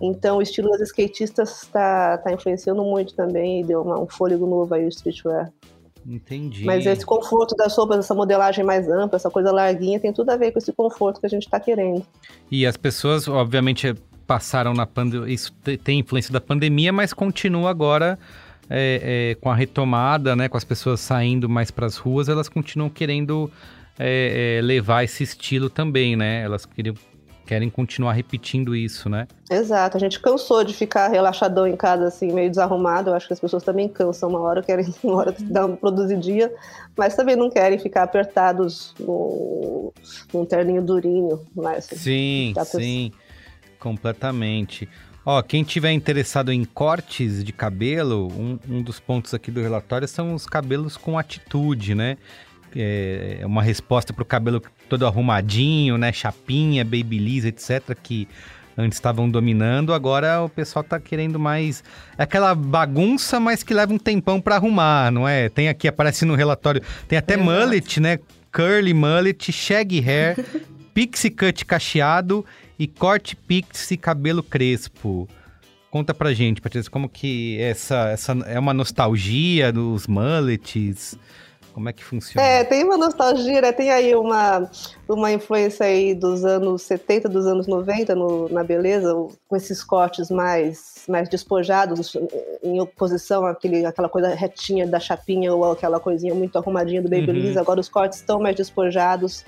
Então 0.00 0.38
o 0.38 0.42
estilo 0.42 0.70
das 0.70 0.80
skatistas 0.80 1.62
está 1.62 2.18
tá 2.18 2.32
influenciando 2.32 2.82
muito 2.82 3.14
também 3.14 3.60
e 3.60 3.64
deu 3.64 3.82
uma, 3.82 4.00
um 4.00 4.08
fôlego 4.08 4.44
novo 4.44 4.74
aí 4.74 4.84
o 4.84 4.88
streetwear. 4.88 5.52
Entendi. 6.04 6.64
Mas 6.64 6.84
esse 6.84 7.06
conforto 7.06 7.54
das 7.54 7.76
roupas, 7.76 7.98
essa 7.98 8.14
modelagem 8.14 8.64
mais 8.64 8.88
ampla, 8.88 9.16
essa 9.16 9.30
coisa 9.30 9.52
larguinha, 9.52 10.00
tem 10.00 10.12
tudo 10.12 10.30
a 10.30 10.36
ver 10.36 10.50
com 10.50 10.58
esse 10.58 10.72
conforto 10.72 11.20
que 11.20 11.26
a 11.26 11.28
gente 11.28 11.44
está 11.44 11.60
querendo. 11.60 12.04
E 12.50 12.66
as 12.66 12.76
pessoas, 12.76 13.28
obviamente, 13.28 13.94
passaram 14.28 14.74
na 14.74 14.84
pandemia. 14.84 15.32
Isso 15.32 15.50
tem 15.82 16.00
influência 16.00 16.30
da 16.30 16.40
pandemia, 16.40 16.92
mas 16.92 17.14
continua 17.14 17.70
agora 17.70 18.18
é, 18.68 19.32
é, 19.32 19.34
com 19.40 19.50
a 19.50 19.54
retomada, 19.54 20.36
né? 20.36 20.50
Com 20.50 20.58
as 20.58 20.64
pessoas 20.64 21.00
saindo 21.00 21.48
mais 21.48 21.70
para 21.70 21.86
as 21.86 21.96
ruas, 21.96 22.28
elas 22.28 22.46
continuam 22.46 22.90
querendo 22.90 23.50
é, 23.98 24.58
é, 24.58 24.62
levar 24.62 25.02
esse 25.02 25.24
estilo 25.24 25.70
também, 25.70 26.14
né? 26.14 26.42
Elas 26.42 26.66
queriam 26.66 26.94
querem 27.46 27.70
continuar 27.70 28.12
repetindo 28.12 28.76
isso, 28.76 29.08
né? 29.08 29.26
Exato, 29.50 29.96
a 29.96 30.00
gente 30.00 30.20
cansou 30.20 30.62
de 30.62 30.74
ficar 30.74 31.08
relaxadão 31.08 31.66
em 31.66 31.74
casa, 31.74 32.04
assim, 32.04 32.30
meio 32.30 32.50
desarrumado. 32.50 33.08
Eu 33.08 33.14
acho 33.14 33.26
que 33.26 33.32
as 33.32 33.40
pessoas 33.40 33.62
também 33.62 33.88
cansam 33.88 34.28
uma 34.28 34.40
hora, 34.40 34.62
querem 34.62 34.84
uma 35.02 35.16
hora 35.16 35.34
dar 35.40 35.64
uma 35.64 35.76
produzidinha, 35.78 36.50
mas 36.94 37.16
também 37.16 37.36
não 37.36 37.48
querem 37.48 37.78
ficar 37.78 38.02
apertados 38.02 38.94
no, 39.00 39.94
num 40.34 40.44
terninho 40.44 40.82
durinho. 40.82 41.40
Mas, 41.56 41.86
sim, 41.86 42.52
tá 42.54 42.66
sim, 42.66 43.12
completamente. 43.78 44.88
Ó, 45.24 45.42
quem 45.42 45.62
tiver 45.62 45.92
interessado 45.92 46.50
em 46.50 46.64
cortes 46.64 47.44
de 47.44 47.52
cabelo, 47.52 48.28
um, 48.28 48.58
um 48.68 48.82
dos 48.82 48.98
pontos 48.98 49.34
aqui 49.34 49.50
do 49.50 49.60
relatório 49.60 50.08
são 50.08 50.34
os 50.34 50.46
cabelos 50.46 50.96
com 50.96 51.18
atitude, 51.18 51.94
né? 51.94 52.16
É 52.74 53.42
uma 53.44 53.62
resposta 53.62 54.12
para 54.12 54.22
o 54.22 54.26
cabelo 54.26 54.62
todo 54.88 55.06
arrumadinho, 55.06 55.98
né? 55.98 56.12
Chapinha, 56.12 56.84
babyliss, 56.84 57.44
etc. 57.44 57.94
Que 58.02 58.26
antes 58.78 58.96
estavam 58.96 59.28
dominando, 59.28 59.92
agora 59.92 60.40
o 60.40 60.48
pessoal 60.48 60.84
tá 60.84 61.00
querendo 61.00 61.38
mais 61.38 61.82
é 62.16 62.22
aquela 62.22 62.54
bagunça, 62.54 63.40
mas 63.40 63.62
que 63.62 63.74
leva 63.74 63.92
um 63.92 63.98
tempão 63.98 64.40
para 64.40 64.54
arrumar, 64.54 65.10
não 65.10 65.28
é? 65.28 65.48
Tem 65.48 65.68
aqui 65.68 65.88
aparece 65.88 66.24
no 66.24 66.36
relatório, 66.36 66.80
tem 67.08 67.18
até 67.18 67.34
Exato. 67.34 67.50
mullet, 67.50 68.00
né? 68.00 68.18
Curly 68.50 68.94
mullet, 68.94 69.52
shaggy 69.52 70.00
hair, 70.00 70.36
pixie 70.94 71.28
cut 71.28 71.66
cacheado 71.66 72.46
e 72.78 72.86
corte 72.86 73.34
pixie 73.34 73.96
cabelo 73.96 74.42
crespo. 74.42 75.28
Conta 75.90 76.12
pra 76.12 76.34
gente, 76.34 76.60
Patrícia, 76.60 76.90
como 76.90 77.08
que 77.08 77.58
essa, 77.60 78.10
essa 78.10 78.32
é 78.46 78.58
uma 78.58 78.74
nostalgia 78.74 79.72
dos 79.72 80.06
mullets? 80.06 81.18
Como 81.72 81.88
é 81.88 81.92
que 81.92 82.02
funciona? 82.04 82.44
É, 82.44 82.64
tem 82.64 82.82
uma 82.82 82.98
nostalgia, 82.98 83.60
né? 83.60 83.70
Tem 83.70 83.90
aí 83.90 84.14
uma, 84.14 84.68
uma 85.08 85.32
influência 85.32 85.86
aí 85.86 86.12
dos 86.12 86.44
anos 86.44 86.82
70, 86.82 87.28
dos 87.28 87.46
anos 87.46 87.68
90 87.68 88.16
no, 88.16 88.48
na 88.48 88.64
beleza, 88.64 89.14
com 89.46 89.56
esses 89.56 89.82
cortes 89.84 90.28
mais, 90.28 91.04
mais 91.08 91.28
despojados, 91.28 92.16
em 92.64 92.80
oposição 92.80 93.46
àquele, 93.46 93.86
àquela 93.86 94.08
coisa 94.08 94.34
retinha 94.34 94.88
da 94.88 94.98
chapinha 94.98 95.54
ou 95.54 95.70
aquela 95.70 96.00
coisinha 96.00 96.34
muito 96.34 96.58
arrumadinha 96.58 97.00
do 97.00 97.08
Babyliss. 97.08 97.54
Uhum. 97.54 97.60
Agora 97.60 97.78
os 97.78 97.88
cortes 97.88 98.18
estão 98.18 98.40
mais 98.40 98.56
despojados. 98.56 99.44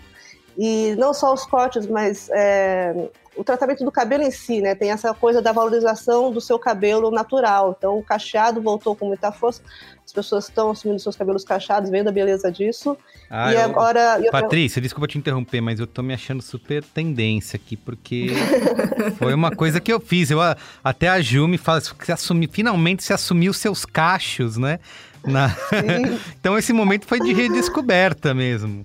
E 0.62 0.94
não 0.96 1.14
só 1.14 1.32
os 1.32 1.46
cortes, 1.46 1.86
mas 1.86 2.28
é, 2.30 3.08
o 3.34 3.42
tratamento 3.42 3.82
do 3.82 3.90
cabelo 3.90 4.22
em 4.22 4.30
si, 4.30 4.61
né? 4.61 4.74
Tem 4.74 4.90
essa 4.90 5.14
coisa 5.14 5.40
da 5.40 5.52
valorização 5.52 6.30
do 6.30 6.38
seu 6.38 6.58
cabelo 6.58 7.11
natural. 7.11 7.74
Então, 7.78 7.96
o 7.98 8.02
cacheado 8.02 8.61
voltou 8.61 8.94
com 8.94 9.06
muita 9.06 9.32
força. 9.32 9.62
As 10.04 10.12
pessoas 10.12 10.48
estão 10.50 10.70
assumindo 10.70 11.00
seus 11.00 11.16
cabelos 11.16 11.44
cacheados, 11.44 11.88
vendo 11.88 12.08
a 12.08 12.12
beleza 12.12 12.52
disso. 12.52 12.94
Ah, 13.30 13.50
e 13.50 13.54
eu... 13.54 13.62
agora. 13.62 14.20
Patrícia, 14.30 14.80
eu... 14.80 14.82
desculpa 14.82 15.06
te 15.06 15.16
interromper, 15.16 15.62
mas 15.62 15.80
eu 15.80 15.86
tô 15.86 16.02
me 16.02 16.12
achando 16.12 16.42
super 16.42 16.84
tendência 16.84 17.56
aqui, 17.56 17.74
porque 17.74 18.26
foi 19.16 19.32
uma 19.32 19.56
coisa 19.56 19.80
que 19.80 19.90
eu 19.90 19.98
fiz. 19.98 20.30
Eu, 20.30 20.40
até 20.84 21.08
a 21.08 21.22
Ju 21.22 21.48
me 21.48 21.56
fala 21.56 21.80
que 21.80 22.12
assumi, 22.12 22.46
finalmente 22.46 23.02
se 23.02 23.14
assumiu 23.14 23.54
seus 23.54 23.86
cachos, 23.86 24.58
né? 24.58 24.78
Na... 25.24 25.56
então 26.38 26.58
esse 26.58 26.74
momento 26.74 27.06
foi 27.06 27.18
de 27.18 27.32
redescoberta 27.32 28.34
mesmo. 28.34 28.84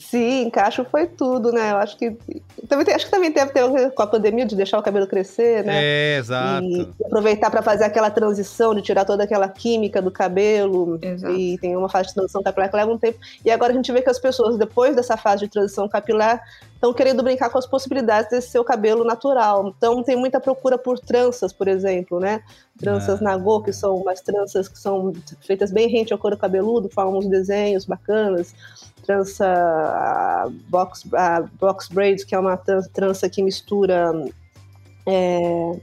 Sim, 0.00 0.42
encaixo 0.42 0.84
foi 0.84 1.06
tudo, 1.06 1.52
né? 1.52 1.72
Eu 1.72 1.76
acho 1.76 1.96
que. 1.96 2.16
Também 2.68 2.84
tem, 2.84 2.94
acho 2.94 3.06
que 3.06 3.10
também 3.10 3.32
ter 3.32 3.46
com 3.94 4.02
a 4.02 4.06
pandemia 4.06 4.46
de 4.46 4.56
deixar 4.56 4.78
o 4.78 4.82
cabelo 4.82 5.06
crescer, 5.06 5.64
né? 5.64 5.74
É, 5.82 6.18
exato. 6.18 6.64
E 6.64 6.88
aproveitar 7.04 7.50
para 7.50 7.62
fazer 7.62 7.84
aquela 7.84 8.10
transição, 8.10 8.74
de 8.74 8.82
tirar 8.82 9.04
toda 9.04 9.24
aquela 9.24 9.48
química 9.48 10.00
do 10.00 10.10
cabelo. 10.10 10.98
Exato. 11.02 11.34
E 11.34 11.58
tem 11.58 11.76
uma 11.76 11.88
fase 11.88 12.08
de 12.08 12.14
transição 12.14 12.42
capilar 12.42 12.70
que 12.70 12.76
leva 12.76 12.92
um 12.92 12.98
tempo. 12.98 13.18
E 13.44 13.50
agora 13.50 13.72
a 13.72 13.76
gente 13.76 13.90
vê 13.92 14.02
que 14.02 14.10
as 14.10 14.18
pessoas, 14.18 14.56
depois 14.56 14.94
dessa 14.96 15.16
fase 15.16 15.44
de 15.44 15.48
transição 15.48 15.88
capilar, 15.88 16.42
estão 16.80 16.94
querendo 16.94 17.22
brincar 17.22 17.50
com 17.50 17.58
as 17.58 17.66
possibilidades 17.66 18.30
desse 18.30 18.48
seu 18.48 18.64
cabelo 18.64 19.04
natural. 19.04 19.72
Então 19.76 20.02
tem 20.02 20.16
muita 20.16 20.40
procura 20.40 20.78
por 20.78 20.98
tranças, 20.98 21.52
por 21.52 21.68
exemplo, 21.68 22.18
né? 22.18 22.42
Tranças 22.78 23.20
ah. 23.20 23.24
nagô, 23.24 23.60
que 23.60 23.72
são 23.72 23.96
umas 23.96 24.22
tranças 24.22 24.66
que 24.66 24.78
são 24.78 25.12
feitas 25.42 25.70
bem 25.70 25.88
rente 25.88 26.12
ao 26.12 26.18
couro 26.18 26.38
cabeludo, 26.38 26.88
formam 26.88 27.18
uns 27.18 27.26
desenhos 27.26 27.84
bacanas 27.84 28.54
trança 29.04 30.46
box, 30.68 31.06
a 31.14 31.42
box 31.58 31.88
braids, 31.88 32.24
que 32.24 32.34
é 32.34 32.38
uma 32.38 32.56
trança 32.56 33.28
que 33.28 33.42
mistura 33.42 34.12
é, 35.06 35.80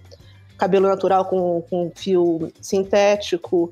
cabelo 0.57 0.88
natural 0.88 1.26
com, 1.26 1.61
com 1.70 1.91
fio 1.95 2.51
sintético. 2.61 3.72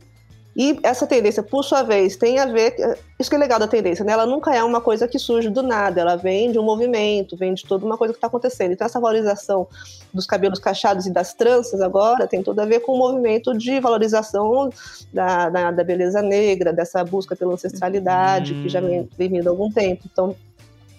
E 0.56 0.80
essa 0.84 1.06
tendência, 1.06 1.44
por 1.44 1.64
sua 1.64 1.84
vez, 1.84 2.16
tem 2.16 2.40
a 2.40 2.46
ver. 2.46 2.98
Isso 3.20 3.30
que 3.30 3.36
é 3.36 3.40
legal 3.40 3.60
da 3.60 3.68
tendência, 3.68 4.06
né? 4.06 4.14
Ela 4.14 4.26
nunca 4.26 4.56
é 4.56 4.64
uma 4.64 4.80
coisa 4.80 5.06
que 5.06 5.20
surge 5.20 5.50
do 5.50 5.62
nada, 5.62 6.00
ela 6.00 6.16
vem 6.16 6.52
de 6.52 6.58
um 6.58 6.64
movimento, 6.64 7.36
vem 7.36 7.54
de 7.54 7.66
toda 7.66 7.86
uma 7.86 7.98
coisa 7.98 8.14
que 8.14 8.18
está 8.18 8.28
acontecendo. 8.28 8.72
Então, 8.72 8.86
essa 8.86 9.00
valorização 9.00 9.68
dos 10.14 10.26
cabelos 10.26 10.60
cacheados 10.60 11.06
e 11.06 11.12
das 11.12 11.34
tranças 11.34 11.82
agora 11.82 12.26
tem 12.26 12.42
tudo 12.42 12.62
a 12.62 12.66
ver 12.66 12.80
com 12.80 12.94
o 12.94 12.98
movimento 12.98 13.58
de 13.58 13.80
valorização 13.82 14.70
da, 15.12 15.50
da, 15.50 15.72
da 15.72 15.84
beleza 15.84 16.22
negra, 16.22 16.72
dessa 16.72 17.04
busca 17.04 17.36
pela 17.36 17.54
ancestralidade, 17.54 18.54
hum. 18.54 18.64
que 18.64 18.70
já 18.70 18.80
vem, 18.80 19.10
vem 19.18 19.30
vindo 19.30 19.48
há 19.48 19.50
algum 19.50 19.70
tempo. 19.70 20.04
Então, 20.10 20.36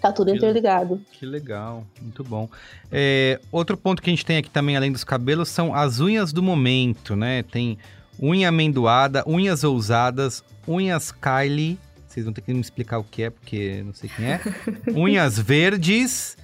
Tá 0.01 0.13
tudo 0.13 0.33
interligado. 0.33 1.01
Que 1.11 1.25
legal, 1.25 1.85
muito 2.01 2.23
bom. 2.23 2.49
É, 2.93 3.41
outro 3.51 3.77
ponto 3.77 4.03
que 4.03 4.11
a 4.11 4.13
gente 4.13 4.27
tem 4.27 4.37
aqui 4.37 4.51
também, 4.51 4.77
além 4.77 4.93
dos 4.93 5.03
cabelos, 5.03 5.49
são 5.49 5.75
as 5.75 6.01
unhas 6.01 6.33
do 6.33 6.43
momento, 6.43 7.17
né? 7.17 7.43
Tem 7.43 7.79
unha 8.21 8.49
amendoada, 8.49 9.23
unhas 9.27 9.65
ousadas, 9.65 10.43
unhas 10.67 11.13
Kylie. 11.13 11.79
Vocês 12.07 12.25
vão 12.25 12.33
ter 12.33 12.41
que 12.41 12.53
me 12.53 12.61
explicar 12.61 12.99
o 12.99 13.05
que 13.05 13.25
é, 13.25 13.31
porque 13.31 13.83
não 13.85 13.93
sei 13.93 14.11
quem 14.15 14.27
é. 14.27 14.41
unhas 14.95 15.39
verdes 15.39 16.37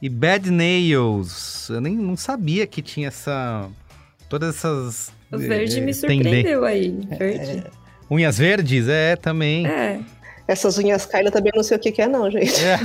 e 0.00 0.08
bad 0.08 0.50
nails. 0.50 1.68
Eu 1.68 1.80
nem 1.80 1.94
não 1.94 2.16
sabia 2.16 2.66
que 2.66 2.80
tinha 2.80 3.08
essa. 3.08 3.68
Todas 4.28 4.56
essas. 4.56 5.12
O 5.30 5.36
verde 5.36 5.78
é, 5.78 5.80
me 5.82 5.92
surpreendeu 5.92 6.64
aí. 6.64 6.90
Verde. 7.18 7.58
É, 7.58 7.70
unhas 8.10 8.38
verdes? 8.38 8.88
É, 8.88 9.16
também. 9.16 9.66
É. 9.66 10.00
Essas 10.46 10.78
unhas 10.78 11.04
Kylie 11.04 11.30
também 11.30 11.52
não 11.54 11.62
sei 11.62 11.76
o 11.76 11.80
que, 11.80 11.92
que 11.92 12.00
é, 12.00 12.08
não, 12.08 12.30
gente. 12.30 12.54
É. 12.64 12.78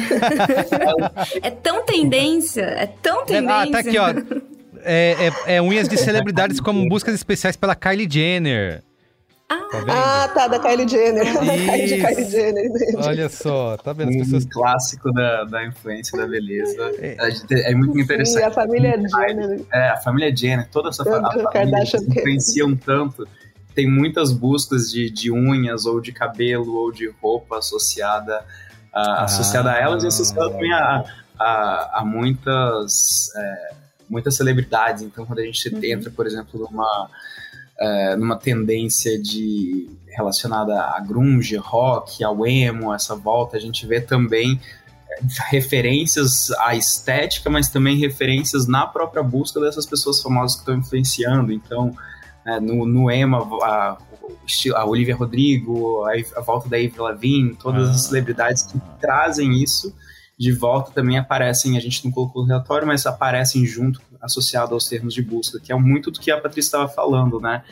é 1.47 1.49
tão 1.49 1.85
tendência, 1.85 2.61
é 2.61 2.87
tão 2.87 3.25
tendência. 3.25 3.55
Ah, 3.55 3.71
tá 3.71 3.79
aqui, 3.79 3.97
ó 3.97 4.52
é, 4.83 5.31
é, 5.47 5.55
é 5.55 5.61
unhas 5.61 5.87
de 5.87 5.97
celebridades 5.97 6.59
como 6.59 6.87
buscas 6.89 7.15
especiais 7.15 7.55
pela 7.55 7.75
Kylie 7.75 8.07
Jenner. 8.09 8.83
Ah, 9.49 9.67
tá, 9.69 9.83
ah, 9.87 10.27
tá 10.29 10.47
da 10.47 10.59
Kylie 10.59 10.87
Jenner. 10.87 11.25
Kylie 11.37 12.29
Jenner. 12.29 12.71
Olha 12.97 13.29
só, 13.29 13.77
tá 13.77 13.93
vendo? 13.93 14.09
As 14.09 14.17
pessoas... 14.17 14.45
Um 14.45 14.49
clássico 14.49 15.11
da, 15.11 15.43
da 15.43 15.65
influência 15.65 16.17
da 16.17 16.25
beleza. 16.25 16.91
É, 16.99 17.17
é 17.71 17.75
muito 17.75 17.99
interessante. 17.99 18.39
Sim, 18.39 18.43
a 18.43 18.51
família 18.51 18.91
Jenner. 18.91 19.61
É, 19.71 19.89
a 19.89 19.97
família 19.97 20.35
Jenner, 20.35 20.67
toda 20.69 20.89
essa 20.89 21.03
família, 21.03 21.43
família 21.51 21.85
se 21.85 21.97
influenciam 21.97 22.75
tanto. 22.75 23.27
Tem 23.75 23.89
muitas 23.89 24.31
buscas 24.31 24.91
de, 24.91 25.09
de 25.09 25.31
unhas, 25.31 25.85
ou 25.85 25.99
de 25.99 26.11
cabelo, 26.11 26.75
ou 26.75 26.91
de 26.91 27.11
roupa 27.21 27.57
associada, 27.57 28.39
uh, 28.39 28.43
ah, 28.93 29.23
associada 29.23 29.71
a 29.71 29.79
elas 29.79 30.03
e 30.03 30.07
associada 30.07 30.49
também 30.49 30.71
a, 30.71 31.03
a, 31.39 31.99
a 31.99 32.05
muitas... 32.05 33.29
É, 33.35 33.82
muitas 34.09 34.35
celebridades. 34.35 35.03
Então, 35.03 35.25
quando 35.25 35.39
a 35.39 35.43
gente 35.43 35.69
uhum. 35.69 35.83
entra, 35.83 36.11
por 36.11 36.25
exemplo, 36.25 36.59
numa, 36.59 37.09
uh, 37.81 38.17
numa 38.17 38.37
tendência 38.37 39.21
de 39.21 39.89
relacionada 40.07 40.79
a 40.79 40.99
grunge, 40.99 41.55
rock, 41.55 42.23
ao 42.23 42.45
emo, 42.45 42.93
essa 42.93 43.15
volta, 43.15 43.57
a 43.57 43.59
gente 43.59 43.85
vê 43.87 43.99
também 43.99 44.59
é, 45.09 45.19
referências 45.49 46.51
à 46.59 46.75
estética, 46.75 47.49
mas 47.49 47.69
também 47.69 47.97
referências 47.97 48.67
na 48.67 48.85
própria 48.85 49.23
busca 49.23 49.59
dessas 49.59 49.85
pessoas 49.85 50.21
famosas 50.21 50.55
que 50.55 50.61
estão 50.61 50.75
influenciando. 50.75 51.51
Então, 51.51 51.95
é, 52.45 52.59
no, 52.59 52.85
no 52.85 53.09
emo, 53.09 53.63
a, 53.63 53.97
a 54.75 54.85
Olivia 54.85 55.15
Rodrigo, 55.15 56.03
a, 56.05 56.39
a 56.39 56.41
volta 56.41 56.69
da 56.69 56.79
Eve 56.79 56.99
Lavigne, 56.99 57.55
todas 57.55 57.87
ah. 57.87 57.91
as 57.91 58.01
celebridades 58.01 58.63
que 58.63 58.79
trazem 59.01 59.61
isso 59.63 59.93
de 60.37 60.51
volta 60.51 60.91
também 60.91 61.17
aparecem, 61.17 61.77
a 61.77 61.79
gente 61.79 62.03
não 62.03 62.11
colocou 62.11 62.41
no 62.41 62.47
relatório, 62.47 62.87
mas 62.87 63.05
aparecem 63.05 63.65
junto, 63.65 64.01
associado 64.21 64.73
aos 64.73 64.87
termos 64.87 65.13
de 65.13 65.21
busca, 65.21 65.59
que 65.59 65.71
é 65.71 65.75
muito 65.75 66.09
do 66.09 66.19
que 66.19 66.31
a 66.31 66.39
Patrícia 66.39 66.69
estava 66.69 66.87
falando, 66.87 67.39
né? 67.39 67.63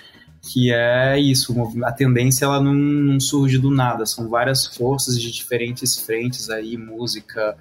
Que 0.41 0.71
é 0.73 1.19
isso, 1.19 1.55
a 1.83 1.91
tendência 1.91 2.45
ela 2.45 2.59
não, 2.61 2.73
não 2.73 3.19
surge 3.19 3.57
do 3.57 3.69
nada, 3.69 4.05
são 4.05 4.29
várias 4.29 4.65
forças 4.65 5.19
de 5.19 5.31
diferentes 5.31 5.97
frentes 5.97 6.49
aí, 6.49 6.77
música, 6.77 7.55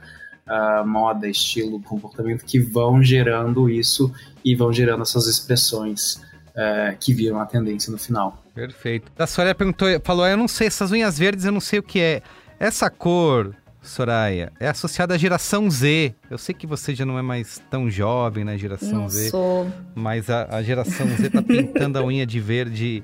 uh, 0.46 0.86
moda, 0.86 1.28
estilo, 1.28 1.80
comportamento 1.82 2.44
que 2.44 2.58
vão 2.58 3.02
gerando 3.02 3.68
isso 3.68 4.12
e 4.44 4.54
vão 4.54 4.72
gerando 4.72 5.02
essas 5.02 5.26
expressões 5.26 6.14
uh, 6.50 6.96
que 6.98 7.12
viram 7.12 7.38
a 7.38 7.46
tendência 7.46 7.92
no 7.92 7.98
final. 7.98 8.42
Perfeito. 8.54 9.10
A 9.18 9.26
Soraya 9.26 9.54
perguntou, 9.54 9.88
falou: 10.02 10.26
Eu 10.26 10.36
não 10.36 10.48
sei, 10.48 10.66
essas 10.66 10.90
unhas 10.90 11.18
verdes 11.18 11.44
eu 11.44 11.52
não 11.52 11.60
sei 11.60 11.78
o 11.78 11.82
que 11.82 12.00
é. 12.00 12.22
Essa 12.58 12.90
cor, 12.90 13.54
Soraya, 13.82 14.52
é 14.60 14.68
associada 14.68 15.14
à 15.14 15.18
geração 15.18 15.70
Z. 15.70 16.14
Eu 16.30 16.36
sei 16.36 16.54
que 16.54 16.66
você 16.66 16.94
já 16.94 17.06
não 17.06 17.18
é 17.18 17.22
mais 17.22 17.62
tão 17.70 17.90
jovem 17.90 18.44
na 18.44 18.52
né, 18.52 18.58
geração 18.58 19.02
não 19.02 19.08
Z. 19.08 19.30
Sou. 19.30 19.72
Mas 19.94 20.28
a, 20.28 20.54
a 20.54 20.62
geração 20.62 21.06
Z 21.08 21.30
tá 21.30 21.42
pintando 21.42 21.98
a 21.98 22.04
unha 22.04 22.26
de 22.26 22.38
verde 22.38 23.02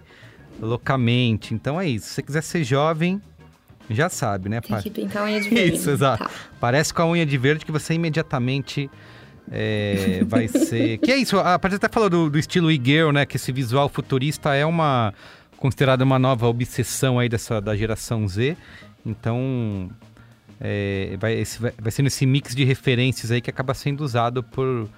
loucamente. 0.61 1.55
Então 1.55 1.81
é 1.81 1.89
isso. 1.89 2.09
Se 2.09 2.15
você 2.15 2.23
quiser 2.23 2.43
ser 2.43 2.63
jovem, 2.63 3.23
já 3.89 4.11
sabe, 4.11 4.51
né? 4.51 4.61
Tem 4.61 4.79
que 4.83 4.91
pintar 4.91 5.23
a 5.23 5.27
unha 5.27 5.41
de 5.41 5.49
verde. 5.51 5.77
Isso, 5.77 5.91
exato. 5.91 6.25
Tá. 6.25 6.31
Parece 6.61 6.93
com 6.93 7.03
a 7.03 7.07
unha 7.07 7.25
de 7.25 7.39
verde 7.39 7.65
que 7.65 7.73
você 7.73 7.95
imediatamente 7.95 8.91
é, 9.51 10.23
vai 10.27 10.47
ser. 10.47 10.99
que 10.99 11.11
é 11.11 11.17
isso? 11.17 11.39
A 11.41 11.59
gente 11.65 11.77
até 11.77 11.89
falou 11.89 12.11
do, 12.11 12.29
do 12.29 12.39
estilo 12.39 12.71
e-girl, 12.71 13.13
né? 13.13 13.25
Que 13.25 13.37
esse 13.37 13.51
visual 13.51 13.89
futurista 13.89 14.55
é 14.55 14.67
uma 14.67 15.15
considerada 15.57 16.05
uma 16.05 16.19
nova 16.19 16.47
obsessão 16.47 17.19
aí 17.19 17.31
dessa 17.31 17.61
da 17.61 17.75
geração 17.75 18.29
Z. 18.29 18.57
Então, 19.05 19.89
é, 20.61 21.17
vai, 21.19 21.35
esse, 21.35 21.61
vai, 21.61 21.73
vai 21.79 21.91
sendo 21.91 22.07
esse 22.07 22.25
mix 22.27 22.55
de 22.55 22.65
referências 22.65 23.31
aí 23.31 23.41
que 23.41 23.51
acaba 23.51 23.75
sendo 23.75 24.03
usado 24.03 24.43
por, 24.43 24.89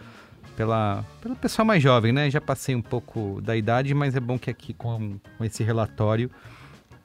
pela, 0.57 1.05
pelo 1.21 1.37
pessoal 1.37 1.67
mais 1.67 1.83
jovem, 1.83 2.13
né? 2.13 2.31
Já 2.31 2.41
passei 2.41 2.75
um 2.75 2.83
pouco 2.83 3.41
da 3.43 3.57
idade, 3.57 3.95
mas 3.95 4.15
é 4.15 4.21
bom 4.21 4.39
que 4.39 4.51
aqui 4.51 4.73
com, 4.73 5.19
com 5.37 5.45
esse 5.45 5.63
relatório 5.63 6.31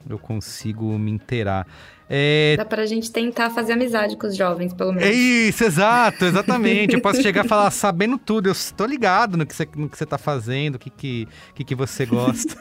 eu 0.08 0.18
consigo 0.18 0.98
me 0.98 1.10
inteirar. 1.10 1.66
É... 2.08 2.54
Dá 2.56 2.64
pra 2.64 2.84
gente 2.84 3.10
tentar 3.10 3.50
fazer 3.50 3.72
amizade 3.72 4.16
com 4.16 4.26
os 4.26 4.36
jovens, 4.36 4.74
pelo 4.74 4.92
menos. 4.92 5.08
É 5.08 5.12
isso, 5.12 5.64
exato, 5.64 6.26
exatamente. 6.26 6.94
eu 6.94 7.00
posso 7.00 7.22
chegar 7.22 7.44
e 7.44 7.48
falar 7.48 7.70
sabendo 7.70 8.18
tudo, 8.18 8.48
eu 8.48 8.52
estou 8.52 8.86
ligado 8.86 9.36
no 9.36 9.46
que 9.46 9.54
você, 9.54 9.66
no 9.74 9.88
que 9.88 9.96
você 9.96 10.04
tá 10.04 10.18
fazendo, 10.18 10.74
o 10.74 10.78
que, 10.78 10.90
que, 10.90 11.28
que, 11.54 11.64
que 11.64 11.74
você 11.74 12.04
gosta. 12.04 12.54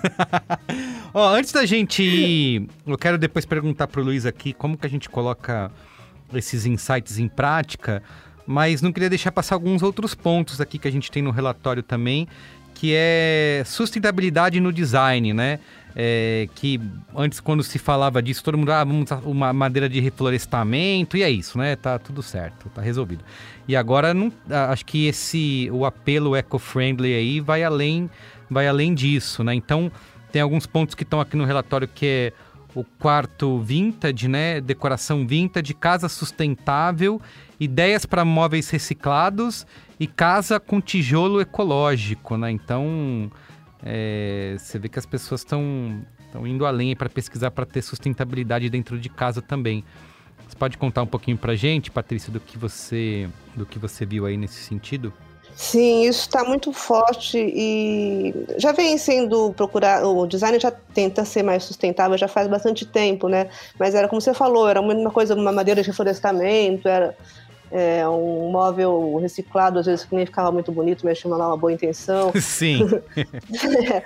Ó, 1.14 1.36
antes 1.36 1.52
da 1.52 1.66
gente 1.66 2.02
ir, 2.02 2.68
eu 2.88 2.98
quero 2.98 3.18
depois 3.18 3.46
perguntar 3.46 3.88
pro 3.88 4.02
Luiz 4.02 4.26
aqui 4.26 4.54
como 4.54 4.78
que 4.78 4.88
a 4.88 4.90
gente 4.90 5.10
coloca 5.10 5.70
esses 6.34 6.66
insights 6.66 7.20
em 7.20 7.28
prática, 7.28 8.02
mas 8.48 8.82
não 8.82 8.92
queria 8.92 9.10
deixar 9.10 9.32
passar 9.32 9.56
alguns 9.56 9.84
outros 9.84 10.16
pontos 10.16 10.62
aqui 10.62 10.80
que 10.80 10.88
a 10.88 10.92
gente 10.92 11.12
tem 11.12 11.22
no 11.22 11.32
relatório 11.32 11.84
também, 11.84 12.28
que 12.74 12.94
é 12.96 13.62
sustentabilidade 13.66 14.60
no 14.60 14.72
design, 14.72 15.34
né? 15.34 15.60
É, 15.96 16.50
que 16.56 16.82
antes, 17.16 17.40
quando 17.40 17.62
se 17.64 17.78
falava 17.78 18.22
disso, 18.22 18.44
todo 18.44 18.58
mundo, 18.58 18.72
ah, 18.72 18.84
vamos 18.84 19.10
uma 19.24 19.54
madeira 19.54 19.88
de 19.88 20.00
reflorestamento, 20.00 21.16
e 21.16 21.24
é 21.24 21.30
isso, 21.30 21.58
né? 21.58 21.76
Tá 21.76 22.00
tudo 22.00 22.24
certo, 22.24 22.70
tá 22.70 22.82
resolvido. 22.82 23.24
E 23.68 23.76
agora, 23.76 24.14
não, 24.14 24.32
acho 24.70 24.86
que 24.86 25.06
esse, 25.06 25.70
o 25.72 25.86
apelo 25.86 26.36
eco-friendly 26.36 27.14
aí 27.14 27.40
vai 27.40 27.64
além, 27.64 28.10
vai 28.50 28.68
além 28.68 28.94
disso, 28.94 29.44
né? 29.44 29.54
Então, 29.54 29.92
tem 30.32 30.42
alguns 30.42 30.66
pontos 30.66 30.96
que 30.96 31.04
estão 31.04 31.22
aqui 31.22 31.38
no 31.38 31.46
relatório 31.46 31.88
que 31.88 32.06
é 32.06 32.34
o 32.76 32.84
quarto 32.84 33.60
vintage, 33.60 34.28
né? 34.28 34.60
Decoração 34.60 35.28
vintage, 35.28 35.74
casa 35.76 36.10
sustentável, 36.10 37.22
ideias 37.60 38.06
para 38.06 38.26
móveis 38.26 38.70
reciclados 38.70 39.66
e 40.00 40.08
casa 40.08 40.60
com 40.60 40.82
tijolo 40.82 41.40
ecológico, 41.40 42.36
né? 42.36 42.50
Então, 42.50 43.32
é, 43.86 44.56
você 44.58 44.80
vê 44.80 44.88
que 44.88 44.98
as 44.98 45.06
pessoas 45.06 45.42
estão 45.42 46.02
indo 46.46 46.66
além 46.66 46.96
para 46.96 47.10
pesquisar 47.10 47.52
para 47.52 47.66
ter 47.66 47.82
sustentabilidade 47.82 48.70
dentro 48.70 49.00
de 49.00 49.10
casa 49.10 49.42
também. 49.42 49.84
Você 50.48 50.56
pode 50.56 50.78
contar 50.78 51.04
um 51.04 51.08
pouquinho 51.08 51.38
para 51.38 51.56
gente, 51.56 51.92
Patrícia, 51.92 52.32
do 52.32 52.40
que 52.40 52.58
você 52.58 53.30
do 53.56 53.66
que 53.66 53.78
você 53.78 54.06
viu 54.06 54.26
aí 54.26 54.38
nesse 54.38 54.64
sentido? 54.64 55.14
Sim, 55.56 56.04
isso 56.08 56.22
está 56.22 56.44
muito 56.44 56.74
forte 56.74 57.38
e 57.38 58.34
já 58.58 58.72
vem 58.72 58.98
sendo 58.98 59.54
procurado. 59.54 60.10
O 60.16 60.26
design 60.26 60.60
já 60.60 60.72
tenta 60.72 61.24
ser 61.24 61.44
mais 61.44 61.64
sustentável 61.64 62.18
já 62.18 62.28
faz 62.28 62.48
bastante 62.48 62.86
tempo, 62.86 63.28
né? 63.28 63.50
Mas 63.78 63.94
era 63.94 64.08
como 64.08 64.20
você 64.20 64.34
falou, 64.34 64.68
era 64.68 64.82
uma 64.82 65.12
coisa, 65.12 65.36
uma 65.36 65.52
madeira 65.52 65.82
de 65.82 65.88
reflorestamento, 65.88 66.88
era 66.88 67.16
é, 67.76 68.08
um 68.08 68.52
móvel 68.52 69.18
reciclado, 69.20 69.80
às 69.80 69.88
vezes 69.88 70.06
que 70.06 70.16
nem 70.16 70.28
ficava 70.28 70.52
muito 70.52 70.72
bonito, 70.72 71.04
mas 71.04 71.18
tinha 71.18 71.36
lá 71.36 71.48
uma 71.48 71.58
boa 71.58 71.74
intenção. 71.74 72.32
Sim. 72.40 72.88
é, 73.18 74.04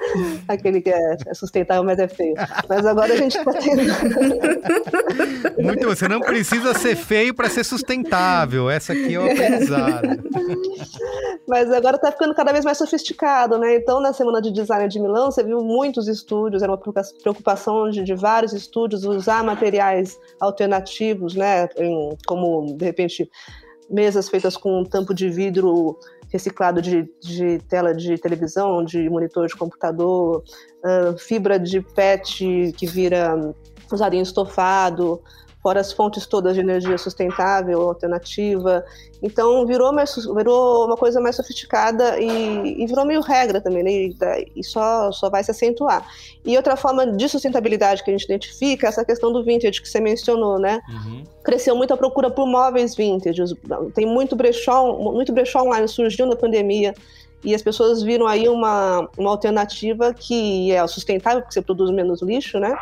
aquele 0.48 0.80
que 0.80 0.90
é, 0.90 1.18
é, 1.28 1.34
sustentável, 1.34 1.84
mas 1.84 2.00
é 2.00 2.08
feio. 2.08 2.34
Mas 2.70 2.86
agora 2.86 3.14
a 3.14 3.18
gente 3.18 3.38
está 3.38 3.52
tendo. 3.52 3.84
muito, 5.62 5.86
você 5.86 6.08
não 6.08 6.22
precisa 6.22 6.74
ser 6.76 6.96
feio 6.96 7.34
para 7.34 7.50
ser 7.50 7.66
sustentável. 7.66 8.70
Essa 8.70 8.94
aqui 8.94 9.16
é 9.16 9.20
o 9.20 9.30
aprendizado. 9.30 10.08
mas 11.46 11.70
agora 11.70 11.98
está 11.98 12.10
ficando 12.10 12.34
cada 12.34 12.54
vez 12.54 12.64
mais 12.64 12.78
sofisticado, 12.78 13.58
né? 13.58 13.76
Então, 13.76 14.00
na 14.00 14.14
Semana 14.14 14.42
de 14.42 14.50
Design 14.50 14.88
de 14.88 14.98
Milão, 14.98 15.30
você 15.30 15.44
viu 15.44 15.62
muitos 15.62 16.08
estúdios, 16.08 16.64
era 16.64 16.72
uma 16.72 16.78
preocupação 16.78 17.90
de, 17.90 18.02
de 18.02 18.16
vários 18.16 18.54
estúdios 18.54 19.04
usar 19.04 19.44
materiais 19.44 20.18
alternativos, 20.40 21.36
né? 21.36 21.68
Em, 21.78 22.16
como, 22.26 22.74
de 22.78 22.86
repente, 22.86 23.30
mesas 23.90 24.30
feitas 24.30 24.58
com 24.58 24.84
tampo 24.84 25.14
de 25.14 25.30
vidro 25.30 25.98
reciclado 26.32 26.82
de, 26.82 27.10
de 27.22 27.60
tela 27.70 27.94
de 27.94 28.18
televisão, 28.18 28.84
de 28.84 29.10
monitor 29.10 29.48
de 29.48 29.56
computador, 29.56 30.44
uh, 30.84 31.18
fibra 31.18 31.58
de 31.58 31.82
PET 31.82 32.74
que 32.76 32.86
vira 32.86 33.54
usada 33.92 34.16
em 34.16 34.22
estofado, 34.22 35.22
fora 35.68 35.82
as 35.82 35.92
fontes 35.92 36.26
todas 36.26 36.54
de 36.54 36.62
energia 36.62 36.98
sustentável, 36.98 37.82
alternativa. 37.82 38.86
Então 39.22 39.66
virou, 39.66 39.92
mais, 39.92 40.16
virou 40.16 40.86
uma 40.86 40.96
coisa 40.96 41.20
mais 41.20 41.36
sofisticada 41.36 42.18
e, 42.18 42.82
e 42.82 42.88
virou 42.88 43.06
meio 43.06 43.20
regra 43.20 43.60
também, 43.60 43.84
né? 43.84 43.92
e, 43.92 44.16
e, 44.56 44.64
só, 44.64 45.12
só 45.12 45.30
vai 45.30 45.44
se 45.44 45.52
acentuar. 45.52 46.08
E 46.46 46.56
outra 46.56 46.78
forma 46.78 47.06
de 47.06 47.28
sustentabilidade 47.28 48.02
que 48.02 48.10
a 48.10 48.14
gente 48.14 48.24
identifica 48.24 48.88
é 48.88 48.90
essa 48.90 49.04
questão 49.04 49.30
do 49.34 49.44
vintage 49.44 49.82
que 49.82 49.90
você 49.90 50.00
mencionou, 50.00 50.58
né? 50.58 50.80
Uhum. 50.88 51.24
Cresceu 51.44 51.76
muito 51.76 51.94
a 51.94 51.98
procura 51.98 52.30
por 52.30 52.48
móveis 52.48 52.96
vintage, 52.96 53.44
tem 53.94 54.06
muito 54.06 54.38
brechó, 54.38 54.94
muito 55.12 55.34
brechó 55.34 55.64
online, 55.64 55.86
surgiu 55.90 56.26
na 56.28 56.38
pandemia, 56.38 56.94
e 57.44 57.54
as 57.54 57.62
pessoas 57.62 58.02
viram 58.02 58.26
aí 58.26 58.48
uma, 58.50 59.08
uma 59.18 59.32
alternativa 59.32 60.14
que 60.14 60.72
é 60.72 60.86
sustentável, 60.88 61.42
porque 61.42 61.54
você 61.54 61.62
produz 61.62 61.92
menos 61.92 62.22
lixo, 62.22 62.58
né? 62.58 62.74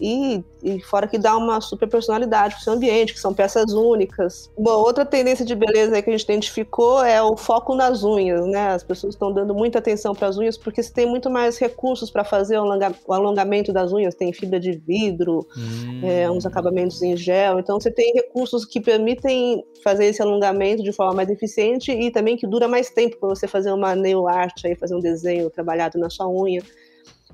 E, 0.00 0.42
e 0.62 0.80
fora 0.80 1.06
que 1.06 1.18
dá 1.18 1.36
uma 1.36 1.60
super 1.60 1.86
personalidade 1.86 2.54
para 2.54 2.60
o 2.60 2.64
seu 2.64 2.72
ambiente, 2.72 3.12
que 3.12 3.20
são 3.20 3.34
peças 3.34 3.72
únicas. 3.72 4.50
Outra 4.56 5.04
tendência 5.04 5.44
de 5.44 5.54
beleza 5.54 6.00
que 6.00 6.08
a 6.08 6.12
gente 6.12 6.24
identificou 6.24 7.04
é 7.04 7.22
o 7.22 7.36
foco 7.36 7.74
nas 7.74 8.02
unhas, 8.02 8.46
né? 8.46 8.68
As 8.68 8.82
pessoas 8.82 9.14
estão 9.14 9.30
dando 9.32 9.54
muita 9.54 9.78
atenção 9.78 10.14
para 10.14 10.28
as 10.28 10.38
unhas 10.38 10.56
porque 10.56 10.82
você 10.82 10.92
tem 10.92 11.06
muito 11.06 11.28
mais 11.28 11.58
recursos 11.58 12.10
para 12.10 12.24
fazer 12.24 12.58
o, 12.58 13.12
alongamento 13.12 13.72
das 13.72 13.92
unhas. 13.92 14.14
Tem 14.14 14.32
fibra 14.32 14.58
de 14.58 14.72
vidro, 14.72 15.46
hum. 15.56 16.00
é, 16.02 16.30
uns 16.30 16.46
acabamentos 16.46 17.02
em 17.02 17.14
gel. 17.16 17.58
Então 17.58 17.78
você 17.78 17.90
tem 17.90 18.14
recursos 18.14 18.64
que 18.64 18.80
permitem 18.80 19.62
fazer 19.84 20.06
esse 20.06 20.22
alongamento 20.22 20.82
de 20.82 20.92
forma 20.92 21.14
mais 21.14 21.28
eficiente 21.28 21.92
e 21.92 22.10
também 22.10 22.36
que 22.36 22.46
dura 22.46 22.66
mais 22.66 22.88
tempo 22.88 23.18
para 23.18 23.28
você 23.28 23.46
fazer 23.46 23.70
uma 23.72 23.94
nail 23.94 24.26
art, 24.26 24.64
aí, 24.64 24.74
fazer 24.74 24.94
um 24.94 25.00
desenho 25.00 25.50
trabalhado 25.50 25.98
na 25.98 26.08
sua 26.08 26.28
unha. 26.28 26.62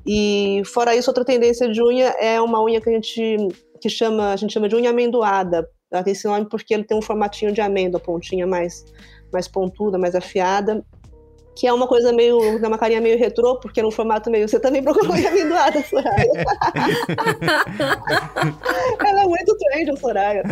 E 0.07 0.63
fora 0.65 0.95
isso, 0.95 1.11
outra 1.11 1.25
tendência 1.25 1.69
de 1.69 1.83
unha 1.83 2.09
é 2.21 2.41
uma 2.41 2.63
unha 2.63 2.81
que 2.81 2.89
a 2.89 2.93
gente 2.93 3.49
que 3.81 3.89
chama, 3.89 4.33
a 4.33 4.37
gente 4.37 4.53
chama 4.53 4.69
de 4.69 4.77
unha 4.77 4.91
amendoada. 4.91 5.69
Ela 5.91 6.03
tem 6.03 6.13
esse 6.13 6.27
nome 6.27 6.49
porque 6.49 6.75
ele 6.75 6.85
tem 6.85 6.97
um 6.97 7.03
formatinho 7.03 7.53
de 7.53 7.61
amêndoa, 7.61 8.01
pontinha 8.01 8.47
mais 8.47 8.85
mais 9.33 9.49
pontuda, 9.49 9.99
mais 9.99 10.15
afiada, 10.15 10.85
que 11.57 11.67
é 11.67 11.73
uma 11.73 11.89
coisa 11.89 12.13
meio, 12.13 12.39
é 12.63 12.69
uma 12.69 12.79
carinha 12.79 13.01
meio 13.01 13.19
retrô, 13.19 13.59
porque 13.59 13.81
é 13.81 13.87
um 13.87 13.91
formato 13.91 14.31
meio. 14.31 14.47
Você 14.47 14.61
também 14.61 14.83
procurou 14.83 15.15
unha 15.15 15.31
amendoada, 15.31 15.83
Soraya. 15.83 16.27
Ela 19.07 19.23
é 19.23 19.27
muito 19.27 19.57
trend, 19.57 19.99
Soraya. 19.99 20.43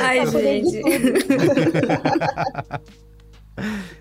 Ai, 0.00 0.20
Ela 0.20 0.30
gente. 0.30 0.80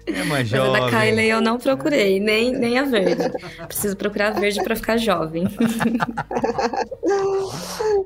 É 0.06 0.24
uma 0.24 0.44
jovem. 0.44 0.72
Mas 0.72 0.82
a 0.82 0.86
da 0.86 0.92
Kylie 0.92 1.30
eu 1.30 1.42
não 1.42 1.58
procurei, 1.58 2.20
nem, 2.20 2.52
nem 2.52 2.78
a 2.80 2.84
verde. 2.84 3.32
Preciso 3.68 3.96
procurar 3.98 4.30
a 4.30 4.40
verde 4.40 4.64
para 4.64 4.76
ficar 4.76 4.98
jovem. 4.98 5.46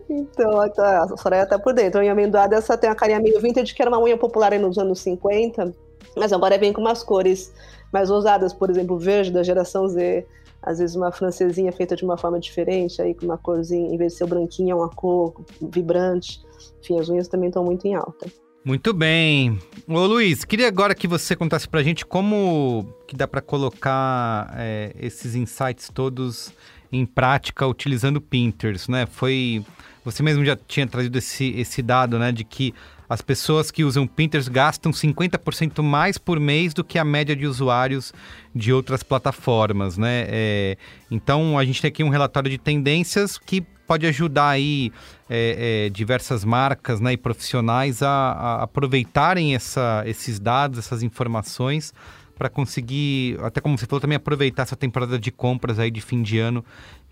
então, 0.09 0.61
a 0.61 1.17
Soraya 1.17 1.45
tá 1.45 1.59
por 1.59 1.73
dentro. 1.73 1.99
A 1.99 2.03
unha 2.03 2.11
amendoada, 2.11 2.55
essa 2.55 2.77
tem 2.77 2.89
uma 2.89 2.95
carinha 2.95 3.19
meio 3.19 3.39
vintage, 3.39 3.73
que 3.73 3.81
era 3.81 3.89
uma 3.89 3.99
unha 3.99 4.17
popular 4.17 4.51
nos 4.59 4.77
anos 4.77 4.99
50, 4.99 5.73
mas 6.15 6.33
agora 6.33 6.57
vem 6.57 6.73
com 6.73 6.81
umas 6.81 7.03
cores 7.03 7.53
mais 7.91 8.09
ousadas, 8.09 8.53
por 8.53 8.69
exemplo, 8.69 8.97
verde 8.97 9.31
da 9.31 9.43
geração 9.43 9.87
Z, 9.87 10.25
às 10.61 10.79
vezes 10.79 10.95
uma 10.95 11.11
francesinha 11.11 11.71
feita 11.71 11.95
de 11.95 12.03
uma 12.05 12.17
forma 12.17 12.39
diferente, 12.39 13.01
aí 13.01 13.13
com 13.13 13.25
uma 13.25 13.37
corzinha, 13.37 13.93
em 13.93 13.97
vez 13.97 14.13
de 14.13 14.19
ser 14.19 14.27
branquinha, 14.27 14.75
uma 14.75 14.89
cor 14.89 15.33
vibrante. 15.61 16.41
Enfim, 16.79 16.99
as 16.99 17.09
unhas 17.09 17.27
também 17.27 17.49
estão 17.49 17.63
muito 17.63 17.85
em 17.85 17.95
alta. 17.95 18.27
Muito 18.63 18.93
bem. 18.93 19.59
Ô 19.87 20.05
Luiz, 20.05 20.45
queria 20.45 20.67
agora 20.67 20.93
que 20.93 21.07
você 21.07 21.35
contasse 21.35 21.67
pra 21.67 21.81
gente 21.81 22.05
como 22.05 22.87
que 23.07 23.15
dá 23.15 23.27
para 23.27 23.41
colocar 23.41 24.53
é, 24.55 24.95
esses 24.99 25.33
insights 25.33 25.89
todos 25.91 26.53
em 26.91 27.03
prática 27.03 27.65
utilizando 27.65 28.21
Pinterest, 28.21 28.89
né? 28.89 29.07
Foi... 29.07 29.63
Você 30.05 30.21
mesmo 30.21 30.45
já 30.45 30.55
tinha 30.55 30.85
trazido 30.85 31.17
esse, 31.17 31.49
esse 31.57 31.81
dado, 31.81 32.19
né? 32.19 32.31
De 32.31 32.43
que 32.43 32.73
as 33.09 33.21
pessoas 33.21 33.71
que 33.71 33.83
usam 33.83 34.05
Pinterest 34.05 34.49
gastam 34.49 34.91
50% 34.91 35.81
mais 35.81 36.19
por 36.19 36.39
mês 36.39 36.73
do 36.73 36.83
que 36.83 36.99
a 36.99 37.03
média 37.03 37.35
de 37.35 37.47
usuários 37.47 38.13
de 38.53 38.71
outras 38.71 39.01
plataformas, 39.01 39.97
né? 39.97 40.25
É, 40.27 40.77
então 41.09 41.57
a 41.57 41.65
gente 41.65 41.81
tem 41.81 41.89
aqui 41.89 42.03
um 42.03 42.09
relatório 42.09 42.49
de 42.49 42.59
tendências 42.59 43.39
que 43.39 43.61
pode 43.91 44.07
ajudar 44.07 44.49
aí 44.49 44.91
é, 45.33 45.85
é, 45.85 45.89
diversas 45.89 46.43
marcas 46.43 46.99
né, 46.99 47.13
e 47.13 47.17
profissionais 47.17 48.03
a, 48.03 48.09
a 48.09 48.63
aproveitarem 48.63 49.55
essa, 49.55 50.03
esses 50.05 50.37
dados, 50.37 50.77
essas 50.77 51.01
informações 51.01 51.93
para 52.37 52.49
conseguir, 52.49 53.39
até 53.41 53.61
como 53.61 53.77
você 53.77 53.85
falou, 53.85 54.01
também 54.01 54.17
aproveitar 54.17 54.63
essa 54.63 54.75
temporada 54.75 55.17
de 55.17 55.31
compras 55.31 55.79
aí 55.79 55.89
de 55.89 56.01
fim 56.01 56.21
de 56.21 56.37
ano 56.37 56.65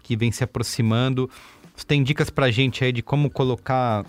que 0.03 0.17
vem 0.17 0.33
se 0.33 0.43
aproximando. 0.43 1.29
Você 1.73 1.85
tem 1.85 2.03
dicas 2.03 2.29
para 2.29 2.47
a 2.47 2.51
gente 2.51 2.83
aí 2.83 2.91
de 2.91 3.01
como 3.01 3.29
colocar 3.29 4.05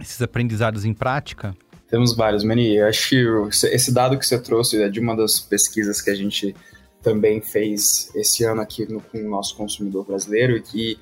esses 0.00 0.22
aprendizados 0.22 0.86
em 0.86 0.94
prática? 0.94 1.54
Temos 1.90 2.16
vários, 2.16 2.42
Mani. 2.44 2.76
Eu 2.76 2.86
acho 2.86 3.10
que 3.10 3.66
esse 3.66 3.92
dado 3.92 4.18
que 4.18 4.24
você 4.24 4.38
trouxe 4.38 4.80
é 4.80 4.88
de 4.88 5.00
uma 5.00 5.14
das 5.14 5.38
pesquisas 5.38 6.00
que 6.00 6.08
a 6.08 6.14
gente 6.14 6.56
também 7.02 7.42
fez 7.42 8.10
esse 8.14 8.42
ano 8.44 8.62
aqui 8.62 8.90
no, 8.90 9.02
com 9.02 9.18
o 9.18 9.28
nosso 9.28 9.54
consumidor 9.54 10.06
brasileiro 10.06 10.56
e 10.56 10.62
que 10.62 10.98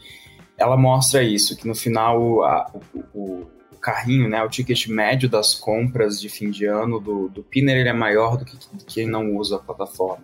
ela 0.63 0.77
mostra 0.77 1.23
isso, 1.23 1.57
que 1.57 1.67
no 1.67 1.75
final 1.75 2.43
a, 2.45 2.71
o, 3.13 3.47
o, 3.73 3.77
carrinho, 3.81 4.29
né, 4.29 4.43
o 4.45 4.49
ticket 4.49 4.87
médio 4.87 5.29
das 5.29 5.55
compras 5.55 6.21
de 6.21 6.29
fim 6.29 6.51
de 6.51 6.65
ano 6.67 7.01
do, 7.01 7.29
do 7.29 7.43
Pinner 7.43 7.77
ele 7.77 7.89
é 7.89 7.93
maior 7.93 8.37
do 8.37 8.45
que 8.45 8.57
quem 8.87 9.07
não 9.07 9.35
usa 9.37 9.57
a 9.57 9.59
plataforma. 9.59 10.23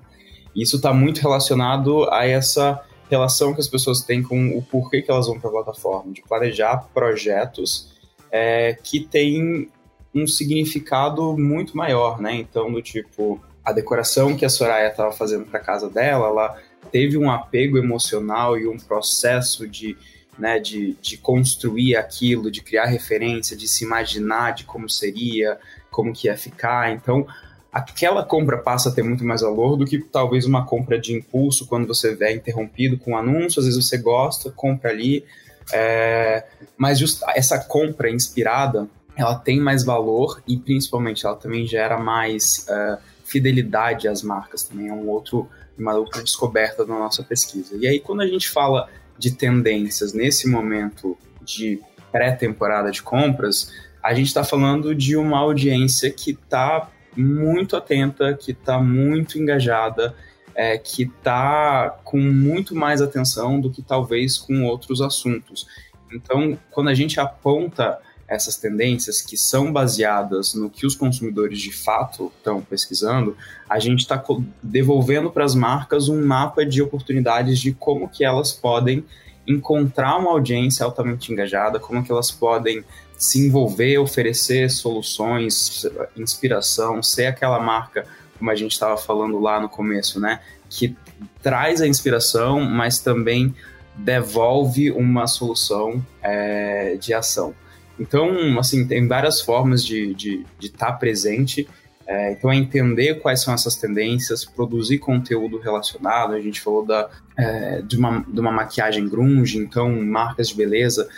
Isso 0.55 0.77
está 0.77 0.93
muito 0.93 1.21
relacionado 1.21 2.09
a 2.13 2.25
essa 2.25 2.81
relação 3.11 3.53
que 3.53 3.61
as 3.61 3.67
pessoas 3.67 4.03
têm 4.03 4.23
com 4.23 4.57
o 4.57 4.63
porquê 4.63 5.03
que 5.03 5.11
elas 5.11 5.27
vão 5.27 5.41
para 5.41 5.49
a 5.49 5.53
plataforma, 5.53 6.13
de 6.13 6.23
planejar 6.23 6.89
projetos 6.95 7.93
é, 8.31 8.79
que 8.83 9.01
têm 9.01 9.69
um 10.15 10.27
significado 10.27 11.37
muito 11.37 11.77
maior, 11.77 12.21
né? 12.21 12.35
Então, 12.35 12.71
do 12.73 12.81
tipo, 12.81 13.41
a 13.65 13.73
decoração 13.73 14.37
que 14.37 14.45
a 14.45 14.49
Soraya 14.49 14.89
estava 14.89 15.13
fazendo 15.13 15.47
para 15.47 15.59
casa 15.59 15.89
dela, 15.89 16.29
ela 16.29 16.57
teve 16.91 17.19
um 17.19 17.31
apego 17.31 17.77
emocional 17.77 18.59
e 18.59 18.67
um 18.67 18.77
processo 18.77 19.67
de, 19.67 19.97
né, 20.39 20.59
de, 20.59 20.97
de 21.03 21.17
construir 21.17 21.97
aquilo, 21.97 22.51
de 22.51 22.63
criar 22.63 22.87
referência, 22.87 23.57
de 23.57 23.67
se 23.67 23.85
imaginar 23.85 24.53
de 24.53 24.65
como 24.65 24.89
seria, 24.89 25.59
como 25.91 26.13
que 26.13 26.29
ia 26.29 26.37
ficar. 26.37 26.93
Então, 26.93 27.27
aquela 27.73 28.25
compra 28.25 28.59
passa 28.59 28.89
a 28.89 28.93
ter 28.93 29.03
muito 29.03 29.25
mais 29.25 29.41
valor 29.41 29.77
do 29.77 29.85
que 29.85 29.99
talvez 29.99 30.47
uma 30.47 30.65
compra 30.65 30.99
de 30.99 31.13
impulso 31.13 31.67
quando 31.67 31.87
você 31.87 32.17
é 32.21 32.33
interrompido 32.33 32.99
com 32.99 33.13
um 33.13 33.17
anúncio, 33.17 33.61
às 33.61 33.67
vezes 33.67 33.85
você 33.85 33.99
gosta, 33.99 34.51
compra 34.51 34.91
ali, 34.91 35.25
é, 35.73 36.45
mas 36.77 36.99
just, 36.99 37.21
essa 37.35 37.59
compra 37.59 38.11
inspirada, 38.11 38.89
ela 39.17 39.35
tem 39.35 39.61
mais 39.61 39.85
valor 39.85 40.43
e 40.47 40.57
principalmente 40.57 41.27
ela 41.27 41.37
também 41.37 41.67
gera 41.67 41.99
mais 41.99 42.65
uh, 42.69 42.99
fidelidade 43.25 44.07
às 44.07 44.23
marcas, 44.23 44.63
também 44.63 44.89
é 44.89 44.93
um 44.93 45.09
outro, 45.09 45.49
uma 45.77 45.95
outra 45.95 46.23
descoberta 46.23 46.87
da 46.87 46.95
nossa 46.95 47.23
pesquisa. 47.23 47.77
E 47.77 47.87
aí 47.87 47.99
quando 47.99 48.21
a 48.21 48.27
gente 48.27 48.49
fala 48.49 48.89
de 49.19 49.33
tendências 49.33 50.13
nesse 50.13 50.49
momento 50.49 51.17
de 51.43 51.81
pré-temporada 52.13 52.91
de 52.91 53.03
compras, 53.03 53.73
a 54.03 54.15
gente 54.15 54.29
está 54.29 54.45
falando 54.45 54.95
de 54.95 55.17
uma 55.17 55.39
audiência 55.39 56.11
que 56.11 56.31
está 56.31 56.89
muito 57.17 57.77
atenta, 57.77 58.35
que 58.35 58.53
está 58.53 58.79
muito 58.81 59.39
engajada, 59.39 60.15
é, 60.55 60.79
que 60.79 61.03
está 61.03 61.99
com 62.05 62.19
muito 62.19 62.75
mais 62.75 63.03
atenção 63.03 63.61
do 63.61 63.71
que 63.71 63.83
talvez 63.83 64.39
com 64.39 64.65
outros 64.65 65.01
assuntos. 65.01 65.67
Então, 66.13 66.59
quando 66.71 66.89
a 66.89 66.95
gente 66.95 67.21
aponta 67.21 67.99
essas 68.29 68.57
tendências 68.57 69.23
que 69.23 69.37
são 69.37 69.73
baseadas 69.73 70.53
no 70.53 70.69
que 70.69 70.87
os 70.87 70.95
consumidores 70.95 71.59
de 71.61 71.73
fato 71.73 72.31
estão 72.37 72.61
pesquisando, 72.61 73.35
a 73.69 73.79
gente 73.79 74.01
está 74.01 74.23
devolvendo 74.63 75.31
para 75.31 75.45
as 75.45 75.55
marcas 75.55 76.09
um 76.09 76.25
mapa 76.25 76.65
de 76.65 76.83
oportunidades 76.83 77.59
de 77.59 77.73
como 77.73 78.09
que 78.09 78.25
elas 78.25 78.53
podem 78.53 79.05
encontrar 79.47 80.19
uma 80.19 80.31
audiência 80.31 80.85
altamente 80.85 81.33
engajada, 81.33 81.81
como 81.81 82.05
que 82.05 82.13
elas 82.13 82.31
podem 82.31 82.85
se 83.17 83.47
envolver, 83.47 83.99
oferecer 83.99 84.71
soluções, 84.71 85.87
inspiração, 86.15 87.03
ser 87.03 87.27
aquela 87.27 87.59
marca, 87.59 88.07
como 88.39 88.51
a 88.51 88.55
gente 88.55 88.73
estava 88.73 88.97
falando 88.99 89.41
lá 89.41 89.59
no 89.59 89.69
começo, 89.69 90.21
né? 90.21 90.41
Que 90.69 90.95
traz 91.43 91.81
a 91.81 91.89
inspiração, 91.89 92.61
mas 92.61 93.01
também 93.01 93.55
devolve 93.97 94.93
uma 94.93 95.27
solução 95.27 96.05
é, 96.23 96.97
de 97.01 97.13
ação. 97.15 97.55
Então, 97.99 98.59
assim, 98.59 98.87
tem 98.87 99.07
várias 99.07 99.41
formas 99.41 99.85
de 99.85 100.11
estar 100.11 100.17
de, 100.17 100.47
de 100.59 100.69
tá 100.71 100.93
presente. 100.93 101.69
É, 102.07 102.33
então, 102.33 102.51
é 102.51 102.57
entender 102.57 103.21
quais 103.21 103.43
são 103.43 103.53
essas 103.53 103.77
tendências, 103.77 104.45
produzir 104.45 104.99
conteúdo 104.99 105.59
relacionado. 105.59 106.33
A 106.33 106.41
gente 106.41 106.61
falou 106.61 106.87
da, 106.87 107.11
é, 107.37 107.83
de, 107.83 107.97
uma, 107.97 108.25
de 108.27 108.41
uma 108.41 108.53
maquiagem 108.53 109.07
grunge, 109.09 109.59
então, 109.59 109.91
marcas 110.03 110.49
de 110.49 110.55
beleza 110.55 111.09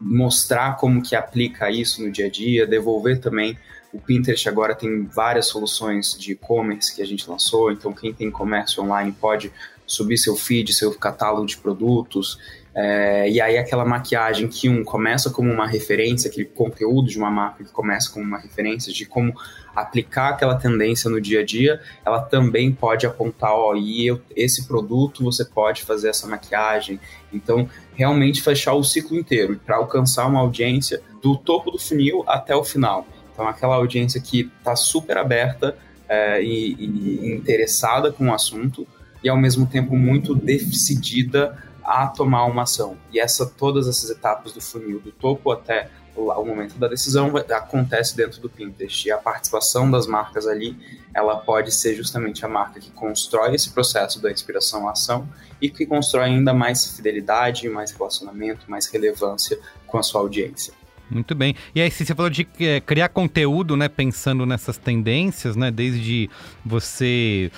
mostrar 0.00 0.76
como 0.76 1.02
que 1.02 1.14
aplica 1.14 1.70
isso 1.70 2.02
no 2.02 2.10
dia 2.10 2.26
a 2.26 2.30
dia, 2.30 2.66
devolver 2.66 3.20
também. 3.20 3.58
O 3.92 3.98
Pinterest 3.98 4.48
agora 4.48 4.74
tem 4.74 5.04
várias 5.06 5.46
soluções 5.46 6.16
de 6.18 6.32
e-commerce 6.32 6.94
que 6.94 7.00
a 7.00 7.06
gente 7.06 7.28
lançou, 7.28 7.72
então 7.72 7.92
quem 7.92 8.12
tem 8.12 8.30
comércio 8.30 8.82
online 8.82 9.12
pode 9.12 9.50
subir 9.86 10.18
seu 10.18 10.36
feed, 10.36 10.74
seu 10.74 10.92
catálogo 10.94 11.46
de 11.46 11.56
produtos, 11.56 12.38
é, 12.78 13.30
e 13.30 13.40
aí 13.40 13.56
aquela 13.56 13.86
maquiagem 13.86 14.48
que 14.48 14.68
um 14.68 14.84
começa 14.84 15.30
como 15.30 15.50
uma 15.50 15.66
referência, 15.66 16.28
aquele 16.28 16.44
conteúdo 16.44 17.08
de 17.08 17.16
uma 17.16 17.30
marca 17.30 17.64
que 17.64 17.72
começa 17.72 18.12
como 18.12 18.26
uma 18.26 18.38
referência 18.38 18.92
de 18.92 19.06
como 19.06 19.32
aplicar 19.74 20.30
aquela 20.30 20.56
tendência 20.56 21.08
no 21.08 21.18
dia 21.18 21.40
a 21.40 21.44
dia, 21.44 21.80
ela 22.04 22.20
também 22.20 22.70
pode 22.70 23.06
apontar, 23.06 23.50
ó, 23.50 23.74
e 23.74 24.06
eu, 24.06 24.20
esse 24.36 24.68
produto 24.68 25.24
você 25.24 25.42
pode 25.42 25.84
fazer 25.84 26.10
essa 26.10 26.26
maquiagem. 26.26 27.00
Então, 27.32 27.66
realmente 27.94 28.42
fechar 28.42 28.74
o 28.74 28.84
ciclo 28.84 29.16
inteiro 29.16 29.58
para 29.64 29.76
alcançar 29.76 30.26
uma 30.26 30.40
audiência 30.40 31.00
do 31.22 31.34
topo 31.34 31.70
do 31.70 31.78
funil 31.78 32.24
até 32.26 32.54
o 32.54 32.62
final. 32.62 33.06
Então, 33.32 33.48
aquela 33.48 33.76
audiência 33.76 34.20
que 34.20 34.50
está 34.58 34.76
super 34.76 35.16
aberta 35.16 35.74
é, 36.06 36.42
e, 36.42 36.74
e 36.78 37.32
interessada 37.32 38.12
com 38.12 38.28
o 38.28 38.34
assunto 38.34 38.86
e 39.24 39.30
ao 39.30 39.36
mesmo 39.36 39.66
tempo 39.66 39.96
muito 39.96 40.34
decidida 40.34 41.56
a 41.86 42.08
tomar 42.08 42.44
uma 42.46 42.62
ação. 42.62 42.96
E 43.12 43.20
essa 43.20 43.46
todas 43.46 43.86
essas 43.86 44.10
etapas 44.10 44.52
do 44.52 44.60
funil, 44.60 44.98
do 44.98 45.12
topo 45.12 45.52
até 45.52 45.88
o, 46.16 46.44
momento 46.44 46.78
da 46.78 46.88
decisão, 46.88 47.32
acontece 47.36 48.16
dentro 48.16 48.40
do 48.40 48.48
Pinterest. 48.48 49.06
E 49.06 49.12
a 49.12 49.18
participação 49.18 49.90
das 49.90 50.06
marcas 50.06 50.46
ali, 50.46 50.76
ela 51.14 51.36
pode 51.36 51.72
ser 51.72 51.94
justamente 51.94 52.44
a 52.44 52.48
marca 52.48 52.80
que 52.80 52.90
constrói 52.90 53.54
esse 53.54 53.70
processo 53.70 54.20
da 54.20 54.30
inspiração 54.30 54.88
à 54.88 54.92
ação 54.92 55.28
e 55.60 55.70
que 55.70 55.86
constrói 55.86 56.24
ainda 56.24 56.52
mais 56.52 56.96
fidelidade, 56.96 57.68
mais 57.68 57.92
relacionamento, 57.92 58.68
mais 58.68 58.86
relevância 58.86 59.58
com 59.86 59.98
a 59.98 60.02
sua 60.02 60.22
audiência. 60.22 60.72
Muito 61.08 61.34
bem. 61.36 61.54
E 61.74 61.80
aí, 61.80 61.90
você 61.90 62.14
falou 62.14 62.30
de 62.30 62.48
é, 62.58 62.80
criar 62.80 63.08
conteúdo, 63.10 63.76
né, 63.76 63.88
pensando 63.88 64.44
nessas 64.44 64.76
tendências, 64.76 65.54
né, 65.54 65.70
desde 65.70 66.28
você 66.64 67.50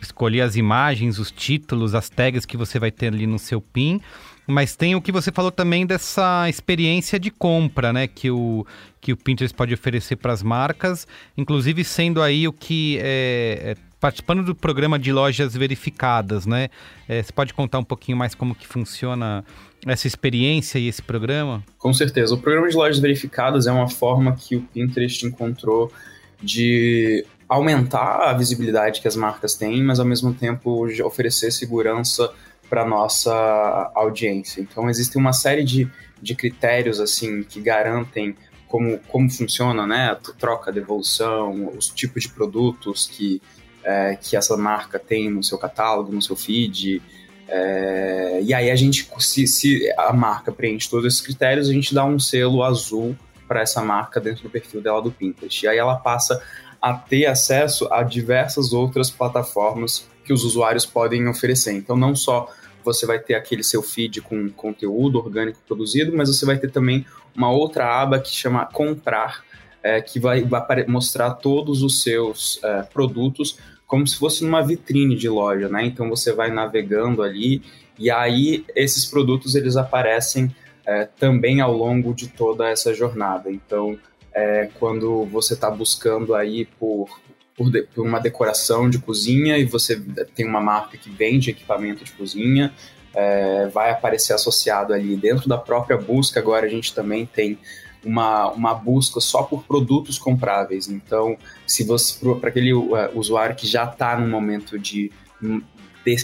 escolher 0.00 0.42
as 0.42 0.56
imagens, 0.56 1.18
os 1.18 1.30
títulos, 1.30 1.94
as 1.94 2.08
tags 2.08 2.44
que 2.44 2.56
você 2.56 2.78
vai 2.78 2.90
ter 2.90 3.08
ali 3.08 3.26
no 3.26 3.38
seu 3.38 3.60
PIN. 3.60 4.00
Mas 4.46 4.76
tem 4.76 4.94
o 4.94 5.02
que 5.02 5.10
você 5.10 5.32
falou 5.32 5.50
também 5.50 5.84
dessa 5.84 6.48
experiência 6.48 7.18
de 7.18 7.30
compra, 7.30 7.92
né? 7.92 8.06
Que 8.06 8.30
o, 8.30 8.64
que 9.00 9.12
o 9.12 9.16
Pinterest 9.16 9.54
pode 9.54 9.74
oferecer 9.74 10.16
para 10.16 10.32
as 10.32 10.42
marcas, 10.42 11.06
inclusive 11.36 11.82
sendo 11.82 12.22
aí 12.22 12.46
o 12.46 12.52
que 12.52 12.98
é, 13.02 13.72
é, 13.72 13.76
participando 13.98 14.44
do 14.44 14.54
programa 14.54 14.98
de 15.00 15.12
lojas 15.12 15.56
verificadas, 15.56 16.46
né? 16.46 16.68
É, 17.08 17.22
você 17.22 17.32
pode 17.32 17.52
contar 17.54 17.80
um 17.80 17.84
pouquinho 17.84 18.16
mais 18.16 18.36
como 18.36 18.54
que 18.54 18.68
funciona 18.68 19.44
essa 19.84 20.06
experiência 20.06 20.78
e 20.78 20.86
esse 20.86 21.02
programa? 21.02 21.64
Com 21.76 21.92
certeza. 21.92 22.34
O 22.34 22.38
programa 22.38 22.68
de 22.68 22.76
lojas 22.76 23.00
verificadas 23.00 23.66
é 23.66 23.72
uma 23.72 23.88
forma 23.88 24.36
que 24.36 24.54
o 24.54 24.62
Pinterest 24.62 25.26
encontrou 25.26 25.92
de 26.40 27.24
aumentar 27.48 28.28
a 28.28 28.32
visibilidade 28.32 29.00
que 29.00 29.08
as 29.08 29.16
marcas 29.16 29.54
têm, 29.54 29.82
mas 29.82 30.00
ao 30.00 30.06
mesmo 30.06 30.34
tempo 30.34 30.86
oferecer 31.04 31.50
segurança 31.50 32.32
para 32.68 32.84
nossa 32.84 33.32
audiência. 33.94 34.60
Então 34.60 34.90
existe 34.90 35.16
uma 35.16 35.32
série 35.32 35.64
de, 35.64 35.88
de 36.20 36.34
critérios 36.34 37.00
assim 37.00 37.42
que 37.42 37.60
garantem 37.60 38.34
como, 38.66 38.98
como 39.08 39.30
funciona, 39.30 39.86
né? 39.86 40.10
A 40.10 40.16
troca, 40.16 40.72
devolução, 40.72 41.72
os 41.76 41.88
tipos 41.88 42.24
de 42.24 42.28
produtos 42.30 43.06
que, 43.06 43.40
é, 43.84 44.16
que 44.20 44.36
essa 44.36 44.56
marca 44.56 44.98
tem 44.98 45.30
no 45.30 45.42
seu 45.42 45.56
catálogo, 45.56 46.12
no 46.12 46.20
seu 46.20 46.34
feed. 46.34 47.00
É, 47.48 48.40
e 48.42 48.52
aí 48.52 48.70
a 48.70 48.74
gente, 48.74 49.08
se, 49.20 49.46
se 49.46 49.92
a 49.96 50.12
marca 50.12 50.50
preenche 50.50 50.90
todos 50.90 51.06
esses 51.06 51.20
critérios, 51.20 51.68
a 51.68 51.72
gente 51.72 51.94
dá 51.94 52.04
um 52.04 52.18
selo 52.18 52.64
azul 52.64 53.16
para 53.46 53.60
essa 53.60 53.80
marca 53.80 54.20
dentro 54.20 54.42
do 54.42 54.50
perfil 54.50 54.80
dela 54.80 55.00
do 55.00 55.12
Pinterest. 55.12 55.64
E 55.64 55.68
aí 55.68 55.78
ela 55.78 55.96
passa 55.96 56.42
a 56.80 56.94
ter 56.94 57.26
acesso 57.26 57.88
a 57.92 58.02
diversas 58.02 58.72
outras 58.72 59.10
plataformas 59.10 60.08
que 60.24 60.32
os 60.32 60.44
usuários 60.44 60.84
podem 60.84 61.28
oferecer. 61.28 61.72
Então, 61.72 61.96
não 61.96 62.14
só 62.14 62.48
você 62.84 63.04
vai 63.04 63.18
ter 63.18 63.34
aquele 63.34 63.64
seu 63.64 63.82
feed 63.82 64.20
com 64.20 64.48
conteúdo 64.50 65.18
orgânico 65.18 65.58
produzido, 65.66 66.16
mas 66.16 66.28
você 66.28 66.46
vai 66.46 66.56
ter 66.56 66.70
também 66.70 67.04
uma 67.34 67.50
outra 67.50 68.00
aba 68.00 68.18
que 68.18 68.30
chama 68.30 68.64
Comprar, 68.64 69.44
é, 69.82 70.00
que 70.00 70.18
vai, 70.20 70.42
vai, 70.42 70.86
mostrar 70.86 71.32
todos 71.32 71.82
os 71.82 72.02
seus 72.02 72.60
é, 72.62 72.82
produtos 72.82 73.58
como 73.86 74.06
se 74.06 74.16
fosse 74.16 74.44
numa 74.44 74.62
vitrine 74.62 75.14
de 75.14 75.28
loja, 75.28 75.68
né? 75.68 75.84
Então 75.84 76.08
você 76.08 76.32
vai 76.32 76.50
navegando 76.50 77.22
ali 77.22 77.62
e 77.98 78.10
aí 78.10 78.64
esses 78.74 79.04
produtos 79.04 79.54
eles 79.54 79.76
aparecem 79.76 80.54
é, 80.84 81.04
também 81.04 81.60
ao 81.60 81.72
longo 81.72 82.12
de 82.14 82.28
toda 82.28 82.68
essa 82.68 82.92
jornada. 82.92 83.50
Então, 83.50 83.98
é, 84.36 84.68
quando 84.78 85.24
você 85.24 85.54
está 85.54 85.70
buscando 85.70 86.34
aí 86.34 86.66
por, 86.78 87.08
por, 87.56 87.70
de, 87.70 87.84
por, 87.84 88.06
uma 88.06 88.20
decoração 88.20 88.90
de 88.90 88.98
cozinha 88.98 89.56
e 89.56 89.64
você 89.64 89.98
tem 90.34 90.46
uma 90.46 90.60
marca 90.60 90.98
que 90.98 91.08
vende 91.08 91.48
equipamento 91.48 92.04
de 92.04 92.12
cozinha, 92.12 92.74
é, 93.14 93.66
vai 93.68 93.90
aparecer 93.90 94.34
associado 94.34 94.92
ali 94.92 95.16
dentro 95.16 95.48
da 95.48 95.56
própria 95.56 95.96
busca. 95.96 96.38
Agora 96.38 96.66
a 96.66 96.68
gente 96.68 96.94
também 96.94 97.24
tem 97.24 97.58
uma, 98.04 98.50
uma 98.50 98.74
busca 98.74 99.20
só 99.20 99.42
por 99.42 99.64
produtos 99.64 100.18
compráveis. 100.18 100.86
Então, 100.86 101.38
se 101.66 101.82
você 101.82 102.18
para 102.38 102.50
aquele 102.50 102.74
uh, 102.74 102.92
usuário 103.14 103.56
que 103.56 103.66
já 103.66 103.84
está 103.84 104.18
no 104.18 104.28
momento 104.28 104.78
de 104.78 105.10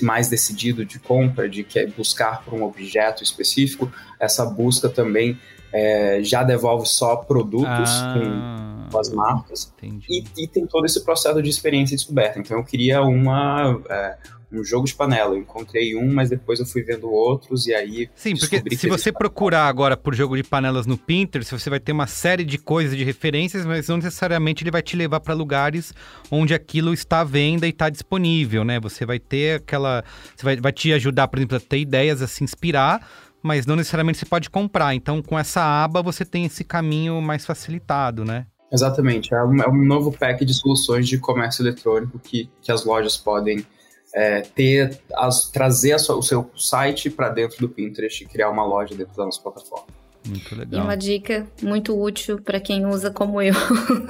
mais 0.03 0.28
decidido 0.28 0.85
de 0.85 0.99
compra, 0.99 1.49
de 1.49 1.64
quer 1.64 1.91
buscar 1.91 2.43
por 2.45 2.55
um 2.55 2.62
objeto 2.62 3.22
específico, 3.22 3.93
essa 4.20 4.45
busca 4.45 4.89
também 4.89 5.39
é, 5.72 6.20
já 6.22 6.43
devolve 6.43 6.87
só 6.87 7.16
produtos 7.16 7.91
ah, 7.91 8.89
com 8.91 8.99
as 8.99 9.09
marcas 9.09 9.72
e, 9.83 10.22
e, 10.37 10.47
tem 10.47 10.66
todo 10.66 10.85
esse 10.85 11.03
processo 11.03 11.43
de 11.43 11.49
experiência 11.49 11.95
e 11.95 11.97
descoberta. 11.97 12.39
Então 12.39 12.59
eu 12.59 12.64
queria 12.64 13.03
uma 13.03 13.80
é, 13.89 14.16
um 14.53 14.65
jogo 14.65 14.87
de 14.87 14.95
panela. 14.95 15.35
Eu 15.35 15.39
encontrei 15.39 15.97
um, 15.97 16.13
mas 16.13 16.31
depois 16.31 16.61
eu 16.61 16.67
fui 16.67 16.83
vendo 16.83 17.11
outros 17.11 17.67
e 17.67 17.75
aí. 17.75 18.09
Sim, 18.15 18.35
porque 18.37 18.77
se 18.77 18.89
você 18.89 19.13
procurar 19.13 19.67
agora 19.67 19.97
por 19.97 20.15
jogo 20.15 20.37
de 20.37 20.43
panelas 20.43 20.87
no 20.87 20.97
Pinterest, 20.97 21.53
você 21.53 21.71
vai 21.71 21.81
ter 21.81 21.93
uma 21.93 22.07
série 22.07 22.45
de 22.45 22.59
coisas, 22.59 22.97
de 22.97 23.05
referências, 23.05 23.65
mas 23.65 23.89
não 23.89 23.97
necessariamente 23.97 24.63
ele 24.63 24.71
vai 24.71 24.83
te 24.83 24.97
levar 24.97 25.21
para 25.21 25.35
lugares 25.35 25.93
onde 26.31 26.55
aquilo 26.55 26.93
está 26.93 27.21
à 27.21 27.25
venda 27.25 27.67
e 27.67 27.71
está 27.71 27.89
disponível, 27.89 28.65
né? 28.65 28.79
Você 28.81 29.07
vai 29.07 29.19
ter 29.19 29.57
aquela. 29.57 30.05
Você 30.37 30.45
vai, 30.45 30.57
vai 30.57 30.73
te 30.73 30.93
ajudar, 30.93 31.29
por 31.29 31.39
exemplo, 31.39 31.57
a 31.57 31.61
ter 31.61 31.79
ideias, 31.79 32.23
a 32.23 32.27
se 32.27 32.45
inspirar 32.45 33.07
mas 33.43 33.67
não 33.67 33.75
necessariamente 33.75 34.19
você 34.19 34.25
pode 34.25 34.49
comprar. 34.49 34.95
Então, 34.95 35.21
com 35.21 35.37
essa 35.37 35.61
aba, 35.61 36.01
você 36.01 36.25
tem 36.25 36.45
esse 36.45 36.63
caminho 36.63 37.21
mais 37.21 37.45
facilitado, 37.45 38.25
né? 38.25 38.47
Exatamente. 38.73 39.35
É 39.35 39.45
um, 39.45 39.63
é 39.63 39.69
um 39.69 39.85
novo 39.85 40.11
pack 40.11 40.45
de 40.45 40.55
soluções 40.55 41.07
de 41.07 41.19
comércio 41.19 41.63
eletrônico 41.63 42.19
que, 42.19 42.49
que 42.63 42.73
as 42.73 42.85
lojas 42.85 43.19
podem 43.19 43.67
é, 44.15 44.43
ter 44.43 45.01
as, 45.15 45.51
trazer 45.51 45.99
sua, 45.99 46.17
o 46.17 46.23
seu 46.23 46.51
site 46.57 47.11
para 47.11 47.29
dentro 47.29 47.59
do 47.59 47.69
Pinterest 47.69 48.23
e 48.23 48.27
criar 48.27 48.51
uma 48.51 48.65
loja 48.65 48.95
dentro 48.95 49.17
da 49.17 49.25
nossa 49.25 49.41
plataforma. 49.41 49.87
Muito 50.27 50.55
legal. 50.55 50.81
E 50.81 50.85
uma 50.85 50.97
dica 50.97 51.47
muito 51.61 52.01
útil 52.01 52.41
para 52.41 52.61
quem 52.61 52.87
usa 52.87 53.11
como 53.11 53.43
eu 53.43 53.55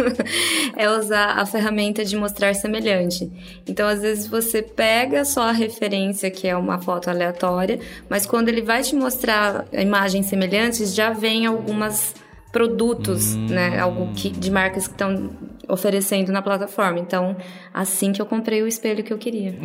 é 0.76 0.90
usar 0.90 1.38
a 1.38 1.46
ferramenta 1.46 2.04
de 2.04 2.16
mostrar 2.16 2.54
semelhante. 2.54 3.32
Então, 3.66 3.88
às 3.88 4.02
vezes 4.02 4.26
você 4.26 4.62
pega 4.62 5.24
só 5.24 5.48
a 5.48 5.52
referência, 5.52 6.30
que 6.30 6.46
é 6.46 6.54
uma 6.54 6.78
foto 6.78 7.08
aleatória, 7.08 7.80
mas 8.10 8.26
quando 8.26 8.50
ele 8.50 8.60
vai 8.60 8.82
te 8.82 8.94
mostrar 8.94 9.66
imagens 9.72 10.26
semelhantes, 10.26 10.94
já 10.94 11.12
vem 11.12 11.46
algumas 11.46 12.14
produtos, 12.52 13.34
hum. 13.34 13.46
né? 13.46 13.78
Algo 13.80 14.12
que, 14.12 14.30
de 14.30 14.50
marcas 14.50 14.86
que 14.86 14.92
estão 14.92 15.30
oferecendo 15.66 16.30
na 16.30 16.42
plataforma. 16.42 16.98
Então, 16.98 17.34
assim 17.72 18.12
que 18.12 18.20
eu 18.20 18.26
comprei 18.26 18.62
o 18.62 18.68
espelho 18.68 19.02
que 19.02 19.12
eu 19.12 19.18
queria. 19.18 19.56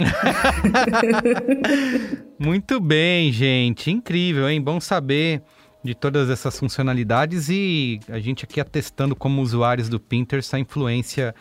Muito 2.39 2.79
bem, 2.79 3.31
gente. 3.31 3.91
Incrível, 3.91 4.49
hein? 4.49 4.61
Bom 4.61 4.79
saber 4.79 5.41
de 5.83 5.93
todas 5.93 6.29
essas 6.29 6.57
funcionalidades 6.57 7.49
e 7.49 7.99
a 8.09 8.19
gente 8.19 8.45
aqui 8.45 8.59
atestando 8.59 9.15
como 9.15 9.41
usuários 9.41 9.89
do 9.89 9.99
Pinterest 9.99 10.55
a 10.55 10.59
influência 10.59 11.35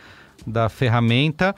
da 0.47 0.69
ferramenta. 0.69 1.55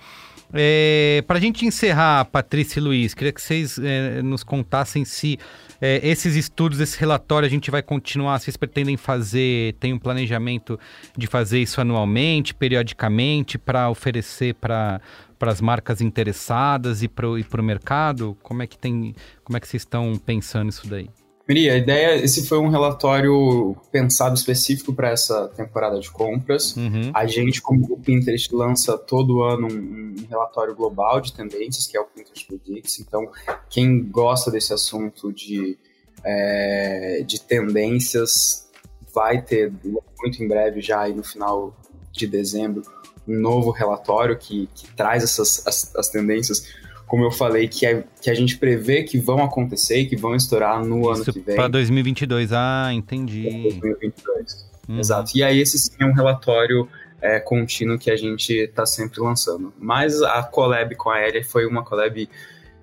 É, 0.53 1.23
Para 1.27 1.39
a 1.39 1.41
gente 1.41 1.67
encerrar, 1.67 2.25
Patrícia 2.27 2.79
e 2.79 2.83
Luiz, 2.83 3.15
queria 3.15 3.33
que 3.33 3.41
vocês 3.43 3.79
é, 3.79 4.23
nos 4.23 4.43
contassem 4.43 5.05
se 5.05 5.39
é, 5.81 6.01
esses 6.07 6.35
estudos, 6.35 6.81
esse 6.81 6.99
relatório, 6.99 7.47
a 7.47 7.51
gente 7.51 7.71
vai 7.71 7.83
continuar, 7.83 8.39
vocês 8.39 8.57
pretendem 8.57 8.97
fazer, 8.97 9.75
tem 9.75 9.93
um 9.93 9.99
planejamento 9.99 10.79
de 11.17 11.27
fazer 11.27 11.61
isso 11.61 11.81
anualmente, 11.81 12.55
periodicamente, 12.55 13.59
para 13.59 13.89
oferecer 13.89 14.55
para 14.55 15.01
para 15.39 15.53
as 15.53 15.61
marcas 15.61 16.01
interessadas 16.01 17.03
e 17.03 17.07
para 17.07 17.29
o 17.29 17.63
mercado? 17.63 18.37
Como 18.43 18.61
é 18.61 18.67
que 18.67 18.77
tem, 18.77 19.15
como 19.45 19.57
é 19.57 19.61
que 19.61 19.69
vocês 19.69 19.83
estão 19.83 20.17
pensando 20.17 20.69
isso 20.69 20.89
daí? 20.89 21.09
Miri, 21.49 21.71
a 21.71 21.77
ideia, 21.77 22.23
esse 22.23 22.47
foi 22.47 22.59
um 22.59 22.69
relatório 22.69 23.75
pensado 23.91 24.35
específico 24.35 24.93
para 24.93 25.09
essa 25.09 25.49
temporada 25.57 25.99
de 25.99 26.11
compras. 26.11 26.77
Uhum. 26.77 27.11
A 27.15 27.27
gente, 27.27 27.63
como 27.63 27.87
o 27.91 27.99
Pinterest, 27.99 28.55
lança 28.55 28.99
todo 28.99 29.43
ano 29.43 29.67
um, 29.67 30.15
um, 30.21 30.27
relatório 30.29 30.75
global 30.75 31.23
de 31.23 31.33
tendências, 31.33 31.87
que 31.87 31.97
é 31.97 32.01
o 32.01 32.05
Pinterest 32.05 32.47
Predicts. 32.47 33.01
Então, 33.01 33.31
quem 33.71 34.05
gosta 34.05 34.51
desse 34.51 34.75
assunto 34.75 35.33
de, 35.33 35.79
é, 36.23 37.25
de 37.27 37.41
tendências 37.41 38.69
vai 39.15 39.41
ter 39.41 39.73
muito 40.21 40.43
em 40.43 40.47
breve, 40.47 40.83
já 40.83 41.01
aí 41.01 41.15
no 41.15 41.25
final 41.25 41.75
de 42.13 42.27
dezembro, 42.27 42.83
um 43.27 43.41
novo 43.41 43.71
relatório 43.71 44.37
que, 44.37 44.69
que 44.75 44.87
traz 44.93 45.25
essas 45.25 45.67
as, 45.67 45.97
as 45.97 46.11
tendências 46.11 46.67
como 47.09 47.25
eu 47.25 47.31
falei, 47.31 47.67
que, 47.67 47.87
é, 47.87 48.05
que 48.23 48.31
a 48.31 48.35
gente 48.35 48.59
prevê 48.59 49.03
que 49.03 49.19
vão 49.19 49.43
acontecer 49.43 50.01
e 50.01 50.07
que 50.07 50.15
vão 50.15 50.37
estourar 50.37 50.85
no 50.85 51.01
Isso 51.01 51.23
ano 51.23 51.33
que 51.33 51.41
vem. 51.41 51.57
Para 51.57 51.69
2022, 51.69 52.53
ah, 52.53 52.91
entendi. 52.93 53.43
2022. 53.81 54.69
Uhum. 54.89 54.99
Exato. 55.01 55.33
E 55.35 55.43
aí, 55.43 55.59
esse 55.59 55.79
sim 55.79 55.97
é 55.99 56.05
um 56.05 56.13
relatório 56.13 56.87
é, 57.21 57.41
contínuo 57.41 57.99
que 57.99 58.11
a 58.11 58.17
gente 58.17 58.53
está 58.53 58.85
sempre 58.85 59.21
lançando. 59.21 59.73
Mas 59.79 60.21
a 60.23 60.43
collab 60.43 60.95
com 60.97 61.11
a 61.11 61.27
Elia 61.27 61.43
foi 61.43 61.67
uma 61.67 61.83
collab 61.83 62.29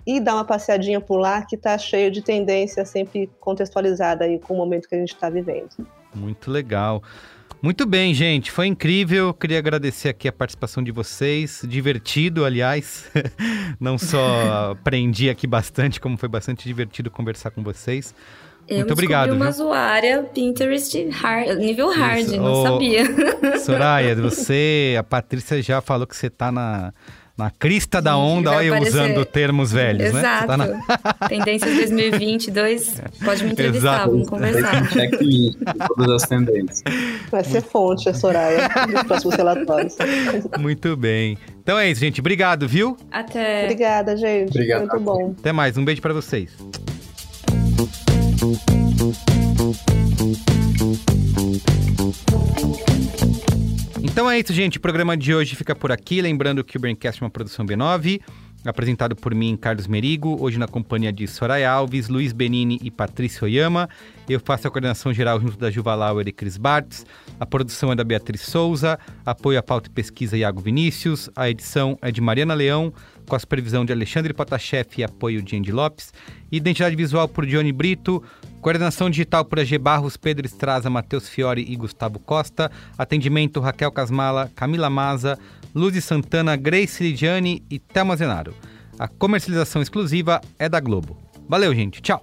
e 0.06 0.20
dar 0.20 0.34
uma 0.34 0.44
passeadinha 0.44 1.00
por 1.00 1.18
lá 1.18 1.42
que 1.42 1.56
está 1.56 1.78
cheio 1.78 2.10
de 2.10 2.22
tendência 2.22 2.84
sempre 2.84 3.30
contextualizada 3.40 4.24
aí 4.24 4.38
com 4.38 4.54
o 4.54 4.56
momento 4.56 4.88
que 4.88 4.94
a 4.94 4.98
gente 4.98 5.14
está 5.14 5.30
vivendo. 5.30 5.70
Muito 6.14 6.50
legal. 6.50 7.02
Muito 7.62 7.86
bem, 7.86 8.12
gente, 8.12 8.50
foi 8.50 8.66
incrível. 8.66 9.32
Queria 9.32 9.58
agradecer 9.58 10.08
aqui 10.08 10.26
a 10.26 10.32
participação 10.32 10.82
de 10.82 10.90
vocês. 10.90 11.62
Divertido, 11.64 12.44
aliás. 12.44 13.08
Não 13.78 13.96
só 13.96 14.72
aprendi 14.72 15.30
aqui 15.30 15.46
bastante, 15.46 16.00
como 16.00 16.16
foi 16.16 16.28
bastante 16.28 16.64
divertido 16.64 17.08
conversar 17.08 17.52
com 17.52 17.62
vocês. 17.62 18.12
Eu 18.68 18.78
Muito 18.78 18.92
obrigado. 18.92 19.28
Eu 19.28 19.34
uma 19.34 19.50
viu? 19.50 19.54
usuária 19.54 20.22
Pinterest 20.32 21.08
hard, 21.10 21.58
nível 21.58 21.90
hard, 21.90 22.20
Isso. 22.20 22.36
não 22.36 22.62
sabia. 22.62 23.04
Soraya, 23.60 24.14
você, 24.14 24.96
a 24.98 25.02
Patrícia 25.02 25.60
já 25.62 25.80
falou 25.80 26.06
que 26.06 26.16
você 26.16 26.28
está 26.28 26.50
na, 26.52 26.92
na 27.36 27.50
crista 27.50 28.00
da 28.00 28.16
onda, 28.16 28.52
olha, 28.52 28.70
aparecer... 28.70 29.00
usando 29.00 29.24
termos 29.24 29.72
velhos, 29.72 30.08
Exato. 30.08 30.56
né? 30.56 30.64
Exato. 30.64 30.86
Tá 30.86 30.96
na... 31.20 31.28
Tendências 31.28 31.74
2022, 31.74 33.02
pode 33.24 33.44
me 33.44 33.50
entrevistar, 33.52 33.94
Exato. 33.94 34.10
vamos 34.10 34.28
conversar. 34.28 34.90
Checklist 34.90 35.58
todas 35.96 36.22
as 36.22 36.28
tendências. 36.28 36.82
Vai 37.30 37.44
ser 37.44 37.62
fonte 37.62 38.08
a 38.08 38.14
Soraya 38.14 38.70
nos 38.88 39.02
próximos 39.02 39.34
relatórios. 39.34 39.96
Muito 40.58 40.96
bem. 40.96 41.36
Então 41.62 41.78
é 41.78 41.90
isso, 41.90 42.00
gente. 42.00 42.20
Obrigado, 42.20 42.68
viu? 42.68 42.96
Até. 43.10 43.64
Obrigada, 43.64 44.16
gente. 44.16 44.50
Obrigado. 44.50 44.80
Muito 44.80 45.00
bom. 45.00 45.34
Até 45.38 45.52
mais. 45.52 45.76
Um 45.76 45.84
beijo 45.84 46.00
para 46.00 46.14
vocês. 46.14 46.50
Então 54.02 54.28
é 54.28 54.40
isso, 54.40 54.52
gente. 54.52 54.78
O 54.78 54.80
programa 54.80 55.16
de 55.16 55.32
hoje 55.32 55.54
fica 55.54 55.76
por 55.76 55.92
aqui. 55.92 56.20
Lembrando 56.20 56.64
que 56.64 56.76
o 56.76 56.80
Braincast 56.80 57.22
é 57.22 57.24
uma 57.24 57.30
produção 57.30 57.64
B9 57.64 58.20
apresentado 58.64 59.16
por 59.16 59.34
mim, 59.34 59.56
Carlos 59.56 59.86
Merigo, 59.86 60.36
hoje 60.40 60.58
na 60.58 60.68
companhia 60.68 61.12
de 61.12 61.26
Soraya 61.26 61.70
Alves, 61.70 62.08
Luiz 62.08 62.32
Benini 62.32 62.78
e 62.82 62.90
Patrícia 62.90 63.44
Oyama. 63.44 63.88
Eu 64.28 64.38
faço 64.38 64.68
a 64.68 64.70
coordenação 64.70 65.12
geral 65.12 65.40
junto 65.40 65.56
da 65.56 65.70
Juva 65.70 65.94
Lauer 65.94 66.28
e 66.28 66.32
Cris 66.32 66.56
Bartz. 66.56 67.04
A 67.40 67.46
produção 67.46 67.90
é 67.90 67.96
da 67.96 68.04
Beatriz 68.04 68.42
Souza, 68.42 68.98
apoio 69.26 69.58
à 69.58 69.62
pauta 69.62 69.88
e 69.88 69.92
pesquisa 69.92 70.36
Iago 70.36 70.60
Vinícius, 70.60 71.28
a 71.34 71.50
edição 71.50 71.98
é 72.00 72.10
de 72.10 72.20
Mariana 72.20 72.54
Leão, 72.54 72.92
com 73.28 73.36
a 73.36 73.38
supervisão 73.38 73.84
de 73.84 73.92
Alexandre 73.92 74.32
Potashev 74.32 74.88
e 74.98 75.04
apoio 75.04 75.42
de 75.42 75.56
Andy 75.56 75.72
Lopes. 75.72 76.12
Identidade 76.50 76.96
visual 76.96 77.28
por 77.28 77.46
Johnny 77.46 77.72
Brito, 77.72 78.22
coordenação 78.60 79.08
digital 79.08 79.44
por 79.44 79.60
AG 79.60 79.78
Barros, 79.78 80.16
Pedro 80.16 80.46
Estraza, 80.46 80.90
Matheus 80.90 81.28
Fiore 81.28 81.64
e 81.68 81.76
Gustavo 81.76 82.18
Costa. 82.18 82.70
Atendimento 82.98 83.60
Raquel 83.60 83.92
Casmala, 83.92 84.50
Camila 84.54 84.90
Maza, 84.90 85.38
Luz 85.74 86.02
Santana, 86.04 86.56
Grace 86.56 87.02
Lidiane 87.02 87.64
e 87.70 87.78
Thelma 87.78 88.16
Zenaro. 88.16 88.54
A 88.98 89.08
comercialização 89.08 89.82
exclusiva 89.82 90.40
é 90.58 90.68
da 90.68 90.80
Globo. 90.80 91.16
Valeu, 91.48 91.74
gente. 91.74 92.00
Tchau. 92.00 92.20